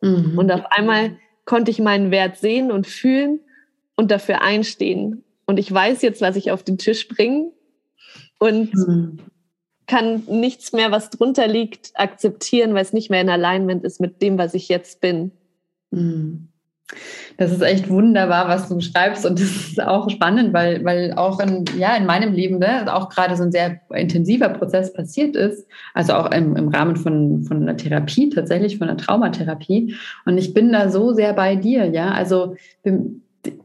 Mhm. 0.01 0.37
Und 0.37 0.51
auf 0.51 0.65
einmal 0.71 1.17
konnte 1.45 1.71
ich 1.71 1.79
meinen 1.79 2.11
Wert 2.11 2.37
sehen 2.37 2.71
und 2.71 2.87
fühlen 2.87 3.39
und 3.95 4.11
dafür 4.11 4.41
einstehen. 4.41 5.23
Und 5.45 5.57
ich 5.57 5.71
weiß 5.71 6.01
jetzt, 6.01 6.21
was 6.21 6.35
ich 6.35 6.51
auf 6.51 6.63
den 6.63 6.77
Tisch 6.77 7.07
bringe 7.07 7.51
und 8.37 8.73
mhm. 8.75 9.19
kann 9.87 10.23
nichts 10.27 10.73
mehr, 10.73 10.91
was 10.91 11.09
drunter 11.09 11.47
liegt, 11.47 11.91
akzeptieren, 11.95 12.73
weil 12.73 12.81
es 12.81 12.93
nicht 12.93 13.09
mehr 13.09 13.21
in 13.21 13.29
Alignment 13.29 13.83
ist 13.83 14.01
mit 14.01 14.21
dem, 14.21 14.37
was 14.37 14.53
ich 14.53 14.67
jetzt 14.69 15.01
bin. 15.01 15.31
Mhm. 15.91 16.49
Das 17.37 17.51
ist 17.51 17.61
echt 17.61 17.89
wunderbar, 17.89 18.47
was 18.47 18.69
du 18.69 18.79
schreibst 18.79 19.25
und 19.25 19.39
das 19.39 19.49
ist 19.49 19.81
auch 19.81 20.09
spannend, 20.09 20.53
weil, 20.53 20.83
weil 20.85 21.13
auch 21.13 21.39
in, 21.39 21.65
ja, 21.77 21.95
in 21.95 22.05
meinem 22.05 22.33
Leben 22.33 22.59
ne, 22.59 22.91
auch 22.93 23.09
gerade 23.09 23.35
so 23.35 23.43
ein 23.43 23.51
sehr 23.51 23.81
intensiver 23.93 24.49
Prozess 24.49 24.93
passiert 24.93 25.35
ist, 25.35 25.67
also 25.93 26.13
auch 26.13 26.31
im, 26.31 26.55
im 26.55 26.69
Rahmen 26.69 26.95
von, 26.95 27.43
von 27.43 27.61
einer 27.61 27.75
Therapie, 27.75 28.29
tatsächlich 28.29 28.77
von 28.77 28.87
einer 28.87 28.97
Traumatherapie. 28.97 29.95
Und 30.25 30.37
ich 30.37 30.53
bin 30.53 30.71
da 30.71 30.89
so 30.89 31.13
sehr 31.13 31.33
bei 31.33 31.55
dir, 31.55 31.85
ja. 31.87 32.11
Also 32.11 32.55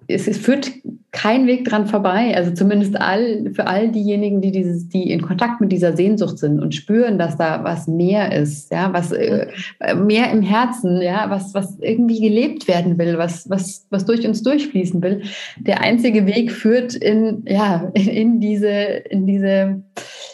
es, 0.09 0.29
es, 0.29 0.39
führt 0.39 0.71
kein 1.11 1.47
Weg 1.47 1.65
dran 1.65 1.87
vorbei. 1.87 2.35
Also 2.37 2.53
zumindest 2.53 3.01
all, 3.01 3.51
für 3.55 3.67
all 3.67 3.91
diejenigen, 3.91 4.41
die 4.41 4.51
dieses, 4.51 4.89
die 4.89 5.11
in 5.11 5.23
Kontakt 5.23 5.61
mit 5.61 5.73
dieser 5.73 5.97
Sehnsucht 5.97 6.39
sind 6.39 6.61
und 6.61 6.75
spüren, 6.75 7.19
dass 7.19 7.37
da 7.37 7.63
was 7.65 7.87
mehr 7.87 8.33
ist, 8.33 8.71
ja, 8.73 8.93
was 8.93 9.13
äh, 9.13 9.47
mehr 9.95 10.31
im 10.31 10.43
Herzen, 10.43 11.01
ja, 11.03 11.29
was, 11.29 11.55
was 11.55 11.79
irgendwie 11.81 12.21
gelebt 12.21 12.69
werden 12.69 12.99
will, 12.99 13.19
was, 13.19 13.49
was, 13.51 13.87
was 13.91 14.05
durch 14.05 14.27
uns 14.27 14.43
durchfließen 14.43 15.03
will. 15.03 15.23
Der 15.59 15.81
einzige 15.81 16.27
Weg 16.27 16.51
führt 16.51 16.95
in, 16.95 17.45
ja, 17.47 17.91
in, 17.95 18.09
in 18.09 18.41
diese, 18.41 18.69
in 18.69 19.27
diese, 19.27 19.83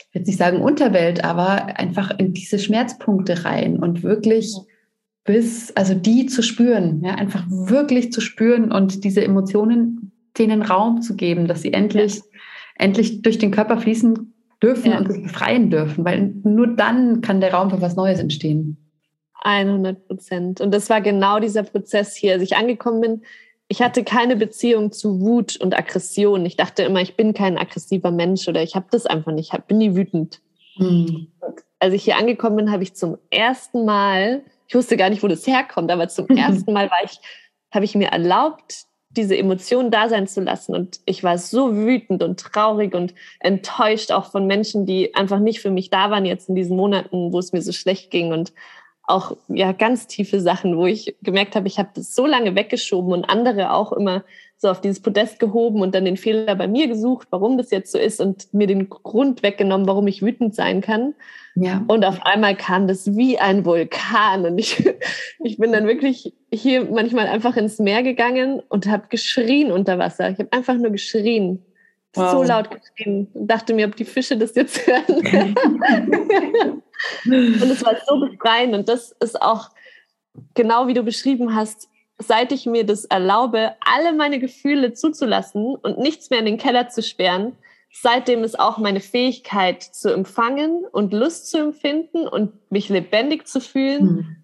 ich 0.08 0.14
will 0.14 0.22
nicht 0.22 0.38
sagen 0.38 0.62
Unterwelt, 0.62 1.24
aber 1.24 1.78
einfach 1.78 2.18
in 2.18 2.32
diese 2.32 2.58
Schmerzpunkte 2.58 3.44
rein 3.44 3.78
und 3.78 4.02
wirklich 4.02 4.56
bis, 5.28 5.76
also 5.76 5.92
die 5.92 6.24
zu 6.24 6.42
spüren, 6.42 7.02
ja, 7.04 7.14
einfach 7.16 7.44
wirklich 7.50 8.12
zu 8.12 8.22
spüren 8.22 8.72
und 8.72 9.04
diese 9.04 9.22
Emotionen 9.22 10.10
denen 10.38 10.62
Raum 10.62 11.02
zu 11.02 11.16
geben, 11.16 11.46
dass 11.46 11.60
sie 11.60 11.74
endlich, 11.74 12.16
ja. 12.16 12.22
endlich 12.76 13.20
durch 13.20 13.36
den 13.36 13.50
Körper 13.50 13.76
fließen 13.76 14.32
dürfen 14.62 14.90
ja. 14.90 14.98
und 14.98 15.12
sich 15.12 15.22
befreien 15.22 15.68
dürfen, 15.68 16.06
weil 16.06 16.34
nur 16.44 16.68
dann 16.68 17.20
kann 17.20 17.42
der 17.42 17.52
Raum 17.52 17.68
für 17.68 17.82
was 17.82 17.94
Neues 17.94 18.20
entstehen. 18.20 18.78
100 19.42 20.06
Prozent. 20.06 20.60
Und 20.62 20.72
das 20.72 20.88
war 20.88 21.02
genau 21.02 21.40
dieser 21.40 21.62
Prozess 21.62 22.16
hier, 22.16 22.32
als 22.32 22.42
ich 22.42 22.56
angekommen 22.56 23.02
bin. 23.02 23.22
Ich 23.68 23.82
hatte 23.82 24.04
keine 24.04 24.34
Beziehung 24.34 24.92
zu 24.92 25.20
Wut 25.20 25.58
und 25.58 25.78
Aggression. 25.78 26.46
Ich 26.46 26.56
dachte 26.56 26.84
immer, 26.84 27.02
ich 27.02 27.16
bin 27.16 27.34
kein 27.34 27.58
aggressiver 27.58 28.12
Mensch 28.12 28.48
oder 28.48 28.62
ich 28.62 28.74
habe 28.74 28.86
das 28.90 29.04
einfach 29.04 29.32
nicht, 29.32 29.52
ich 29.52 29.60
bin 29.64 29.76
nie 29.76 29.94
wütend. 29.94 30.40
Hm. 30.76 31.26
Als 31.80 31.92
ich 31.92 32.04
hier 32.04 32.16
angekommen 32.16 32.56
bin, 32.56 32.72
habe 32.72 32.82
ich 32.82 32.94
zum 32.94 33.18
ersten 33.28 33.84
Mal 33.84 34.42
ich 34.68 34.74
wusste 34.74 34.96
gar 34.96 35.10
nicht, 35.10 35.22
wo 35.22 35.28
das 35.28 35.46
herkommt, 35.46 35.90
aber 35.90 36.08
zum 36.08 36.28
ersten 36.36 36.72
Mal 36.72 36.90
war 36.90 37.02
ich, 37.04 37.18
habe 37.72 37.84
ich 37.84 37.94
mir 37.94 38.08
erlaubt, 38.08 38.84
diese 39.10 39.36
Emotionen 39.36 39.90
da 39.90 40.08
sein 40.08 40.26
zu 40.26 40.42
lassen. 40.42 40.74
Und 40.74 41.00
ich 41.06 41.24
war 41.24 41.38
so 41.38 41.74
wütend 41.74 42.22
und 42.22 42.38
traurig 42.38 42.94
und 42.94 43.14
enttäuscht 43.40 44.12
auch 44.12 44.30
von 44.30 44.46
Menschen, 44.46 44.84
die 44.84 45.14
einfach 45.14 45.38
nicht 45.38 45.60
für 45.60 45.70
mich 45.70 45.90
da 45.90 46.10
waren 46.10 46.26
jetzt 46.26 46.48
in 46.50 46.54
diesen 46.54 46.76
Monaten, 46.76 47.32
wo 47.32 47.38
es 47.38 47.52
mir 47.52 47.62
so 47.62 47.72
schlecht 47.72 48.10
ging 48.10 48.32
und 48.32 48.52
auch 49.02 49.36
ja 49.48 49.72
ganz 49.72 50.06
tiefe 50.06 50.38
Sachen, 50.38 50.76
wo 50.76 50.84
ich 50.84 51.16
gemerkt 51.22 51.56
habe, 51.56 51.66
ich 51.66 51.78
habe 51.78 51.88
das 51.94 52.14
so 52.14 52.26
lange 52.26 52.54
weggeschoben 52.54 53.12
und 53.12 53.24
andere 53.24 53.72
auch 53.72 53.92
immer 53.92 54.22
so 54.60 54.68
auf 54.68 54.80
dieses 54.80 55.00
Podest 55.00 55.38
gehoben 55.38 55.80
und 55.82 55.94
dann 55.94 56.04
den 56.04 56.16
Fehler 56.16 56.56
bei 56.56 56.66
mir 56.66 56.88
gesucht, 56.88 57.28
warum 57.30 57.56
das 57.56 57.70
jetzt 57.70 57.92
so 57.92 57.98
ist 57.98 58.20
und 58.20 58.52
mir 58.52 58.66
den 58.66 58.88
Grund 58.90 59.44
weggenommen, 59.44 59.86
warum 59.86 60.08
ich 60.08 60.20
wütend 60.20 60.52
sein 60.54 60.80
kann. 60.80 61.14
Ja. 61.54 61.84
Und 61.86 62.04
auf 62.04 62.26
einmal 62.26 62.56
kam 62.56 62.88
das 62.88 63.16
wie 63.16 63.38
ein 63.38 63.64
Vulkan 63.64 64.44
und 64.44 64.58
ich, 64.58 64.84
ich 65.44 65.58
bin 65.58 65.70
dann 65.70 65.86
wirklich 65.86 66.34
hier 66.52 66.84
manchmal 66.84 67.28
einfach 67.28 67.56
ins 67.56 67.78
Meer 67.78 68.02
gegangen 68.02 68.60
und 68.68 68.88
habe 68.88 69.06
geschrien 69.08 69.70
unter 69.70 69.96
Wasser. 69.98 70.28
Ich 70.30 70.38
habe 70.40 70.52
einfach 70.52 70.74
nur 70.74 70.90
geschrien. 70.90 71.64
Wow. 72.14 72.32
So 72.32 72.42
laut 72.42 72.68
geschrien 72.70 73.28
und 73.34 73.46
dachte 73.46 73.74
mir, 73.74 73.86
ob 73.86 73.94
die 73.94 74.04
Fische 74.04 74.36
das 74.36 74.56
jetzt 74.56 74.84
hören. 74.88 75.04
und 77.26 77.70
es 77.70 77.84
war 77.84 77.94
so 78.06 78.18
befreiend 78.18 78.74
und 78.74 78.88
das 78.88 79.12
ist 79.20 79.40
auch 79.40 79.70
genau 80.54 80.88
wie 80.88 80.94
du 80.94 81.04
beschrieben 81.04 81.54
hast, 81.54 81.88
seit 82.18 82.52
ich 82.52 82.66
mir 82.66 82.84
das 82.84 83.04
erlaube, 83.04 83.72
alle 83.80 84.12
meine 84.12 84.38
Gefühle 84.38 84.92
zuzulassen 84.92 85.76
und 85.76 85.98
nichts 85.98 86.30
mehr 86.30 86.40
in 86.40 86.46
den 86.46 86.58
Keller 86.58 86.88
zu 86.88 87.02
sperren, 87.02 87.52
seitdem 87.92 88.44
ist 88.44 88.58
auch 88.58 88.78
meine 88.78 89.00
Fähigkeit 89.00 89.82
zu 89.82 90.12
empfangen 90.12 90.84
und 90.90 91.12
Lust 91.12 91.50
zu 91.50 91.58
empfinden 91.58 92.28
und 92.28 92.52
mich 92.70 92.88
lebendig 92.88 93.46
zu 93.46 93.60
fühlen 93.60 94.00
hm. 94.00 94.36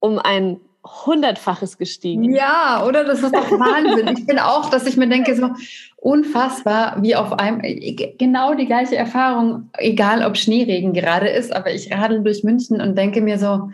um 0.00 0.18
ein 0.18 0.60
hundertfaches 0.84 1.78
gestiegen. 1.78 2.34
Ja, 2.34 2.84
oder? 2.86 3.04
Das 3.04 3.22
ist 3.22 3.34
doch 3.34 3.50
Wahnsinn. 3.50 4.06
ich 4.16 4.26
bin 4.26 4.38
auch, 4.38 4.68
dass 4.68 4.86
ich 4.86 4.96
mir 4.96 5.08
denke, 5.08 5.34
so 5.34 5.50
unfassbar, 5.96 7.02
wie 7.02 7.16
auf 7.16 7.32
einem, 7.32 7.62
genau 8.18 8.54
die 8.54 8.66
gleiche 8.66 8.96
Erfahrung, 8.96 9.70
egal 9.78 10.24
ob 10.24 10.36
Schneeregen 10.36 10.92
gerade 10.92 11.28
ist, 11.28 11.56
aber 11.56 11.72
ich 11.72 11.90
radel 11.90 12.22
durch 12.22 12.44
München 12.44 12.82
und 12.82 12.96
denke 12.98 13.22
mir 13.22 13.38
so, 13.38 13.70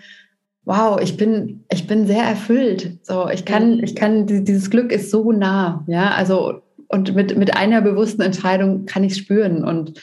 wow, 0.65 1.01
ich 1.01 1.17
bin, 1.17 1.65
ich 1.73 1.87
bin 1.87 2.07
sehr 2.07 2.23
erfüllt. 2.23 2.99
So, 3.03 3.29
ich 3.29 3.45
kann, 3.45 3.83
ich 3.83 3.97
kann, 3.97 4.27
dieses 4.27 4.71
Glück 4.71 4.93
ist 4.93 5.11
so 5.11 5.33
nah, 5.33 5.85
ja, 5.87 6.11
also, 6.11 6.63
und 6.89 7.15
mit, 7.15 7.37
mit 7.37 7.57
einer 7.57 7.83
bewussten 7.83 8.23
Entscheidung 8.23 8.85
kann 8.87 9.05
ich 9.05 9.17
spüren. 9.17 9.65
Und 9.65 10.01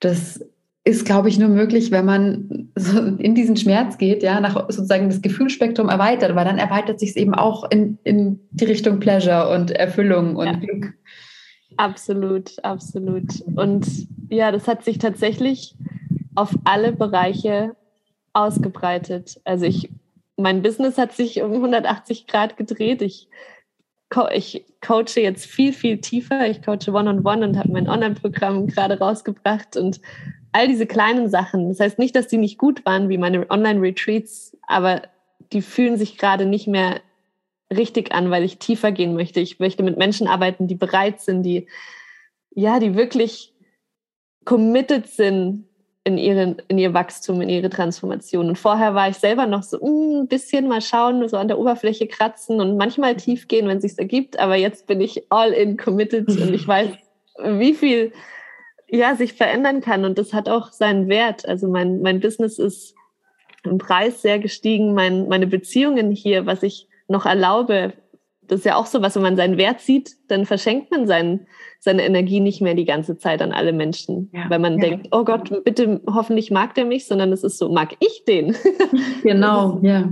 das 0.00 0.44
ist, 0.84 1.06
glaube 1.06 1.28
ich, 1.28 1.38
nur 1.38 1.48
möglich, 1.48 1.90
wenn 1.90 2.04
man 2.04 2.70
so 2.74 2.98
in 2.98 3.34
diesen 3.34 3.56
Schmerz 3.56 3.98
geht, 3.98 4.22
ja, 4.22 4.40
nach 4.40 4.54
sozusagen 4.68 5.08
das 5.08 5.22
Gefühlsspektrum 5.22 5.88
erweitert, 5.88 6.34
weil 6.34 6.44
dann 6.44 6.58
erweitert 6.58 7.00
sich 7.00 7.10
es 7.10 7.16
eben 7.16 7.34
auch 7.34 7.70
in, 7.70 7.98
in 8.04 8.40
die 8.50 8.66
Richtung 8.66 9.00
Pleasure 9.00 9.48
und 9.54 9.70
Erfüllung 9.70 10.36
und 10.36 10.46
ja. 10.46 10.52
Glück. 10.54 10.94
Absolut, 11.76 12.62
absolut. 12.62 13.42
Und 13.56 13.86
ja, 14.28 14.52
das 14.52 14.68
hat 14.68 14.84
sich 14.84 14.98
tatsächlich 14.98 15.74
auf 16.34 16.54
alle 16.64 16.92
Bereiche 16.92 17.74
ausgebreitet. 18.34 19.40
Also 19.44 19.64
ich, 19.64 19.90
mein 20.36 20.62
Business 20.62 20.98
hat 20.98 21.12
sich 21.12 21.40
um 21.42 21.52
180 21.52 22.26
Grad 22.26 22.56
gedreht. 22.56 23.00
Ich, 23.00 23.28
ich 24.32 24.64
coache 24.80 25.20
jetzt 25.20 25.46
viel, 25.46 25.72
viel 25.72 26.00
tiefer. 26.00 26.46
Ich 26.46 26.62
coache 26.62 26.88
One-on-One 26.88 27.20
-on 27.20 27.22
-one 27.22 27.44
und 27.44 27.58
habe 27.58 27.72
mein 27.72 27.88
Online-Programm 27.88 28.66
gerade 28.66 28.98
rausgebracht 28.98 29.76
und 29.76 30.00
all 30.52 30.68
diese 30.68 30.86
kleinen 30.86 31.28
Sachen. 31.28 31.68
Das 31.68 31.80
heißt 31.80 31.98
nicht, 31.98 32.14
dass 32.14 32.28
die 32.28 32.38
nicht 32.38 32.58
gut 32.58 32.84
waren 32.84 33.08
wie 33.08 33.18
meine 33.18 33.50
Online-Retreats, 33.50 34.56
aber 34.62 35.02
die 35.52 35.62
fühlen 35.62 35.96
sich 35.96 36.18
gerade 36.18 36.46
nicht 36.46 36.68
mehr 36.68 37.00
richtig 37.72 38.12
an, 38.12 38.30
weil 38.30 38.44
ich 38.44 38.58
tiefer 38.58 38.92
gehen 38.92 39.14
möchte. 39.14 39.40
Ich 39.40 39.58
möchte 39.58 39.82
mit 39.82 39.96
Menschen 39.96 40.28
arbeiten, 40.28 40.68
die 40.68 40.74
bereit 40.76 41.20
sind, 41.20 41.42
die, 41.42 41.66
ja, 42.50 42.78
die 42.78 42.94
wirklich 42.94 43.52
committed 44.44 45.08
sind 45.08 45.66
in, 46.04 46.18
ihren, 46.18 46.56
in 46.68 46.78
ihr 46.78 46.92
Wachstum, 46.92 47.40
in 47.40 47.48
ihre 47.48 47.70
Transformation. 47.70 48.48
Und 48.48 48.58
vorher 48.58 48.94
war 48.94 49.08
ich 49.08 49.16
selber 49.16 49.46
noch 49.46 49.62
so 49.62 49.78
mm, 49.78 50.22
ein 50.22 50.28
bisschen 50.28 50.68
mal 50.68 50.82
schauen, 50.82 51.26
so 51.28 51.38
an 51.38 51.48
der 51.48 51.58
Oberfläche 51.58 52.06
kratzen 52.06 52.60
und 52.60 52.76
manchmal 52.76 53.16
tief 53.16 53.48
gehen, 53.48 53.66
wenn 53.66 53.78
es 53.78 53.82
sich 53.82 53.98
ergibt. 53.98 54.38
Aber 54.38 54.54
jetzt 54.54 54.86
bin 54.86 55.00
ich 55.00 55.24
all 55.30 55.52
in 55.52 55.78
committed 55.78 56.28
und 56.28 56.52
ich 56.52 56.68
weiß, 56.68 56.90
wie 57.42 57.74
viel 57.74 58.12
ja, 58.88 59.16
sich 59.16 59.32
verändern 59.32 59.80
kann. 59.80 60.04
Und 60.04 60.18
das 60.18 60.34
hat 60.34 60.48
auch 60.48 60.72
seinen 60.72 61.08
Wert. 61.08 61.48
Also 61.48 61.68
mein, 61.68 62.02
mein 62.02 62.20
Business 62.20 62.58
ist 62.58 62.94
im 63.64 63.78
Preis 63.78 64.20
sehr 64.20 64.38
gestiegen. 64.38 64.92
Mein, 64.92 65.26
meine 65.28 65.46
Beziehungen 65.46 66.10
hier, 66.10 66.44
was 66.44 66.62
ich 66.62 66.86
noch 67.08 67.24
erlaube, 67.24 67.94
das 68.48 68.60
ist 68.60 68.66
ja 68.66 68.76
auch 68.76 68.86
so 68.86 69.02
was, 69.02 69.16
wenn 69.16 69.22
man 69.22 69.36
seinen 69.36 69.56
Wert 69.56 69.80
sieht, 69.80 70.12
dann 70.28 70.46
verschenkt 70.46 70.90
man 70.90 71.06
seinen, 71.06 71.46
seine 71.80 72.04
Energie 72.04 72.40
nicht 72.40 72.60
mehr 72.60 72.74
die 72.74 72.84
ganze 72.84 73.16
Zeit 73.16 73.42
an 73.42 73.52
alle 73.52 73.72
Menschen. 73.72 74.30
Ja, 74.32 74.48
weil 74.48 74.58
man 74.58 74.78
ja. 74.78 74.88
denkt, 74.88 75.08
oh 75.12 75.24
Gott, 75.24 75.64
bitte, 75.64 76.00
hoffentlich 76.06 76.50
mag 76.50 76.74
der 76.74 76.84
mich, 76.84 77.06
sondern 77.06 77.32
es 77.32 77.44
ist 77.44 77.58
so, 77.58 77.70
mag 77.70 77.94
ich 78.00 78.24
den? 78.26 78.56
Genau, 79.22 79.80
ja. 79.82 80.08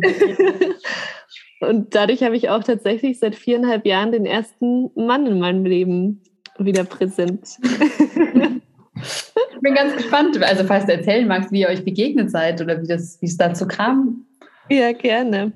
Und 1.61 1.95
dadurch 1.95 2.23
habe 2.23 2.37
ich 2.37 2.49
auch 2.49 2.65
tatsächlich 2.65 3.19
seit 3.19 3.37
viereinhalb 3.37 3.87
Jahren 3.87 4.11
den 4.11 4.27
ersten 4.27 4.91
Mann 4.97 5.27
in 5.27 5.39
meinem 5.39 5.65
Leben 5.65 6.23
wieder 6.59 6.85
präsent. 6.85 7.57
ich 7.61 9.61
bin 9.61 9.75
ganz 9.75 9.97
gespannt, 9.97 10.43
also 10.43 10.65
falls 10.65 10.87
du 10.87 10.93
erzählen 10.93 11.29
magst, 11.29 11.53
wie 11.53 11.61
ihr 11.61 11.69
euch 11.69 11.85
begegnet 11.85 12.31
seid 12.31 12.61
oder 12.61 12.83
wie, 12.83 12.87
das, 12.87 13.21
wie 13.21 13.27
es 13.27 13.37
dazu 13.37 13.69
kam. 13.69 14.27
Ja, 14.69 14.93
gerne. 14.93 15.53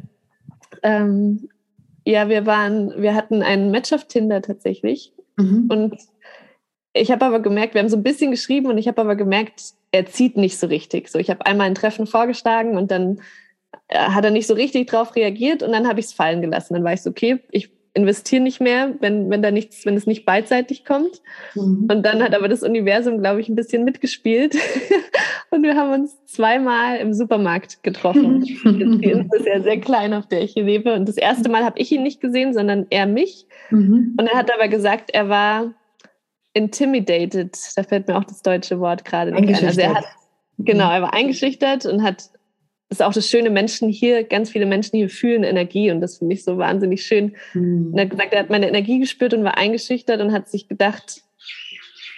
Ähm, 0.83 1.49
ja, 2.07 2.29
wir 2.29 2.47
waren, 2.47 3.03
wir 3.03 3.15
hatten 3.15 3.43
ein 3.43 3.71
Match 3.71 3.93
auf 3.93 4.07
Tinder 4.07 4.41
tatsächlich. 4.41 5.13
Mhm. 5.37 5.67
Und 5.69 5.97
ich 6.93 7.11
habe 7.11 7.25
aber 7.27 7.41
gemerkt, 7.41 7.75
wir 7.75 7.81
haben 7.81 7.89
so 7.89 7.97
ein 7.97 8.05
bisschen 8.05 8.31
geschrieben 8.31 8.69
und 8.69 8.79
ich 8.79 8.89
habe 8.89 9.01
aber 9.01 9.17
gemerkt, 9.17 9.75
er 9.91 10.07
zieht 10.07 10.37
nicht 10.37 10.57
so 10.59 10.69
richtig. 10.69 11.09
So, 11.09 11.19
ich 11.19 11.31
habe 11.31 11.45
einmal 11.45 11.67
ein 11.67 11.75
Treffen 11.75 12.07
vorgeschlagen 12.07 12.79
und 12.79 12.91
dann 12.91 13.21
äh, 13.89 13.99
hat 13.99 14.25
er 14.25 14.31
nicht 14.31 14.47
so 14.47 14.55
richtig 14.55 14.89
drauf 14.89 15.17
reagiert 15.17 15.63
und 15.63 15.73
dann 15.73 15.89
habe 15.89 15.99
ich 15.99 16.07
es 16.07 16.13
fallen 16.13 16.41
gelassen. 16.41 16.75
Dann 16.75 16.85
war 16.85 16.93
ich 16.93 17.03
so, 17.03 17.11
okay, 17.11 17.41
ich 17.51 17.71
investiere 17.97 18.43
nicht 18.43 18.61
mehr, 18.61 18.95
wenn, 19.01 19.31
wenn 19.31 19.41
da 19.41 19.51
nichts, 19.51 19.87
wenn 19.87 19.97
es 19.97 20.07
nicht 20.07 20.27
beidseitig 20.27 20.85
kommt. 20.85 21.23
Mhm. 21.55 21.89
Und 21.91 22.03
dann 22.05 22.23
hat 22.23 22.35
aber 22.35 22.47
das 22.47 22.63
Universum, 22.63 23.19
glaube 23.21 23.41
ich, 23.41 23.49
ein 23.49 23.57
bisschen 23.57 23.85
mitgespielt. 23.85 24.55
und 25.51 25.63
wir 25.63 25.77
haben 25.77 26.03
uns 26.03 26.23
zweimal 26.27 26.99
im 26.99 27.15
Supermarkt 27.15 27.83
getroffen. 27.83 28.43
Die 28.65 29.11
Insel 29.11 29.41
ist 29.41 29.47
ja 29.47 29.63
sehr 29.63 29.81
klein, 29.81 30.13
auf 30.13 30.27
der 30.27 30.43
ich 30.43 30.53
hier 30.53 30.65
lebe. 30.65 30.93
Und 30.93 31.09
das 31.09 31.17
erste 31.17 31.49
Mal 31.49 31.65
habe 31.65 31.79
ich 31.79 31.91
ihn 31.91 32.03
nicht 32.03 32.21
gesehen, 32.21 32.53
sondern 32.53 32.87
er 32.91 33.07
mich. 33.07 33.47
Mhm. 33.71 34.15
Und 34.19 34.27
er 34.27 34.37
hat 34.37 34.53
aber 34.53 34.69
gesagt, 34.69 35.11
er 35.13 35.31
war 35.31 35.73
intimidated. 36.53 37.57
Da 37.77 37.83
fällt 37.83 38.09
mir 38.09 38.19
auch 38.19 38.25
das 38.25 38.43
deutsche 38.43 38.79
Wort 38.79 39.07
gerade 39.07 39.33
nicht 39.33 39.59
ein. 39.59 39.67
Also 39.67 39.81
er 39.81 39.95
hat, 39.95 40.05
genau, 40.59 40.91
er 40.91 41.01
war 41.01 41.15
eingeschüchtert 41.15 41.87
und 41.87 42.03
hat 42.03 42.31
ist 42.89 43.03
auch 43.03 43.13
das 43.13 43.29
Schöne, 43.29 43.51
Menschen 43.51 43.89
hier, 43.89 44.25
ganz 44.25 44.51
viele 44.51 44.67
Menschen 44.67 44.97
hier 44.97 45.11
fühlen 45.11 45.43
Energie 45.43 45.91
und 45.91 46.01
das 46.01 46.19
finde 46.19 46.35
ich 46.35 46.45
so 46.45 46.57
wahnsinnig 46.59 47.05
schön. 47.05 47.37
Mhm. 47.53 47.89
Und 47.93 47.99
er 47.99 48.05
hat 48.05 48.11
gesagt, 48.11 48.33
er 48.33 48.41
hat 48.41 48.51
meine 48.51 48.69
Energie 48.69 49.01
gespürt 49.01 49.35
und 49.35 49.45
war 49.45 49.59
eingeschüchtert 49.59 50.21
und 50.21 50.33
hat 50.33 50.49
sich 50.49 50.69
gedacht, 50.69 51.23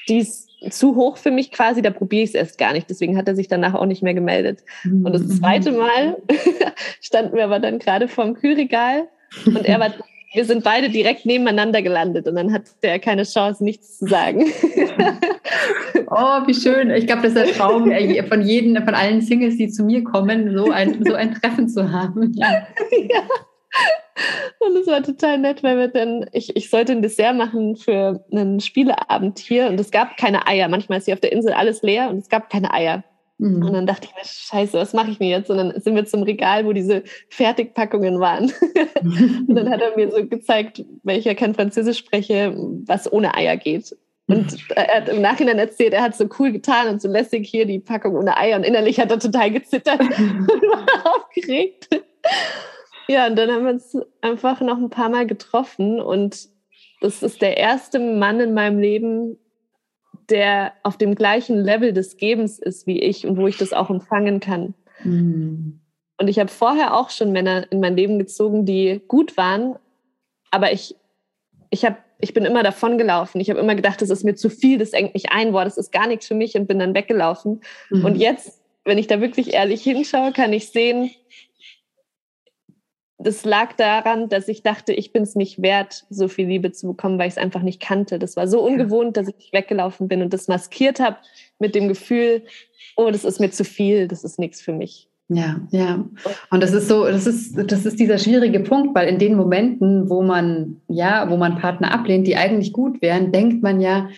die 0.08 0.18
ist 0.18 0.48
zu 0.70 0.96
hoch 0.96 1.16
für 1.16 1.30
mich 1.30 1.52
quasi, 1.52 1.82
da 1.82 1.90
probiere 1.90 2.24
ich 2.24 2.30
es 2.30 2.34
erst 2.34 2.58
gar 2.58 2.72
nicht. 2.72 2.90
Deswegen 2.90 3.16
hat 3.16 3.28
er 3.28 3.36
sich 3.36 3.48
danach 3.48 3.74
auch 3.74 3.86
nicht 3.86 4.02
mehr 4.02 4.14
gemeldet. 4.14 4.64
Mhm. 4.84 5.06
Und 5.06 5.12
das 5.12 5.28
zweite 5.38 5.72
Mal 5.72 6.16
standen 7.00 7.36
wir 7.36 7.44
aber 7.44 7.60
dann 7.60 7.78
gerade 7.78 8.08
vorm 8.08 8.34
Kühlregal 8.34 9.08
und 9.46 9.64
er 9.64 9.78
war 9.80 9.92
wir 10.34 10.44
sind 10.44 10.62
beide 10.62 10.90
direkt 10.90 11.24
nebeneinander 11.24 11.80
gelandet 11.80 12.28
und 12.28 12.34
dann 12.34 12.52
hatte 12.52 12.70
er 12.82 12.98
keine 12.98 13.22
Chance, 13.22 13.64
nichts 13.64 13.98
zu 13.98 14.06
sagen. 14.06 14.44
oh, 16.06 16.46
wie 16.46 16.54
schön. 16.54 16.90
Ich 16.90 17.06
glaube, 17.06 17.22
das 17.22 17.32
ist 17.32 17.46
der 17.46 17.54
Traum 17.54 17.90
äh, 17.90 18.22
von 18.24 18.42
jedem, 18.42 18.76
von 18.84 18.94
allen 18.94 19.20
Singles, 19.20 19.56
die 19.56 19.68
zu 19.68 19.84
mir 19.84 20.04
kommen, 20.04 20.56
so 20.56 20.70
ein, 20.70 21.04
so 21.04 21.14
ein 21.14 21.34
Treffen 21.34 21.68
zu 21.68 21.90
haben. 21.90 22.32
Ja. 22.34 22.48
ja. 23.10 23.22
Und 24.58 24.76
es 24.76 24.86
war 24.86 25.02
total 25.02 25.38
nett, 25.38 25.62
weil 25.62 25.78
wir 25.78 25.88
dann, 25.88 26.26
ich, 26.32 26.56
ich 26.56 26.70
sollte 26.70 26.92
ein 26.92 27.02
Dessert 27.02 27.36
machen 27.36 27.76
für 27.76 28.24
einen 28.32 28.60
Spieleabend 28.60 29.38
hier 29.38 29.68
und 29.68 29.78
es 29.78 29.90
gab 29.90 30.16
keine 30.16 30.46
Eier. 30.46 30.68
Manchmal 30.68 30.98
ist 30.98 31.04
hier 31.04 31.14
auf 31.14 31.20
der 31.20 31.32
Insel 31.32 31.52
alles 31.52 31.82
leer 31.82 32.10
und 32.10 32.18
es 32.18 32.28
gab 32.28 32.50
keine 32.50 32.72
Eier. 32.72 33.04
Mhm. 33.38 33.64
Und 33.64 33.72
dann 33.72 33.86
dachte 33.86 34.08
ich 34.08 34.14
mir, 34.14 34.24
scheiße, 34.24 34.76
was 34.76 34.92
mache 34.92 35.12
ich 35.12 35.20
mir 35.20 35.28
jetzt? 35.28 35.50
Und 35.50 35.58
dann 35.58 35.80
sind 35.80 35.94
wir 35.94 36.04
zum 36.04 36.24
Regal, 36.24 36.66
wo 36.66 36.72
diese 36.72 37.04
Fertigpackungen 37.28 38.18
waren. 38.18 38.52
und 39.48 39.54
dann 39.54 39.70
hat 39.70 39.80
er 39.80 39.96
mir 39.96 40.10
so 40.10 40.26
gezeigt, 40.26 40.84
weil 41.04 41.18
ich 41.18 41.24
ja 41.24 41.34
kein 41.34 41.54
Französisch 41.54 41.98
spreche, 41.98 42.54
was 42.86 43.10
ohne 43.10 43.34
Eier 43.34 43.56
geht. 43.56 43.96
Und 44.28 44.70
er 44.76 44.94
hat 44.94 45.08
im 45.08 45.22
Nachhinein 45.22 45.58
erzählt, 45.58 45.94
er 45.94 46.02
hat 46.02 46.14
so 46.14 46.28
cool 46.38 46.52
getan 46.52 46.88
und 46.88 47.00
so 47.00 47.08
lässig 47.08 47.48
hier 47.48 47.64
die 47.64 47.78
Packung 47.78 48.14
ohne 48.14 48.36
Eier. 48.36 48.58
Und 48.58 48.64
innerlich 48.64 49.00
hat 49.00 49.10
er 49.10 49.18
total 49.18 49.50
gezittert 49.50 50.00
und 50.00 50.48
war 50.48 51.16
aufgeregt. 51.16 51.88
Ja, 53.08 53.26
und 53.26 53.36
dann 53.36 53.50
haben 53.50 53.64
wir 53.64 53.72
uns 53.72 53.96
einfach 54.20 54.60
noch 54.60 54.76
ein 54.76 54.90
paar 54.90 55.08
Mal 55.08 55.26
getroffen. 55.26 55.98
Und 56.00 56.48
das 57.00 57.22
ist 57.22 57.40
der 57.40 57.56
erste 57.56 57.98
Mann 57.98 58.38
in 58.40 58.52
meinem 58.52 58.78
Leben, 58.78 59.38
der 60.28 60.74
auf 60.82 60.98
dem 60.98 61.14
gleichen 61.14 61.56
Level 61.56 61.94
des 61.94 62.18
Gebens 62.18 62.58
ist 62.58 62.86
wie 62.86 63.00
ich 63.00 63.26
und 63.26 63.38
wo 63.38 63.46
ich 63.46 63.56
das 63.56 63.72
auch 63.72 63.88
empfangen 63.88 64.40
kann. 64.40 64.74
Mhm. 65.04 65.80
Und 66.20 66.28
ich 66.28 66.38
habe 66.38 66.50
vorher 66.50 66.96
auch 66.96 67.10
schon 67.10 67.32
Männer 67.32 67.70
in 67.70 67.80
mein 67.80 67.96
Leben 67.96 68.18
gezogen, 68.18 68.66
die 68.66 69.00
gut 69.06 69.36
waren, 69.36 69.76
aber 70.50 70.72
ich, 70.72 70.96
ich, 71.70 71.84
hab, 71.84 71.98
ich 72.20 72.34
bin 72.34 72.44
immer 72.44 72.62
davon 72.62 72.98
gelaufen. 72.98 73.40
Ich 73.40 73.50
habe 73.50 73.60
immer 73.60 73.74
gedacht, 73.74 74.02
das 74.02 74.10
ist 74.10 74.24
mir 74.24 74.34
zu 74.34 74.50
viel, 74.50 74.78
das 74.78 74.92
engt 74.92 75.14
mich 75.14 75.30
ein, 75.30 75.52
boah, 75.52 75.64
das 75.64 75.78
ist 75.78 75.92
gar 75.92 76.06
nichts 76.06 76.26
für 76.26 76.34
mich 76.34 76.56
und 76.56 76.66
bin 76.66 76.78
dann 76.78 76.94
weggelaufen. 76.94 77.60
Mhm. 77.90 78.04
Und 78.04 78.16
jetzt, 78.16 78.60
wenn 78.84 78.98
ich 78.98 79.06
da 79.06 79.20
wirklich 79.20 79.52
ehrlich 79.52 79.82
hinschaue, 79.82 80.32
kann 80.32 80.52
ich 80.52 80.70
sehen, 80.70 81.10
das 83.18 83.44
lag 83.44 83.72
daran, 83.74 84.28
dass 84.28 84.46
ich 84.46 84.62
dachte, 84.62 84.92
ich 84.92 85.12
bin 85.12 85.24
es 85.24 85.34
nicht 85.34 85.60
wert, 85.60 86.04
so 86.08 86.28
viel 86.28 86.46
Liebe 86.46 86.70
zu 86.70 86.86
bekommen, 86.86 87.18
weil 87.18 87.26
ich 87.26 87.34
es 87.34 87.38
einfach 87.38 87.62
nicht 87.62 87.80
kannte. 87.80 88.18
Das 88.18 88.36
war 88.36 88.46
so 88.46 88.60
ungewohnt, 88.60 89.16
dass 89.16 89.28
ich 89.28 89.52
weggelaufen 89.52 90.06
bin 90.06 90.22
und 90.22 90.32
das 90.32 90.46
maskiert 90.46 91.00
habe 91.00 91.16
mit 91.58 91.74
dem 91.74 91.88
Gefühl, 91.88 92.44
oh, 92.96 93.10
das 93.10 93.24
ist 93.24 93.40
mir 93.40 93.50
zu 93.50 93.64
viel, 93.64 94.06
das 94.06 94.22
ist 94.22 94.38
nichts 94.38 94.60
für 94.60 94.72
mich. 94.72 95.07
Ja, 95.30 95.60
ja. 95.70 96.04
Und 96.50 96.62
das 96.62 96.72
ist 96.72 96.88
so, 96.88 97.04
das 97.04 97.26
ist, 97.26 97.54
das 97.70 97.84
ist 97.84 98.00
dieser 98.00 98.16
schwierige 98.16 98.60
Punkt, 98.60 98.94
weil 98.94 99.08
in 99.08 99.18
den 99.18 99.34
Momenten, 99.36 100.08
wo 100.08 100.22
man, 100.22 100.80
ja, 100.88 101.28
wo 101.28 101.36
man 101.36 101.58
Partner 101.58 101.92
ablehnt, 101.92 102.26
die 102.26 102.36
eigentlich 102.36 102.72
gut 102.72 103.02
wären, 103.02 103.30
denkt 103.30 103.62
man 103.62 103.78
ja, 103.78 104.08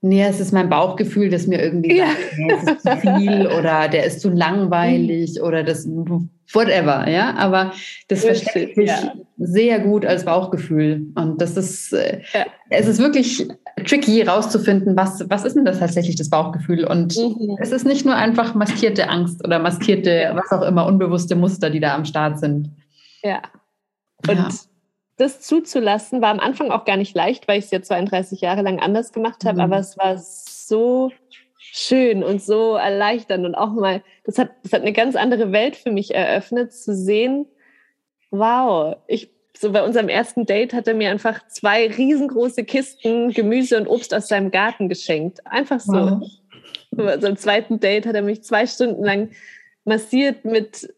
Nee, 0.00 0.24
es 0.24 0.38
ist 0.38 0.52
mein 0.52 0.68
Bauchgefühl, 0.68 1.28
das 1.28 1.48
mir 1.48 1.60
irgendwie 1.60 1.96
ja. 1.96 2.06
sagt, 2.06 2.38
nee, 2.38 2.52
es 2.52 2.62
ist 2.62 2.82
zu 2.82 2.96
viel 3.16 3.46
oder 3.58 3.88
der 3.88 4.04
ist 4.04 4.20
zu 4.20 4.30
langweilig 4.30 5.36
mhm. 5.38 5.46
oder 5.46 5.64
das 5.64 5.88
whatever, 6.52 7.08
ja. 7.08 7.34
Aber 7.34 7.72
das 8.06 8.24
versteckt 8.24 8.76
sich 8.76 8.88
ja. 8.88 9.12
sehr 9.38 9.80
gut 9.80 10.06
als 10.06 10.24
Bauchgefühl. 10.24 11.08
Und 11.16 11.40
das 11.40 11.56
ist, 11.56 11.92
äh, 11.92 12.20
ja. 12.32 12.46
es 12.70 12.86
ist 12.86 13.00
wirklich 13.00 13.48
tricky 13.86 14.22
rauszufinden, 14.22 14.96
was, 14.96 15.28
was 15.28 15.44
ist 15.44 15.56
denn 15.56 15.64
das 15.64 15.80
tatsächlich 15.80 16.14
das 16.14 16.30
Bauchgefühl? 16.30 16.84
Und 16.84 17.16
mhm. 17.16 17.56
es 17.60 17.72
ist 17.72 17.84
nicht 17.84 18.06
nur 18.06 18.14
einfach 18.14 18.54
maskierte 18.54 19.08
Angst 19.08 19.44
oder 19.44 19.58
maskierte, 19.58 20.30
was 20.34 20.52
auch 20.52 20.64
immer, 20.64 20.86
unbewusste 20.86 21.34
Muster, 21.34 21.70
die 21.70 21.80
da 21.80 21.96
am 21.96 22.04
Start 22.04 22.38
sind. 22.38 22.70
Ja. 23.24 23.42
Und 24.28 24.67
das 25.18 25.40
zuzulassen, 25.40 26.22
war 26.22 26.30
am 26.30 26.40
Anfang 26.40 26.70
auch 26.70 26.84
gar 26.84 26.96
nicht 26.96 27.14
leicht, 27.14 27.48
weil 27.48 27.58
ich 27.58 27.66
es 27.66 27.70
ja 27.70 27.82
32 27.82 28.40
Jahre 28.40 28.62
lang 28.62 28.80
anders 28.80 29.12
gemacht 29.12 29.44
habe, 29.44 29.56
mhm. 29.56 29.64
aber 29.64 29.78
es 29.78 29.98
war 29.98 30.16
so 30.16 31.12
schön 31.56 32.22
und 32.22 32.40
so 32.40 32.76
erleichternd 32.76 33.44
und 33.44 33.54
auch 33.54 33.72
mal, 33.72 34.02
das 34.24 34.38
hat, 34.38 34.50
das 34.62 34.72
hat 34.72 34.82
eine 34.82 34.92
ganz 34.92 35.16
andere 35.16 35.52
Welt 35.52 35.76
für 35.76 35.90
mich 35.90 36.14
eröffnet, 36.14 36.72
zu 36.72 36.94
sehen, 36.94 37.46
wow, 38.30 38.96
ich, 39.06 39.30
so 39.56 39.72
bei 39.72 39.82
unserem 39.82 40.08
ersten 40.08 40.46
Date 40.46 40.72
hat 40.72 40.86
er 40.86 40.94
mir 40.94 41.10
einfach 41.10 41.46
zwei 41.48 41.88
riesengroße 41.88 42.64
Kisten 42.64 43.32
Gemüse 43.32 43.76
und 43.76 43.88
Obst 43.88 44.14
aus 44.14 44.28
seinem 44.28 44.52
Garten 44.52 44.88
geschenkt. 44.88 45.44
Einfach 45.46 45.80
so. 45.80 45.92
Wow. 45.92 46.30
Bei 46.92 47.14
unserem 47.14 47.36
zweiten 47.36 47.80
Date 47.80 48.06
hat 48.06 48.14
er 48.14 48.22
mich 48.22 48.44
zwei 48.44 48.66
Stunden 48.66 49.02
lang 49.02 49.30
massiert 49.84 50.44
mit 50.44 50.88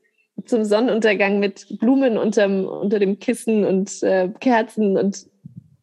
zum 0.44 0.64
Sonnenuntergang 0.64 1.38
mit 1.38 1.78
Blumen 1.78 2.18
unterm, 2.18 2.64
unter 2.66 2.98
dem 2.98 3.18
Kissen 3.18 3.64
und 3.64 4.02
äh, 4.02 4.28
Kerzen 4.40 4.96
und 4.96 5.26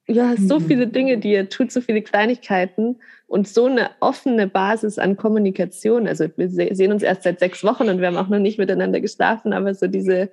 hast 0.09 0.47
so 0.47 0.59
mhm. 0.59 0.65
viele 0.65 0.87
Dinge, 0.87 1.17
die 1.17 1.31
ihr 1.33 1.49
tut, 1.49 1.71
so 1.71 1.81
viele 1.81 2.01
Kleinigkeiten 2.01 2.97
und 3.27 3.47
so 3.47 3.65
eine 3.65 3.89
offene 3.99 4.47
Basis 4.47 4.97
an 4.97 5.17
Kommunikation. 5.17 6.07
Also 6.07 6.27
wir 6.35 6.49
sehen 6.49 6.91
uns 6.91 7.03
erst 7.03 7.23
seit 7.23 7.39
sechs 7.39 7.63
Wochen 7.63 7.89
und 7.89 7.99
wir 7.99 8.07
haben 8.07 8.17
auch 8.17 8.29
noch 8.29 8.39
nicht 8.39 8.57
miteinander 8.57 9.01
geschlafen, 9.01 9.51
aber 9.51 9.73
so 9.73 9.87
diese, 9.87 10.29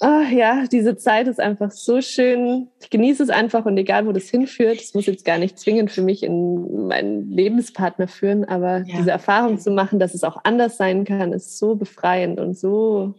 oh 0.00 0.22
ja, 0.30 0.64
diese 0.70 0.96
Zeit 0.96 1.26
ist 1.26 1.40
einfach 1.40 1.70
so 1.70 2.00
schön. 2.00 2.68
Ich 2.80 2.90
genieße 2.90 3.22
es 3.22 3.30
einfach 3.30 3.64
und 3.64 3.76
egal, 3.78 4.06
wo 4.06 4.12
das 4.12 4.28
hinführt, 4.28 4.80
es 4.80 4.94
muss 4.94 5.06
jetzt 5.06 5.24
gar 5.24 5.38
nicht 5.38 5.58
zwingend 5.58 5.90
für 5.90 6.02
mich 6.02 6.22
in 6.22 6.86
meinen 6.88 7.30
Lebenspartner 7.30 8.08
führen, 8.08 8.44
aber 8.44 8.78
ja. 8.78 8.98
diese 8.98 9.10
Erfahrung 9.10 9.58
zu 9.58 9.70
machen, 9.70 9.98
dass 9.98 10.14
es 10.14 10.24
auch 10.24 10.38
anders 10.44 10.76
sein 10.76 11.04
kann, 11.04 11.32
ist 11.32 11.58
so 11.58 11.76
befreiend 11.76 12.38
und 12.40 12.56
so 12.56 13.14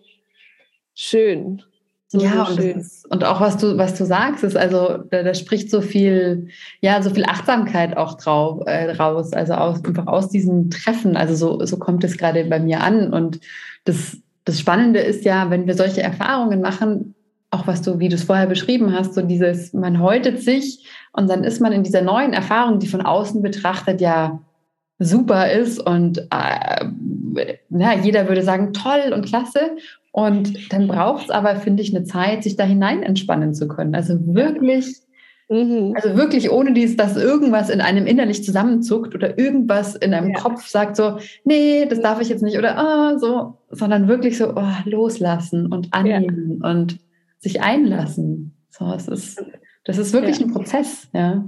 schön. 0.94 1.64
So 2.10 2.22
ja, 2.22 2.44
und, 2.44 2.60
ist, 2.60 3.06
und, 3.12 3.26
auch 3.26 3.42
was 3.42 3.58
du, 3.58 3.78
was 3.78 3.96
du 3.96 4.06
sagst, 4.06 4.42
ist 4.46 4.56
also, 4.56 5.00
da, 5.10 5.24
da, 5.24 5.34
spricht 5.34 5.70
so 5.70 5.82
viel, 5.82 6.48
ja, 6.80 7.02
so 7.02 7.10
viel 7.10 7.26
Achtsamkeit 7.26 7.98
auch 7.98 8.14
drauf, 8.14 8.64
äh, 8.66 8.92
raus, 8.92 9.34
also 9.34 9.56
aus, 9.56 9.84
einfach 9.84 10.08
aus 10.08 10.30
diesen 10.30 10.70
Treffen. 10.70 11.18
Also 11.18 11.36
so, 11.36 11.66
so 11.66 11.76
kommt 11.76 12.06
es 12.06 12.18
gerade 12.18 12.46
bei 12.46 12.60
mir 12.60 12.80
an. 12.80 13.14
Und 13.14 13.42
das, 13.84 14.18
das 14.48 14.62
Spannende 14.62 15.02
ist 15.02 15.26
ja, 15.26 15.50
wenn 15.50 15.68
wir 15.68 15.74
solche 15.74 16.02
Erfahrungen 16.02 16.62
machen, 16.62 17.16
auch 17.52 17.68
was 17.68 17.82
du, 17.82 18.00
wie 18.00 18.08
du 18.08 18.16
es 18.16 18.24
vorher 18.24 18.48
beschrieben 18.48 18.94
hast, 18.94 19.14
so 19.14 19.22
dieses, 19.22 19.74
man 19.74 20.02
häutet 20.02 20.42
sich 20.42 20.88
und 21.12 21.30
dann 21.30 21.44
ist 21.44 21.60
man 21.60 21.74
in 21.74 21.84
dieser 21.84 22.02
neuen 22.02 22.32
Erfahrung, 22.32 22.80
die 22.80 22.88
von 22.88 23.02
außen 23.02 23.42
betrachtet 23.42 24.00
ja 24.00 24.40
super 25.00 25.52
ist 25.52 25.86
und 25.86 26.20
äh, 26.32 26.86
na, 27.70 27.96
jeder 27.98 28.30
würde 28.30 28.42
sagen, 28.42 28.72
toll 28.72 29.12
und 29.14 29.26
klasse. 29.26 29.76
Und 30.12 30.72
dann 30.72 30.88
braucht 30.88 31.26
es 31.26 31.30
aber, 31.30 31.58
finde 31.58 31.84
ich, 31.84 31.94
eine 31.94 32.06
Zeit, 32.06 32.44
sich 32.44 32.56
da 32.56 32.64
hinein 32.64 33.04
entspannen 33.04 33.54
zu 33.54 33.68
können. 33.68 33.94
Also 33.96 34.16
wirklich, 34.34 35.02
mhm. 35.50 35.94
also 35.96 36.16
wirklich 36.16 36.52
ohne 36.52 36.74
dieses, 36.74 36.96
dass 36.98 37.18
irgendwas 37.18 37.70
in 37.70 37.82
einem 37.82 38.06
innerlich 38.06 38.44
zusammenzuckt 38.44 39.16
oder 39.16 39.38
irgendwas 39.38 39.96
in 39.96 40.14
einem 40.14 40.32
ja. 40.32 40.40
Kopf 40.40 40.68
sagt 40.68 40.96
so, 40.96 41.18
nee, 41.44 41.86
das 41.86 42.02
darf 42.02 42.22
ich 42.22 42.30
jetzt 42.30 42.44
nicht 42.44 42.58
oder 42.58 42.78
ah, 42.78 43.18
so, 43.18 43.58
sondern 43.70 44.08
wirklich 44.08 44.38
so 44.38 44.54
oh, 44.56 44.74
loslassen 44.86 45.68
und 45.68 45.94
annehmen 45.94 46.60
ja. 46.62 46.70
und 46.70 47.00
sich 47.40 47.62
einlassen. 47.62 48.56
So, 48.70 48.92
es 48.94 49.08
ist, 49.08 49.44
das 49.86 49.98
ist 49.98 50.14
wirklich 50.14 50.40
ja. 50.40 50.46
ein 50.46 50.52
Prozess, 50.52 51.08
ja. 51.14 51.46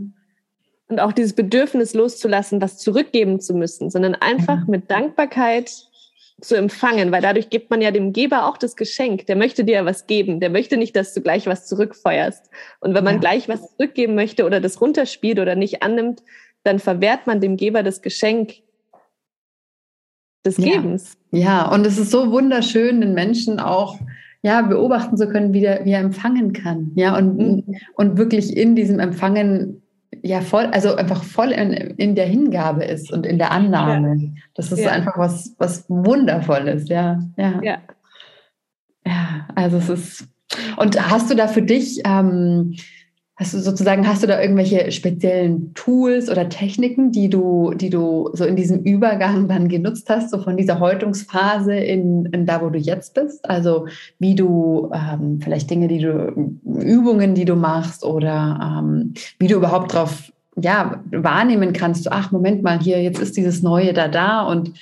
Und 0.87 0.99
auch 0.99 1.11
dieses 1.11 1.33
Bedürfnis 1.33 1.93
loszulassen, 1.93 2.61
was 2.61 2.79
zurückgeben 2.79 3.39
zu 3.39 3.53
müssen, 3.53 3.91
sondern 3.91 4.15
einfach 4.15 4.65
mit 4.65 4.89
Dankbarkeit 4.89 5.88
zu 6.41 6.55
empfangen, 6.55 7.11
weil 7.11 7.21
dadurch 7.21 7.49
gibt 7.49 7.69
man 7.69 7.81
ja 7.81 7.91
dem 7.91 8.13
Geber 8.13 8.47
auch 8.47 8.57
das 8.57 8.75
Geschenk. 8.75 9.25
Der 9.27 9.35
möchte 9.35 9.63
dir 9.63 9.75
ja 9.75 9.85
was 9.85 10.07
geben. 10.07 10.39
Der 10.39 10.49
möchte 10.49 10.77
nicht, 10.77 10.95
dass 10.95 11.13
du 11.13 11.21
gleich 11.21 11.47
was 11.47 11.67
zurückfeuerst. 11.67 12.49
Und 12.79 12.93
wenn 12.93 13.03
man 13.03 13.15
ja. 13.15 13.19
gleich 13.19 13.49
was 13.49 13.75
zurückgeben 13.75 14.15
möchte 14.15 14.45
oder 14.45 14.59
das 14.59 14.81
runterspielt 14.81 15.39
oder 15.39 15.55
nicht 15.55 15.83
annimmt, 15.83 16.23
dann 16.63 16.79
verwehrt 16.79 17.27
man 17.27 17.41
dem 17.41 17.57
Geber 17.57 17.83
das 17.83 18.01
Geschenk 18.01 18.55
des 20.45 20.57
ja. 20.57 20.75
Gebens. 20.75 21.17
Ja, 21.31 21.71
und 21.71 21.85
es 21.85 21.97
ist 21.97 22.11
so 22.11 22.31
wunderschön, 22.31 23.01
den 23.01 23.13
Menschen 23.13 23.59
auch 23.59 23.99
ja, 24.41 24.61
beobachten 24.61 25.17
zu 25.17 25.27
können, 25.27 25.53
wie, 25.53 25.61
der, 25.61 25.83
wie 25.85 25.91
er 25.91 25.99
empfangen 25.99 26.53
kann. 26.53 26.91
Ja, 26.95 27.17
und, 27.17 27.37
mhm. 27.37 27.75
und 27.95 28.17
wirklich 28.17 28.55
in 28.55 28.75
diesem 28.75 28.99
Empfangen 28.99 29.81
ja 30.21 30.41
voll, 30.41 30.65
also 30.65 30.95
einfach 30.95 31.23
voll 31.23 31.51
in, 31.51 31.71
in 31.71 32.15
der 32.15 32.25
Hingabe 32.25 32.83
ist 32.83 33.11
und 33.11 33.25
in 33.25 33.37
der 33.37 33.51
Annahme. 33.51 34.15
Ja. 34.15 34.29
Das 34.55 34.71
ist 34.71 34.79
ja. 34.79 34.91
einfach 34.91 35.17
was, 35.17 35.55
was 35.57 35.85
Wundervolles, 35.87 36.89
ja. 36.89 37.19
Ja. 37.37 37.59
ja. 37.61 37.77
Ja, 39.05 39.47
also 39.55 39.77
es 39.77 39.89
ist. 39.89 40.27
Und 40.77 41.09
hast 41.09 41.29
du 41.31 41.35
da 41.35 41.47
für 41.47 41.61
dich, 41.61 42.01
ähm, 42.05 42.75
hast 43.39 43.53
du 43.53 43.59
sozusagen, 43.59 44.05
hast 44.05 44.21
du 44.21 44.27
da 44.27 44.41
irgendwelche 44.41 44.91
speziellen 44.91 45.73
Tools 45.73 46.29
oder 46.29 46.49
Techniken, 46.49 47.13
die 47.13 47.29
du, 47.29 47.73
die 47.73 47.89
du 47.89 48.29
so 48.33 48.43
in 48.43 48.57
diesem 48.57 48.83
Übergang 48.83 49.47
dann 49.47 49.69
genutzt 49.69 50.09
hast, 50.09 50.31
so 50.31 50.39
von 50.39 50.57
dieser 50.57 50.81
Häutungsphase 50.81 51.73
in, 51.73 52.25
in 52.25 52.45
da, 52.45 52.61
wo 52.61 52.69
du 52.69 52.77
jetzt 52.77 53.13
bist? 53.13 53.49
Also 53.49 53.87
wie 54.19 54.35
du 54.35 54.91
ähm, 54.93 55.39
vielleicht 55.41 55.69
Dinge, 55.69 55.87
die 55.87 55.99
du, 55.99 56.59
Übungen, 56.65 57.33
die 57.33 57.45
du 57.45 57.55
machst 57.55 58.03
oder 58.03 58.59
ähm, 58.61 59.13
wie 59.39 59.47
du 59.47 59.55
überhaupt 59.55 59.93
drauf 59.93 60.33
ja, 60.61 61.01
wahrnehmen 61.09 61.71
kannst, 61.71 62.11
ach, 62.11 62.31
Moment 62.31 62.61
mal, 62.61 62.79
hier, 62.79 63.01
jetzt 63.01 63.21
ist 63.21 63.37
dieses 63.37 63.63
Neue 63.63 63.93
da 63.93 64.09
da 64.09 64.41
und 64.41 64.73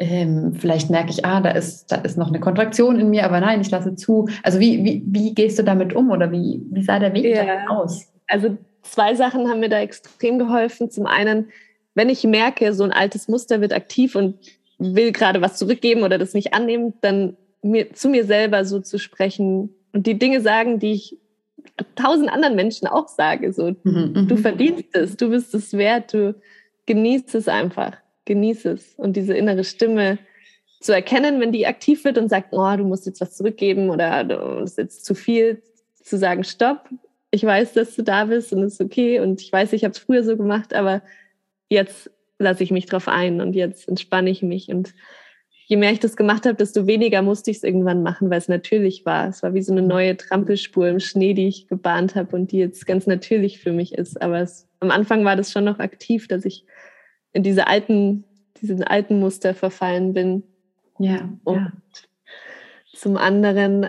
ähm, 0.00 0.54
vielleicht 0.54 0.88
merke 0.88 1.10
ich, 1.10 1.26
ah, 1.26 1.42
da 1.42 1.50
ist, 1.50 1.92
da 1.92 1.96
ist 1.96 2.16
noch 2.16 2.28
eine 2.28 2.40
Kontraktion 2.40 2.98
in 2.98 3.10
mir, 3.10 3.24
aber 3.24 3.38
nein, 3.38 3.60
ich 3.60 3.70
lasse 3.70 3.94
zu. 3.96 4.28
Also 4.42 4.58
wie, 4.58 4.82
wie, 4.82 5.02
wie 5.06 5.34
gehst 5.34 5.58
du 5.58 5.62
damit 5.62 5.94
um 5.94 6.10
oder 6.10 6.32
wie, 6.32 6.62
wie 6.70 6.82
sah 6.82 6.98
der 6.98 7.12
Weg 7.12 7.36
ja. 7.36 7.68
aus? 7.68 8.10
Also 8.26 8.56
zwei 8.82 9.14
Sachen 9.14 9.46
haben 9.48 9.60
mir 9.60 9.68
da 9.68 9.78
extrem 9.78 10.38
geholfen. 10.38 10.90
Zum 10.90 11.04
einen, 11.04 11.50
wenn 11.94 12.08
ich 12.08 12.24
merke, 12.24 12.72
so 12.72 12.82
ein 12.82 12.92
altes 12.92 13.28
Muster 13.28 13.60
wird 13.60 13.74
aktiv 13.74 14.16
und 14.16 14.36
will 14.78 15.12
gerade 15.12 15.42
was 15.42 15.58
zurückgeben 15.58 16.02
oder 16.02 16.16
das 16.16 16.32
nicht 16.32 16.54
annehmen, 16.54 16.94
dann 17.02 17.36
mir, 17.60 17.92
zu 17.92 18.08
mir 18.08 18.24
selber 18.24 18.64
so 18.64 18.80
zu 18.80 18.98
sprechen 18.98 19.68
und 19.92 20.06
die 20.06 20.18
Dinge 20.18 20.40
sagen, 20.40 20.78
die 20.78 20.92
ich 20.92 21.18
tausend 21.94 22.32
anderen 22.32 22.56
Menschen 22.56 22.88
auch 22.88 23.08
sage. 23.08 23.52
So, 23.52 23.76
mhm, 23.82 24.12
mhm. 24.14 24.28
du 24.28 24.38
verdienst 24.38 24.96
es, 24.96 25.18
du 25.18 25.28
bist 25.28 25.54
es 25.54 25.74
wert, 25.74 26.14
du 26.14 26.34
genießt 26.86 27.34
es 27.34 27.48
einfach 27.48 27.98
genieße 28.24 28.72
es. 28.72 28.94
Und 28.96 29.16
diese 29.16 29.34
innere 29.34 29.64
Stimme 29.64 30.18
zu 30.80 30.94
erkennen, 30.94 31.40
wenn 31.40 31.52
die 31.52 31.66
aktiv 31.66 32.04
wird 32.04 32.18
und 32.18 32.28
sagt, 32.28 32.48
oh, 32.52 32.76
du 32.76 32.84
musst 32.84 33.06
jetzt 33.06 33.20
was 33.20 33.36
zurückgeben 33.36 33.90
oder 33.90 34.24
du 34.24 34.62
ist 34.62 34.78
jetzt 34.78 35.04
zu 35.04 35.14
viel, 35.14 35.62
zu 36.02 36.16
sagen, 36.16 36.44
stopp, 36.44 36.88
ich 37.30 37.44
weiß, 37.44 37.74
dass 37.74 37.94
du 37.94 38.02
da 38.02 38.24
bist 38.24 38.52
und 38.52 38.62
es 38.62 38.74
ist 38.74 38.80
okay 38.80 39.20
und 39.20 39.40
ich 39.40 39.52
weiß, 39.52 39.72
ich 39.72 39.84
habe 39.84 39.92
es 39.92 39.98
früher 39.98 40.24
so 40.24 40.36
gemacht, 40.36 40.74
aber 40.74 41.02
jetzt 41.68 42.10
lasse 42.38 42.64
ich 42.64 42.70
mich 42.70 42.86
drauf 42.86 43.06
ein 43.06 43.40
und 43.40 43.54
jetzt 43.54 43.88
entspanne 43.88 44.30
ich 44.30 44.42
mich 44.42 44.70
und 44.70 44.94
je 45.66 45.76
mehr 45.76 45.92
ich 45.92 46.00
das 46.00 46.16
gemacht 46.16 46.46
habe, 46.46 46.56
desto 46.56 46.88
weniger 46.88 47.22
musste 47.22 47.52
ich 47.52 47.58
es 47.58 47.62
irgendwann 47.62 48.02
machen, 48.02 48.28
weil 48.28 48.38
es 48.38 48.48
natürlich 48.48 49.06
war. 49.06 49.28
Es 49.28 49.42
war 49.44 49.54
wie 49.54 49.62
so 49.62 49.70
eine 49.72 49.82
neue 49.82 50.16
Trampelspur 50.16 50.88
im 50.88 50.98
Schnee, 50.98 51.32
die 51.32 51.46
ich 51.46 51.68
gebahnt 51.68 52.16
habe 52.16 52.34
und 52.34 52.50
die 52.50 52.58
jetzt 52.58 52.86
ganz 52.86 53.06
natürlich 53.06 53.60
für 53.60 53.70
mich 53.70 53.94
ist. 53.94 54.20
Aber 54.20 54.40
es, 54.40 54.66
am 54.80 54.90
Anfang 54.90 55.24
war 55.24 55.36
das 55.36 55.52
schon 55.52 55.64
noch 55.64 55.78
aktiv, 55.78 56.26
dass 56.26 56.44
ich 56.44 56.64
in 57.32 57.42
diese 57.42 57.66
alten, 57.66 58.24
diesen 58.60 58.82
alten 58.82 59.20
Muster 59.20 59.54
verfallen 59.54 60.12
bin. 60.12 60.42
Ja. 60.98 61.28
Und 61.44 61.56
ja. 61.56 61.72
zum 62.94 63.16
anderen, 63.16 63.86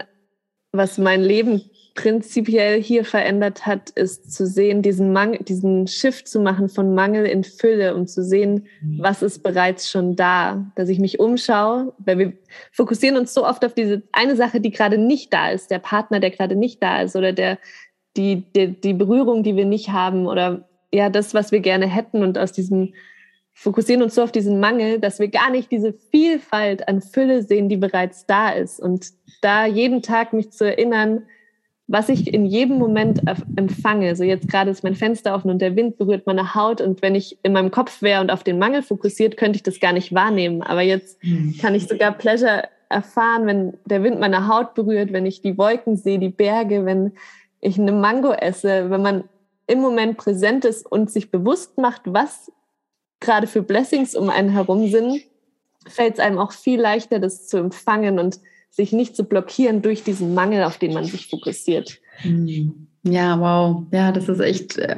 was 0.72 0.98
mein 0.98 1.22
Leben 1.22 1.62
prinzipiell 1.94 2.82
hier 2.82 3.04
verändert 3.04 3.66
hat, 3.66 3.90
ist 3.92 4.34
zu 4.34 4.48
sehen, 4.48 4.82
diesen 4.82 5.12
Mangel, 5.12 5.40
diesen 5.44 5.88
Shift 5.88 6.28
zu 6.28 6.40
machen 6.40 6.70
von 6.70 6.96
Mangel 6.96 7.26
in 7.26 7.44
Fülle 7.44 7.96
und 7.96 8.10
zu 8.10 8.24
sehen, 8.24 8.68
mhm. 8.82 9.00
was 9.02 9.22
ist 9.22 9.44
bereits 9.44 9.90
schon 9.90 10.16
da, 10.16 10.72
dass 10.76 10.88
ich 10.88 11.00
mich 11.00 11.20
umschaue, 11.20 11.94
weil 12.00 12.18
wir 12.18 12.34
fokussieren 12.72 13.18
uns 13.18 13.34
so 13.34 13.46
oft 13.46 13.66
auf 13.66 13.74
diese 13.74 14.04
eine 14.14 14.38
Sache, 14.38 14.62
die 14.62 14.72
gerade 14.72 14.98
nicht 14.98 15.34
da 15.34 15.50
ist, 15.50 15.70
der 15.70 15.80
Partner, 15.80 16.22
der 16.22 16.32
gerade 16.32 16.56
nicht 16.56 16.82
da 16.82 17.02
ist 17.02 17.16
oder 17.16 17.34
der, 17.34 17.60
die, 18.16 18.46
die, 18.56 18.80
die 18.80 18.94
Berührung, 18.94 19.44
die 19.44 19.58
wir 19.58 19.66
nicht 19.66 19.90
haben 19.90 20.28
oder 20.28 20.70
ja, 20.94 21.10
das, 21.10 21.34
was 21.34 21.52
wir 21.52 21.60
gerne 21.60 21.88
hätten 21.88 22.24
und 22.24 22.38
aus 22.38 22.52
diesem 22.52 22.94
fokussieren 23.54 24.02
uns 24.02 24.16
so 24.16 24.24
auf 24.24 24.32
diesen 24.32 24.60
Mangel, 24.60 25.00
dass 25.00 25.20
wir 25.20 25.28
gar 25.28 25.52
nicht 25.52 25.72
diese 25.72 25.94
Vielfalt 25.94 26.88
an 26.88 27.02
Fülle 27.02 27.44
sehen, 27.44 27.70
die 27.70 27.78
bereits 27.78 28.26
da 28.26 28.50
ist. 28.50 28.80
Und 28.80 29.08
da 29.42 29.66
jeden 29.66 30.02
Tag 30.02 30.34
mich 30.34 30.52
zu 30.52 30.66
erinnern, 30.66 31.24
was 31.88 32.08
ich 32.08 32.34
in 32.34 32.46
jedem 32.46 32.78
Moment 32.78 33.22
empfange. 33.58 34.16
So 34.16 34.24
jetzt 34.24 34.48
gerade 34.48 34.72
ist 34.72 34.84
mein 34.84 34.96
Fenster 34.96 35.36
offen 35.36 35.52
und 35.52 35.62
der 35.62 35.76
Wind 35.76 35.98
berührt 35.98 36.26
meine 36.26 36.56
Haut. 36.56 36.80
Und 36.80 37.02
wenn 37.02 37.16
ich 37.16 37.38
in 37.44 37.52
meinem 37.52 37.70
Kopf 37.70 38.02
wäre 38.02 38.22
und 38.22 38.32
auf 38.32 38.44
den 38.44 38.60
Mangel 38.60 38.82
fokussiert, 38.82 39.36
könnte 39.36 39.58
ich 39.58 39.64
das 39.64 39.82
gar 39.82 39.92
nicht 39.92 40.14
wahrnehmen. 40.14 40.62
Aber 40.62 40.82
jetzt 40.82 41.22
mhm. 41.24 41.58
kann 41.60 41.76
ich 41.76 41.88
sogar 41.88 42.14
Pleasure 42.14 42.64
erfahren, 42.88 43.46
wenn 43.46 43.78
der 43.86 44.04
Wind 44.04 44.20
meine 44.20 44.48
Haut 44.48 44.74
berührt, 44.74 45.12
wenn 45.12 45.26
ich 45.26 45.42
die 45.42 45.58
Wolken 45.58 45.98
sehe, 45.98 46.20
die 46.20 46.30
Berge, 46.30 46.86
wenn 46.86 47.12
ich 47.60 47.78
eine 47.78 47.92
Mango 47.92 48.32
esse, 48.32 48.90
wenn 48.90 49.02
man 49.02 49.24
im 49.68 49.80
Moment 49.80 50.18
präsent 50.18 50.66
ist 50.66 50.90
und 50.90 51.12
sich 51.12 51.30
bewusst 51.30 51.78
macht, 51.78 52.02
was 52.06 52.52
gerade 53.22 53.48
für 53.48 53.62
Blessings 53.62 54.16
um 54.16 54.30
einen 54.30 54.50
herum 54.50 54.90
sind, 54.90 55.22
fällt 55.88 56.16
es 56.16 56.20
einem 56.20 56.38
auch 56.38 56.52
viel 56.52 56.82
leichter, 56.82 57.20
das 57.20 57.48
zu 57.48 57.58
empfangen 57.58 58.20
und 58.20 58.40
sich 58.70 58.92
nicht 58.92 59.16
zu 59.16 59.24
blockieren 59.24 59.82
durch 59.82 60.04
diesen 60.04 60.34
Mangel, 60.34 60.64
auf 60.64 60.78
den 60.78 60.94
man 60.94 61.06
sich 61.06 61.28
fokussiert. 61.28 62.00
Hm. 62.18 62.88
Ja, 63.04 63.40
wow. 63.40 63.84
Ja, 63.92 64.12
das 64.12 64.30
ist 64.30 64.40
echt 64.40 64.78
äh, 64.78 64.98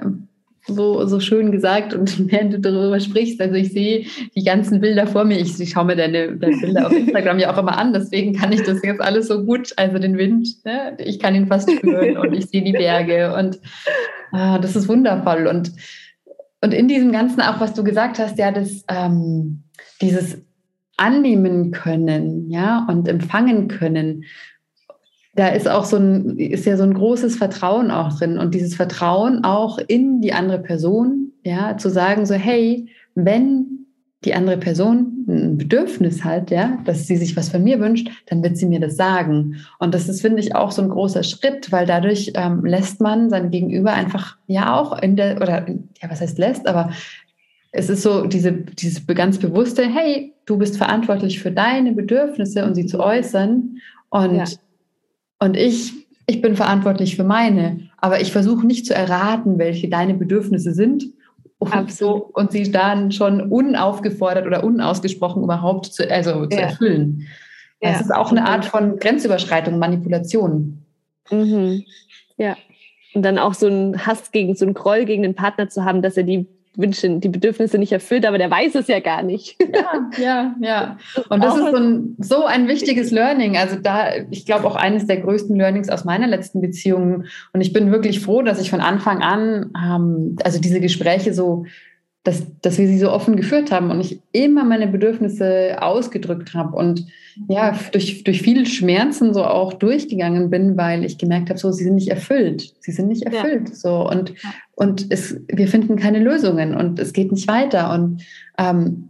so, 0.68 1.06
so 1.06 1.20
schön 1.20 1.52
gesagt. 1.52 1.94
Und 1.94 2.32
während 2.32 2.54
du 2.54 2.60
darüber 2.60 3.00
sprichst, 3.00 3.42
also 3.42 3.56
ich 3.56 3.72
sehe 3.72 4.06
die 4.36 4.44
ganzen 4.44 4.82
Bilder 4.82 5.08
vor 5.08 5.26
mir. 5.26 5.40
Ich, 5.40 5.60
ich 5.60 5.72
schaue 5.72 5.86
mir 5.86 5.96
deine, 5.96 6.38
deine, 6.38 6.58
Bilder 6.58 6.88
auf 6.88 6.94
Instagram 6.94 7.40
ja 7.40 7.54
auch 7.54 7.58
immer 7.58 7.78
an. 7.78 7.94
Deswegen 7.94 8.34
kann 8.34 8.52
ich 8.52 8.62
das 8.64 8.84
jetzt 8.84 9.02
alles 9.02 9.28
so 9.28 9.44
gut. 9.44 9.74
Also 9.78 10.00
den 10.00 10.18
Wind, 10.18 10.48
ne? 10.66 10.96
ich 11.00 11.20
kann 11.20 11.36
ihn 11.36 11.48
fast 11.48 11.72
spüren 11.72 12.18
und 12.18 12.34
ich 12.34 12.48
sehe 12.48 12.64
die 12.64 12.74
Berge. 12.74 13.36
Und 13.36 13.60
ah, 14.32 14.60
das 14.60 14.76
ist 14.76 14.88
wundervoll. 14.88 15.48
Und 15.48 15.72
und 16.64 16.74
in 16.74 16.88
diesem 16.88 17.12
Ganzen 17.12 17.42
auch, 17.42 17.60
was 17.60 17.74
du 17.74 17.84
gesagt 17.84 18.20
hast, 18.20 18.40
ja, 18.40 18.50
das, 18.52 18.86
ähm, 18.88 19.64
dieses 20.02 20.38
annehmen 20.96 21.72
können, 21.72 22.50
ja, 22.50 22.88
und 22.90 23.08
empfangen 23.10 23.68
können. 23.68 24.24
da 25.36 25.50
ist 25.50 25.68
auch 25.68 25.84
so 25.84 25.98
ein, 25.98 26.38
ist 26.38 26.66
ja 26.66 26.78
so 26.78 26.84
ein 26.84 26.94
großes 26.94 27.36
Vertrauen 27.36 27.92
auch 27.92 28.18
drin 28.18 28.38
und 28.38 28.54
dieses 28.54 28.76
Vertrauen 28.76 29.44
auch 29.44 29.78
in 29.78 30.22
die 30.22 30.32
andere 30.32 30.60
Person, 30.60 31.34
ja, 31.44 31.76
zu 31.78 31.90
sagen 31.90 32.26
so, 32.26 32.36
hey, 32.36 32.88
wenn 33.16 33.73
die 34.26 34.34
andere 34.34 34.58
Person 34.58 35.26
ein 35.28 35.58
Bedürfnis 35.58 36.24
hat, 36.24 36.52
ja, 36.52 36.78
dass 36.86 37.08
sie 37.08 37.18
sich 37.18 37.36
was 37.36 37.50
von 37.50 37.64
mir 37.64 37.80
wünscht, 37.80 38.10
dann 38.28 38.44
wird 38.44 38.58
sie 38.58 38.66
mir 38.66 38.80
das 38.80 38.96
sagen. 38.96 39.58
Und 39.80 39.94
das 39.94 40.08
ist, 40.08 40.22
finde 40.22 40.40
ich, 40.40 40.56
auch 40.56 40.72
so 40.72 40.82
ein 40.82 40.90
großer 40.90 41.24
Schritt, 41.24 41.72
weil 41.72 41.86
dadurch 41.86 42.32
ähm, 42.36 42.66
lässt 42.66 43.02
man 43.02 43.30
sein 43.30 43.52
Gegenüber 43.52 43.94
einfach 43.94 44.38
ja 44.48 44.76
auch 44.76 45.02
in 45.02 45.16
der, 45.16 45.38
oder 45.38 45.68
ja, 45.70 46.10
was 46.10 46.22
heißt 46.22 46.38
lässt, 46.38 46.68
aber 46.68 46.92
es 47.72 47.90
ist 47.90 48.04
so 48.04 48.28
diese, 48.28 48.52
dieses 48.52 49.06
ganz 49.08 49.40
bewusste, 49.40 49.84
hey, 49.84 50.34
du 50.46 50.58
bist 50.58 50.78
verantwortlich 50.78 51.40
für 51.40 51.52
deine 51.52 51.92
Bedürfnisse 51.94 52.66
und 52.66 52.76
sie 52.76 52.86
zu 52.86 53.00
äußern. 53.00 53.78
Und, 54.10 54.36
ja. 54.36 54.46
und 55.40 55.58
ich, 55.58 55.92
ich 56.28 56.42
bin 56.42 56.56
verantwortlich 56.56 57.16
für 57.16 57.24
meine. 57.24 57.90
Aber 57.98 58.22
ich 58.22 58.32
versuche 58.32 58.66
nicht 58.68 58.86
zu 58.86 58.94
erraten, 58.94 59.58
welche 59.58 59.90
deine 59.90 60.14
Bedürfnisse 60.14 60.74
sind 60.74 61.06
Absolut. 61.72 62.34
und 62.34 62.52
sie 62.52 62.72
dann 62.72 63.12
schon 63.12 63.42
unaufgefordert 63.42 64.46
oder 64.46 64.64
unausgesprochen 64.64 65.44
überhaupt 65.44 65.88
zu, 65.88 66.10
also 66.10 66.46
zu 66.46 66.58
ja. 66.58 66.66
erfüllen. 66.66 67.28
Ja. 67.82 67.92
Das 67.92 68.02
ist 68.02 68.14
auch 68.14 68.32
eine 68.32 68.46
Art 68.46 68.66
von 68.66 68.98
Grenzüberschreitung, 68.98 69.78
Manipulation. 69.78 70.86
Mhm. 71.30 71.84
Ja. 72.38 72.56
Und 73.14 73.24
dann 73.24 73.38
auch 73.38 73.54
so 73.54 73.68
ein 73.68 74.06
Hass 74.06 74.32
gegen, 74.32 74.56
so 74.56 74.66
ein 74.66 74.74
Groll 74.74 75.06
gegen 75.06 75.24
den 75.24 75.36
Partner 75.36 75.70
zu 75.70 75.86
haben, 75.86 76.02
dass 76.02 76.18
er 76.18 76.24
die 76.24 76.48
Wünsche, 76.76 77.20
die 77.20 77.30
Bedürfnisse 77.30 77.78
nicht 77.78 77.92
erfüllt, 77.92 78.26
aber 78.26 78.38
der 78.38 78.50
weiß 78.50 78.76
es 78.76 78.88
ja 78.88 79.00
gar 79.00 79.24
nicht. 79.24 79.58
Ja, 79.74 80.10
ja, 80.22 80.56
ja. 80.62 80.98
Und 81.30 81.44
das 81.44 81.56
ist 81.58 81.72
so 81.72 81.76
ein, 81.76 82.16
so 82.20 82.46
ein 82.46 82.68
wichtiges 82.68 83.10
Learning. 83.10 83.58
Also 83.58 83.76
da, 83.76 84.10
ich 84.30 84.46
glaube 84.46 84.68
auch 84.68 84.76
eines 84.76 85.08
der 85.08 85.18
größten 85.18 85.56
Learnings 85.56 85.90
aus 85.90 86.06
meiner 86.06 86.28
letzten 86.28 86.62
Beziehung. 86.62 87.26
Und 87.54 87.62
ich 87.62 87.74
bin 87.74 87.92
wirklich 87.92 88.20
froh, 88.20 88.44
dass 88.44 88.62
ich 88.62 88.70
von 88.70 88.82
Anfang 88.82 89.24
an, 89.24 89.72
ähm, 89.76 90.36
also 90.44 90.60
diese 90.60 90.80
Gespräche 90.80 91.34
so 91.34 91.66
dass, 92.24 92.44
dass 92.62 92.78
wir 92.78 92.88
sie 92.88 93.00
so 93.00 93.12
offen 93.12 93.36
geführt 93.36 93.72
haben 93.72 93.92
und 93.92 94.00
ich 94.00 94.22
immer 94.32 94.64
meine 94.64 94.88
Bedürfnisse 94.88 95.78
ausgedrückt 95.82 96.54
habe 96.54 96.76
und 96.78 97.06
ja, 97.50 97.78
durch, 97.92 98.24
durch 98.24 98.42
viele 98.42 98.66
Schmerzen 98.66 99.34
so 99.34 99.44
auch 99.44 99.74
durchgegangen 99.74 100.50
bin, 100.50 100.78
weil 100.78 101.04
ich 101.04 101.18
gemerkt 101.18 101.50
habe, 101.50 101.60
so, 101.60 101.72
sie 101.72 101.84
sind 101.84 101.96
nicht 101.96 102.10
erfüllt. 102.10 102.74
Sie 102.80 102.92
sind 102.92 103.08
nicht 103.08 103.24
erfüllt. 103.24 103.70
Ja. 103.70 103.76
So, 103.76 104.10
und, 104.10 104.34
und 104.76 105.08
es, 105.10 105.42
wir 105.48 105.68
finden 105.68 105.96
keine 105.96 106.20
Lösungen 106.20 106.76
und 106.76 107.00
es 107.00 107.12
geht 107.12 107.32
nicht 107.32 107.48
weiter. 107.48 107.92
Und 107.92 108.24
ähm, 108.58 109.10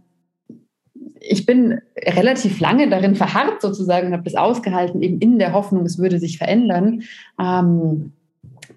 ich 1.20 1.46
bin 1.46 1.80
relativ 1.98 2.60
lange 2.60 2.88
darin 2.88 3.14
verharrt 3.14 3.60
sozusagen 3.60 4.08
und 4.08 4.12
habe 4.14 4.24
das 4.24 4.34
ausgehalten, 4.34 5.02
eben 5.02 5.18
in 5.18 5.38
der 5.38 5.52
Hoffnung, 5.52 5.84
es 5.84 5.98
würde 5.98 6.18
sich 6.18 6.38
verändern. 6.38 7.02
Ähm, 7.38 8.12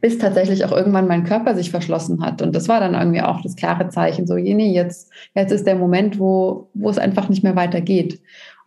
bis 0.01 0.17
tatsächlich 0.17 0.65
auch 0.65 0.71
irgendwann 0.71 1.07
mein 1.07 1.23
Körper 1.23 1.55
sich 1.55 1.71
verschlossen 1.71 2.21
hat. 2.23 2.41
Und 2.41 2.55
das 2.55 2.67
war 2.67 2.79
dann 2.79 2.93
irgendwie 2.93 3.21
auch 3.21 3.41
das 3.41 3.55
klare 3.55 3.89
Zeichen, 3.89 4.27
so, 4.27 4.35
nee, 4.35 4.73
jetzt, 4.73 5.11
jetzt 5.35 5.51
ist 5.51 5.65
der 5.65 5.75
Moment, 5.75 6.19
wo, 6.19 6.69
wo 6.73 6.89
es 6.89 6.97
einfach 6.97 7.29
nicht 7.29 7.43
mehr 7.43 7.55
weitergeht. 7.55 8.21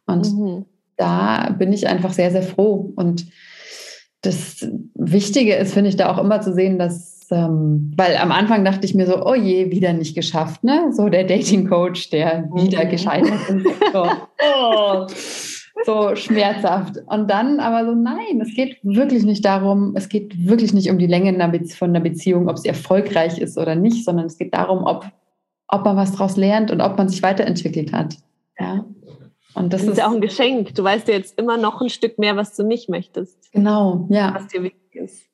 Und 0.06 0.32
mhm. 0.32 0.64
da 0.96 1.54
bin 1.58 1.72
ich 1.72 1.88
einfach 1.88 2.12
sehr, 2.12 2.30
sehr 2.30 2.42
froh. 2.42 2.92
Und 2.96 3.26
das 4.22 4.68
Wichtige 4.94 5.54
ist, 5.54 5.72
finde 5.72 5.90
ich, 5.90 5.96
da 5.96 6.11
auch 6.11 6.18
immer 6.18 6.40
zu 6.40 6.52
sehen, 6.52 6.78
dass, 6.78 7.28
ähm, 7.30 7.92
weil 7.96 8.16
am 8.16 8.32
Anfang 8.32 8.64
dachte 8.64 8.84
ich 8.84 8.94
mir 8.94 9.06
so, 9.06 9.24
oh 9.24 9.34
je, 9.34 9.70
wieder 9.70 9.92
nicht 9.92 10.14
geschafft, 10.14 10.64
ne? 10.64 10.90
So 10.92 11.08
der 11.08 11.24
Dating 11.24 11.68
Coach, 11.68 12.11
der 12.11 12.48
wieder 12.52 12.84
mhm. 12.84 12.90
gescheitert 12.90 13.48
ist. 13.48 13.66
So, 13.92 14.04
oh 14.62 15.06
so 15.85 16.14
schmerzhaft. 16.16 16.97
Und 17.07 17.31
dann 17.31 17.61
aber 17.61 17.87
so, 17.87 17.95
nein, 17.95 18.41
es 18.41 18.55
geht 18.55 18.78
wirklich 18.83 19.24
nicht 19.24 19.45
darum, 19.45 19.95
es 19.97 20.09
geht 20.09 20.47
wirklich 20.47 20.72
nicht 20.72 20.91
um 20.91 20.99
die 20.99 21.07
Länge 21.07 21.33
von 21.76 21.93
der 21.93 22.01
Beziehung, 22.01 22.49
ob 22.49 22.59
sie 22.59 22.68
erfolgreich 22.68 23.39
ist 23.39 23.59
oder 23.59 23.74
nicht, 23.74 24.05
sondern 24.05 24.26
es 24.26 24.39
geht 24.39 24.55
darum, 24.55 24.85
ob, 24.85 25.07
ob 25.68 25.85
man 25.85 25.97
was 25.97 26.12
daraus 26.12 26.37
lernt 26.37 26.70
und 26.70 26.81
ob 26.81 26.99
man 26.99 27.09
sich 27.09 27.22
weiterentwickelt 27.22 27.93
hat. 27.93 28.16
Ja. 28.59 28.85
Und 29.55 29.72
das, 29.72 29.83
das 29.83 29.93
ist 29.93 29.99
ja 29.99 30.09
auch 30.09 30.14
ein 30.14 30.20
Geschenk. 30.20 30.74
Du 30.74 30.85
weißt 30.85 31.09
ja 31.09 31.14
jetzt 31.14 31.39
immer 31.39 31.57
noch 31.57 31.81
ein 31.81 31.89
Stück 31.89 32.18
mehr, 32.18 32.37
was 32.37 32.55
du 32.55 32.62
nicht 32.62 32.89
möchtest. 32.89 33.53
Genau, 33.53 34.07
ja. 34.11 34.35
Was 34.35 34.47
dir 34.49 34.62
wichtig 34.62 34.95
ist. 34.95 35.24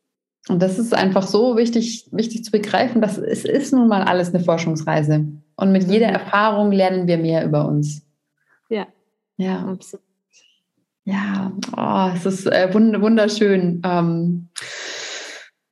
Und 0.48 0.62
das 0.62 0.78
ist 0.78 0.94
einfach 0.94 1.26
so 1.26 1.56
wichtig, 1.56 2.08
wichtig 2.12 2.44
zu 2.44 2.52
begreifen, 2.52 3.02
dass 3.02 3.18
es 3.18 3.44
ist 3.44 3.72
nun 3.72 3.88
mal 3.88 4.02
alles 4.02 4.32
eine 4.32 4.42
Forschungsreise. 4.42 5.26
Und 5.56 5.72
mit 5.72 5.84
jeder 5.90 6.08
mhm. 6.08 6.14
Erfahrung 6.14 6.72
lernen 6.72 7.08
wir 7.08 7.18
mehr 7.18 7.44
über 7.44 7.66
uns. 7.66 8.06
Ja. 8.68 8.86
Ja. 9.36 9.66
Absolut. 9.66 10.05
Ja, 11.06 11.52
oh, 11.76 12.10
es 12.16 12.26
ist 12.26 12.46
äh, 12.46 12.74
wunderschön. 12.74 13.80
Ähm, 13.84 14.48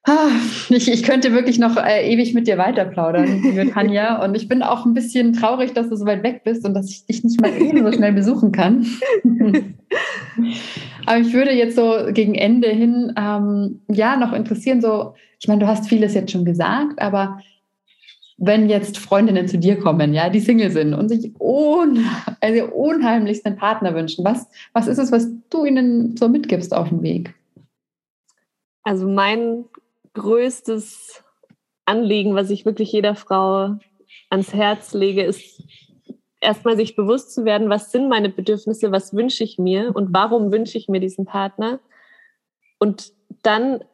ah, 0.04 0.28
ich, 0.68 0.88
ich, 0.88 1.02
könnte 1.02 1.32
wirklich 1.32 1.58
noch 1.58 1.76
äh, 1.76 2.08
ewig 2.08 2.34
mit 2.34 2.46
dir 2.46 2.56
weiter 2.56 2.84
plaudern, 2.84 3.42
liebe 3.42 3.68
Tanja. 3.72 4.24
Und 4.24 4.36
ich 4.36 4.46
bin 4.46 4.62
auch 4.62 4.86
ein 4.86 4.94
bisschen 4.94 5.32
traurig, 5.32 5.72
dass 5.72 5.88
du 5.88 5.96
so 5.96 6.06
weit 6.06 6.22
weg 6.22 6.42
bist 6.44 6.64
und 6.64 6.74
dass 6.74 6.88
ich 6.88 7.06
dich 7.06 7.24
nicht 7.24 7.40
mal 7.40 7.52
eben 7.52 7.84
so 7.84 7.90
schnell 7.90 8.12
besuchen 8.12 8.52
kann. 8.52 8.86
Aber 11.06 11.18
ich 11.18 11.32
würde 11.32 11.50
jetzt 11.50 11.74
so 11.74 11.96
gegen 12.12 12.36
Ende 12.36 12.68
hin 12.68 13.12
ähm, 13.16 13.82
ja 13.88 14.16
noch 14.16 14.32
interessieren, 14.32 14.80
so, 14.80 15.14
ich 15.40 15.48
meine, 15.48 15.60
du 15.60 15.66
hast 15.66 15.88
vieles 15.88 16.14
jetzt 16.14 16.30
schon 16.30 16.44
gesagt, 16.44 17.02
aber 17.02 17.40
wenn 18.36 18.68
jetzt 18.68 18.98
Freundinnen 18.98 19.46
zu 19.46 19.58
dir 19.58 19.78
kommen, 19.78 20.12
ja, 20.12 20.28
die 20.28 20.40
Single 20.40 20.70
sind 20.70 20.94
und 20.94 21.08
sich 21.08 21.32
un, 21.38 22.04
also 22.40 22.64
unheimlichst 22.66 23.44
Partner 23.56 23.94
wünschen, 23.94 24.24
was, 24.24 24.48
was 24.72 24.88
ist 24.88 24.98
es, 24.98 25.12
was 25.12 25.28
du 25.50 25.64
ihnen 25.64 26.16
so 26.16 26.28
mitgibst 26.28 26.74
auf 26.74 26.88
dem 26.88 27.02
Weg? 27.02 27.34
Also 28.82 29.06
mein 29.08 29.64
größtes 30.14 31.22
Anliegen, 31.84 32.34
was 32.34 32.50
ich 32.50 32.64
wirklich 32.64 32.90
jeder 32.92 33.14
Frau 33.14 33.76
ans 34.30 34.52
Herz 34.52 34.94
lege, 34.94 35.22
ist 35.22 35.62
erstmal 36.40 36.76
sich 36.76 36.96
bewusst 36.96 37.32
zu 37.32 37.44
werden, 37.44 37.70
was 37.70 37.92
sind 37.92 38.08
meine 38.08 38.28
Bedürfnisse, 38.28 38.90
was 38.90 39.14
wünsche 39.14 39.44
ich 39.44 39.58
mir 39.58 39.94
und 39.94 40.12
warum 40.12 40.52
wünsche 40.52 40.76
ich 40.76 40.88
mir 40.88 41.00
diesen 41.00 41.24
Partner 41.24 41.80
und 42.78 43.12
dann 43.42 43.84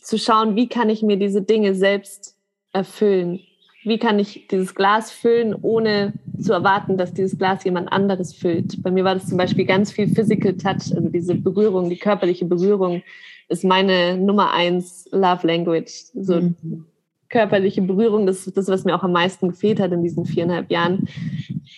zu 0.00 0.18
schauen, 0.18 0.54
wie 0.54 0.68
kann 0.68 0.90
ich 0.90 1.02
mir 1.02 1.16
diese 1.16 1.42
Dinge 1.42 1.74
selbst 1.74 2.36
erfüllen 2.72 3.40
wie 3.84 3.98
kann 3.98 4.18
ich 4.18 4.48
dieses 4.48 4.74
Glas 4.74 5.10
füllen, 5.10 5.54
ohne 5.60 6.14
zu 6.40 6.52
erwarten, 6.52 6.96
dass 6.96 7.12
dieses 7.12 7.38
Glas 7.38 7.64
jemand 7.64 7.92
anderes 7.92 8.34
füllt. 8.34 8.82
Bei 8.82 8.90
mir 8.90 9.04
war 9.04 9.14
das 9.14 9.26
zum 9.26 9.38
Beispiel 9.38 9.66
ganz 9.66 9.92
viel 9.92 10.08
Physical 10.08 10.54
Touch, 10.54 10.94
also 10.94 11.08
diese 11.08 11.34
Berührung, 11.34 11.90
die 11.90 11.98
körperliche 11.98 12.46
Berührung 12.46 13.02
ist 13.48 13.64
meine 13.64 14.16
Nummer 14.16 14.52
eins 14.52 15.06
Love 15.12 15.46
Language. 15.46 15.92
So 16.14 16.40
mhm. 16.40 16.86
körperliche 17.28 17.82
Berührung, 17.82 18.26
das 18.26 18.46
ist 18.46 18.56
das, 18.56 18.68
was 18.68 18.84
mir 18.84 18.96
auch 18.96 19.02
am 19.02 19.12
meisten 19.12 19.48
gefehlt 19.48 19.80
hat 19.80 19.92
in 19.92 20.02
diesen 20.02 20.24
viereinhalb 20.24 20.70
Jahren, 20.70 21.06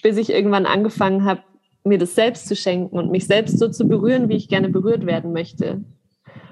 bis 0.02 0.16
ich 0.16 0.30
irgendwann 0.30 0.66
angefangen 0.66 1.24
habe, 1.24 1.42
mir 1.84 1.98
das 1.98 2.14
selbst 2.14 2.48
zu 2.48 2.56
schenken 2.56 2.96
und 2.96 3.10
mich 3.10 3.26
selbst 3.26 3.58
so 3.58 3.68
zu 3.68 3.86
berühren, 3.86 4.28
wie 4.28 4.36
ich 4.36 4.48
gerne 4.48 4.68
berührt 4.68 5.06
werden 5.06 5.32
möchte. 5.32 5.82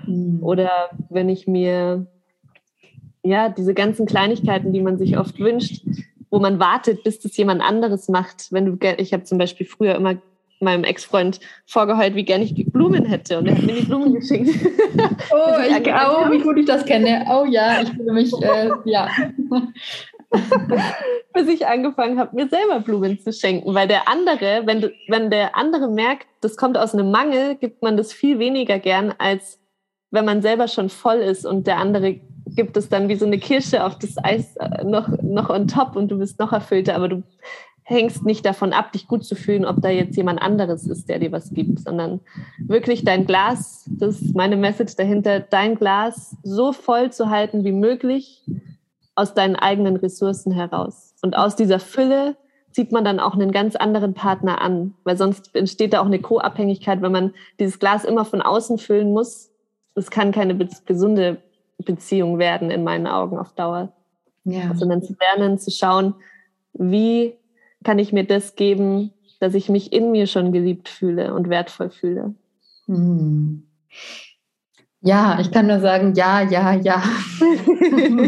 Mhm. 0.06 0.42
Oder 0.42 0.70
wenn 1.10 1.28
ich 1.28 1.46
mir 1.46 2.06
ja, 3.24 3.48
diese 3.48 3.74
ganzen 3.74 4.06
Kleinigkeiten, 4.06 4.72
die 4.72 4.82
man 4.82 4.98
sich 4.98 5.18
oft 5.18 5.38
wünscht, 5.40 5.82
wo 6.30 6.38
man 6.38 6.60
wartet, 6.60 7.02
bis 7.04 7.20
das 7.20 7.36
jemand 7.36 7.62
anderes 7.62 8.08
macht. 8.08 8.52
Wenn 8.52 8.66
du, 8.66 8.78
ich 8.98 9.12
habe 9.12 9.24
zum 9.24 9.38
Beispiel 9.38 9.66
früher 9.66 9.94
immer 9.94 10.16
meinem 10.60 10.84
Ex-Freund 10.84 11.40
vorgeheult, 11.66 12.14
wie 12.14 12.24
gerne 12.24 12.44
ich 12.44 12.54
Blumen 12.72 13.04
hätte 13.04 13.38
und 13.38 13.46
er 13.46 13.56
hat 13.56 13.62
mir 13.62 13.74
die 13.74 13.86
Blumen 13.86 14.14
geschenkt. 14.14 14.50
Oh, 15.30 15.60
ich, 15.68 15.86
oh 15.86 16.30
wie 16.30 16.40
gut 16.40 16.58
ich 16.58 16.66
das 16.66 16.84
kenne. 16.84 17.26
Oh 17.30 17.44
ja, 17.44 17.82
ich 17.82 17.90
fühle 17.90 18.12
mich, 18.12 18.32
äh, 18.42 18.70
ja. 18.84 19.08
Bis 21.32 21.48
ich 21.48 21.66
angefangen 21.66 22.18
habe, 22.18 22.34
mir 22.34 22.48
selber 22.48 22.80
Blumen 22.80 23.20
zu 23.20 23.32
schenken, 23.32 23.74
weil 23.74 23.86
der 23.86 24.08
andere, 24.08 24.62
wenn, 24.64 24.80
du, 24.80 24.92
wenn 25.08 25.30
der 25.30 25.56
andere 25.56 25.88
merkt, 25.88 26.26
das 26.40 26.56
kommt 26.56 26.76
aus 26.76 26.94
einem 26.94 27.10
Mangel, 27.10 27.56
gibt 27.56 27.82
man 27.82 27.96
das 27.96 28.12
viel 28.12 28.38
weniger 28.38 28.78
gern, 28.78 29.14
als 29.18 29.60
wenn 30.10 30.24
man 30.24 30.42
selber 30.42 30.68
schon 30.68 30.88
voll 30.88 31.18
ist 31.18 31.44
und 31.46 31.66
der 31.66 31.78
andere 31.78 32.20
gibt 32.54 32.76
es 32.76 32.88
dann 32.88 33.08
wie 33.08 33.16
so 33.16 33.26
eine 33.26 33.38
Kirsche 33.38 33.84
auf 33.84 33.98
das 33.98 34.16
Eis 34.22 34.56
äh, 34.56 34.84
noch, 34.84 35.08
noch 35.22 35.50
on 35.50 35.68
top 35.68 35.96
und 35.96 36.08
du 36.08 36.18
bist 36.18 36.38
noch 36.38 36.52
erfüllter, 36.52 36.94
aber 36.94 37.08
du 37.08 37.22
hängst 37.84 38.24
nicht 38.24 38.46
davon 38.46 38.72
ab, 38.72 38.92
dich 38.92 39.06
gut 39.06 39.24
zu 39.24 39.34
fühlen, 39.34 39.66
ob 39.66 39.82
da 39.82 39.90
jetzt 39.90 40.16
jemand 40.16 40.40
anderes 40.40 40.86
ist, 40.86 41.08
der 41.08 41.18
dir 41.18 41.32
was 41.32 41.52
gibt, 41.52 41.80
sondern 41.80 42.20
wirklich 42.58 43.04
dein 43.04 43.26
Glas, 43.26 43.88
das 43.98 44.22
ist 44.22 44.34
meine 44.34 44.56
Message 44.56 44.96
dahinter, 44.96 45.40
dein 45.40 45.74
Glas 45.74 46.36
so 46.42 46.72
voll 46.72 47.12
zu 47.12 47.28
halten 47.28 47.64
wie 47.64 47.72
möglich 47.72 48.42
aus 49.14 49.34
deinen 49.34 49.56
eigenen 49.56 49.96
Ressourcen 49.96 50.50
heraus. 50.50 51.14
Und 51.22 51.36
aus 51.36 51.56
dieser 51.56 51.78
Fülle 51.78 52.36
zieht 52.72 52.90
man 52.90 53.04
dann 53.04 53.20
auch 53.20 53.34
einen 53.34 53.52
ganz 53.52 53.76
anderen 53.76 54.14
Partner 54.14 54.60
an, 54.60 54.94
weil 55.04 55.16
sonst 55.16 55.54
entsteht 55.54 55.92
da 55.92 56.00
auch 56.00 56.06
eine 56.06 56.20
Co-Abhängigkeit, 56.20 57.02
wenn 57.02 57.12
man 57.12 57.34
dieses 57.60 57.78
Glas 57.78 58.04
immer 58.04 58.24
von 58.24 58.42
außen 58.42 58.78
füllen 58.78 59.12
muss. 59.12 59.52
Das 59.94 60.10
kann 60.10 60.32
keine 60.32 60.56
gesunde 60.86 61.36
Beziehung 61.78 62.38
werden 62.38 62.70
in 62.70 62.84
meinen 62.84 63.06
Augen 63.06 63.38
auf 63.38 63.52
Dauer. 63.52 63.92
Ja. 64.44 64.70
Also 64.70 64.88
dann 64.88 65.02
zu 65.02 65.14
lernen, 65.18 65.58
zu 65.58 65.70
schauen, 65.70 66.14
wie 66.74 67.34
kann 67.82 67.98
ich 67.98 68.12
mir 68.12 68.24
das 68.24 68.56
geben, 68.56 69.12
dass 69.40 69.54
ich 69.54 69.68
mich 69.68 69.92
in 69.92 70.10
mir 70.10 70.26
schon 70.26 70.52
geliebt 70.52 70.88
fühle 70.88 71.34
und 71.34 71.48
wertvoll 71.48 71.90
fühle. 71.90 72.34
Hm. 72.86 73.66
Ja, 75.00 75.38
ich 75.40 75.50
kann 75.50 75.66
nur 75.66 75.80
sagen, 75.80 76.14
ja, 76.14 76.40
ja, 76.42 76.72
ja. 76.74 77.02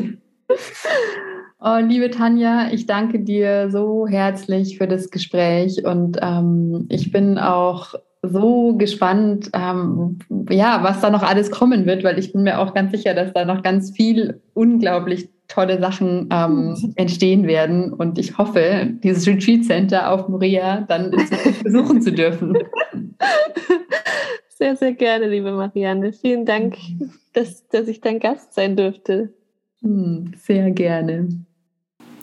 oh, 1.59 1.79
liebe 1.81 2.11
Tanja, 2.11 2.69
ich 2.71 2.87
danke 2.87 3.21
dir 3.21 3.71
so 3.71 4.07
herzlich 4.07 4.77
für 4.77 4.87
das 4.87 5.11
Gespräch 5.11 5.87
und 5.87 6.19
ähm, 6.21 6.87
ich 6.91 7.11
bin 7.13 7.39
auch 7.39 7.95
so 8.23 8.75
gespannt, 8.77 9.51
ähm, 9.53 10.19
ja, 10.51 10.83
was 10.83 11.01
da 11.01 11.11
noch 11.11 11.23
alles 11.23 11.51
kommen 11.51 11.87
wird, 11.87 12.05
weil 12.05 12.19
ich 12.19 12.33
bin 12.33 12.43
mir 12.43 12.59
auch 12.59 12.75
ganz 12.75 12.93
sicher, 12.93 13.15
dass 13.15 13.33
da 13.33 13.45
noch 13.45 13.63
ganz 13.63 13.91
viel 13.91 14.41
unglaublich 14.55 15.29
tolle 15.49 15.79
Sachen 15.81 16.29
ähm, 16.33 16.93
entstehen 16.97 17.47
werden. 17.47 17.93
Und 17.93 18.19
ich 18.19 18.39
hoffe, 18.39 18.89
dieses 19.03 19.27
Retreat 19.27 19.65
Center 19.65 20.11
auf 20.11 20.29
Moria 20.29 20.83
dann 20.89 21.13
besuchen 21.63 22.03
zu 22.03 22.13
dürfen. 22.13 22.57
Sehr, 24.59 24.75
sehr 24.75 24.95
gerne, 24.95 25.29
liebe 25.29 25.53
Marianne. 25.53 26.15
Vielen 26.15 26.47
Dank, 26.47 26.79
dass, 27.35 27.69
dass 27.69 27.89
ich 27.89 28.01
dein 28.01 28.21
Gast 28.21 28.55
sein 28.55 28.75
durfte. 28.75 29.35
Hm, 29.83 30.33
sehr 30.35 30.71
gerne. 30.71 31.29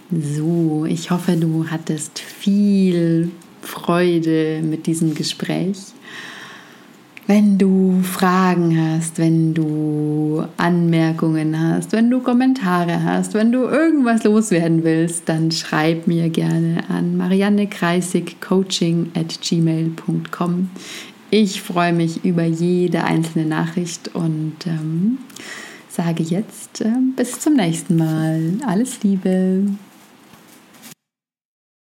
So, 0.10 0.86
ich 0.86 1.12
hoffe, 1.12 1.34
du 1.36 1.68
hattest 1.70 2.18
viel 2.18 3.30
Freude 3.64 4.62
mit 4.64 4.86
diesem 4.88 5.16
Gespräch. 5.16 5.78
Wenn 7.26 7.58
du 7.58 8.02
Fragen 8.04 8.78
hast, 8.78 9.18
wenn 9.18 9.54
du 9.54 10.44
Anmerkungen 10.58 11.58
hast, 11.58 11.94
wenn 11.94 12.10
du 12.10 12.20
Kommentare 12.20 13.02
hast, 13.02 13.34
wenn 13.34 13.54
du 13.54 13.60
irgendwas 13.64 14.26
loswerden 14.26 14.84
willst, 14.84 15.30
dann 15.30 15.50
schreib 15.50 16.06
mir 16.06 16.28
gerne 16.30 16.84
an 16.90 17.16
mariannekreisigcoaching 17.16 19.12
at 19.16 19.40
gmail.com. 19.42 20.70
Ich 21.30 21.62
freue 21.62 21.94
mich 21.94 22.26
über 22.26 22.44
jede 22.44 23.06
einzelne 23.06 23.46
Nachricht 23.46 24.14
und 24.14 24.58
ähm, 24.68 25.20
sage 25.88 26.24
jetzt 26.24 26.82
äh, 26.82 26.92
bis 27.16 27.40
zum 27.40 27.54
nächsten 27.56 27.96
Mal. 27.96 28.56
Alles 28.68 29.02
Liebe. 29.02 29.66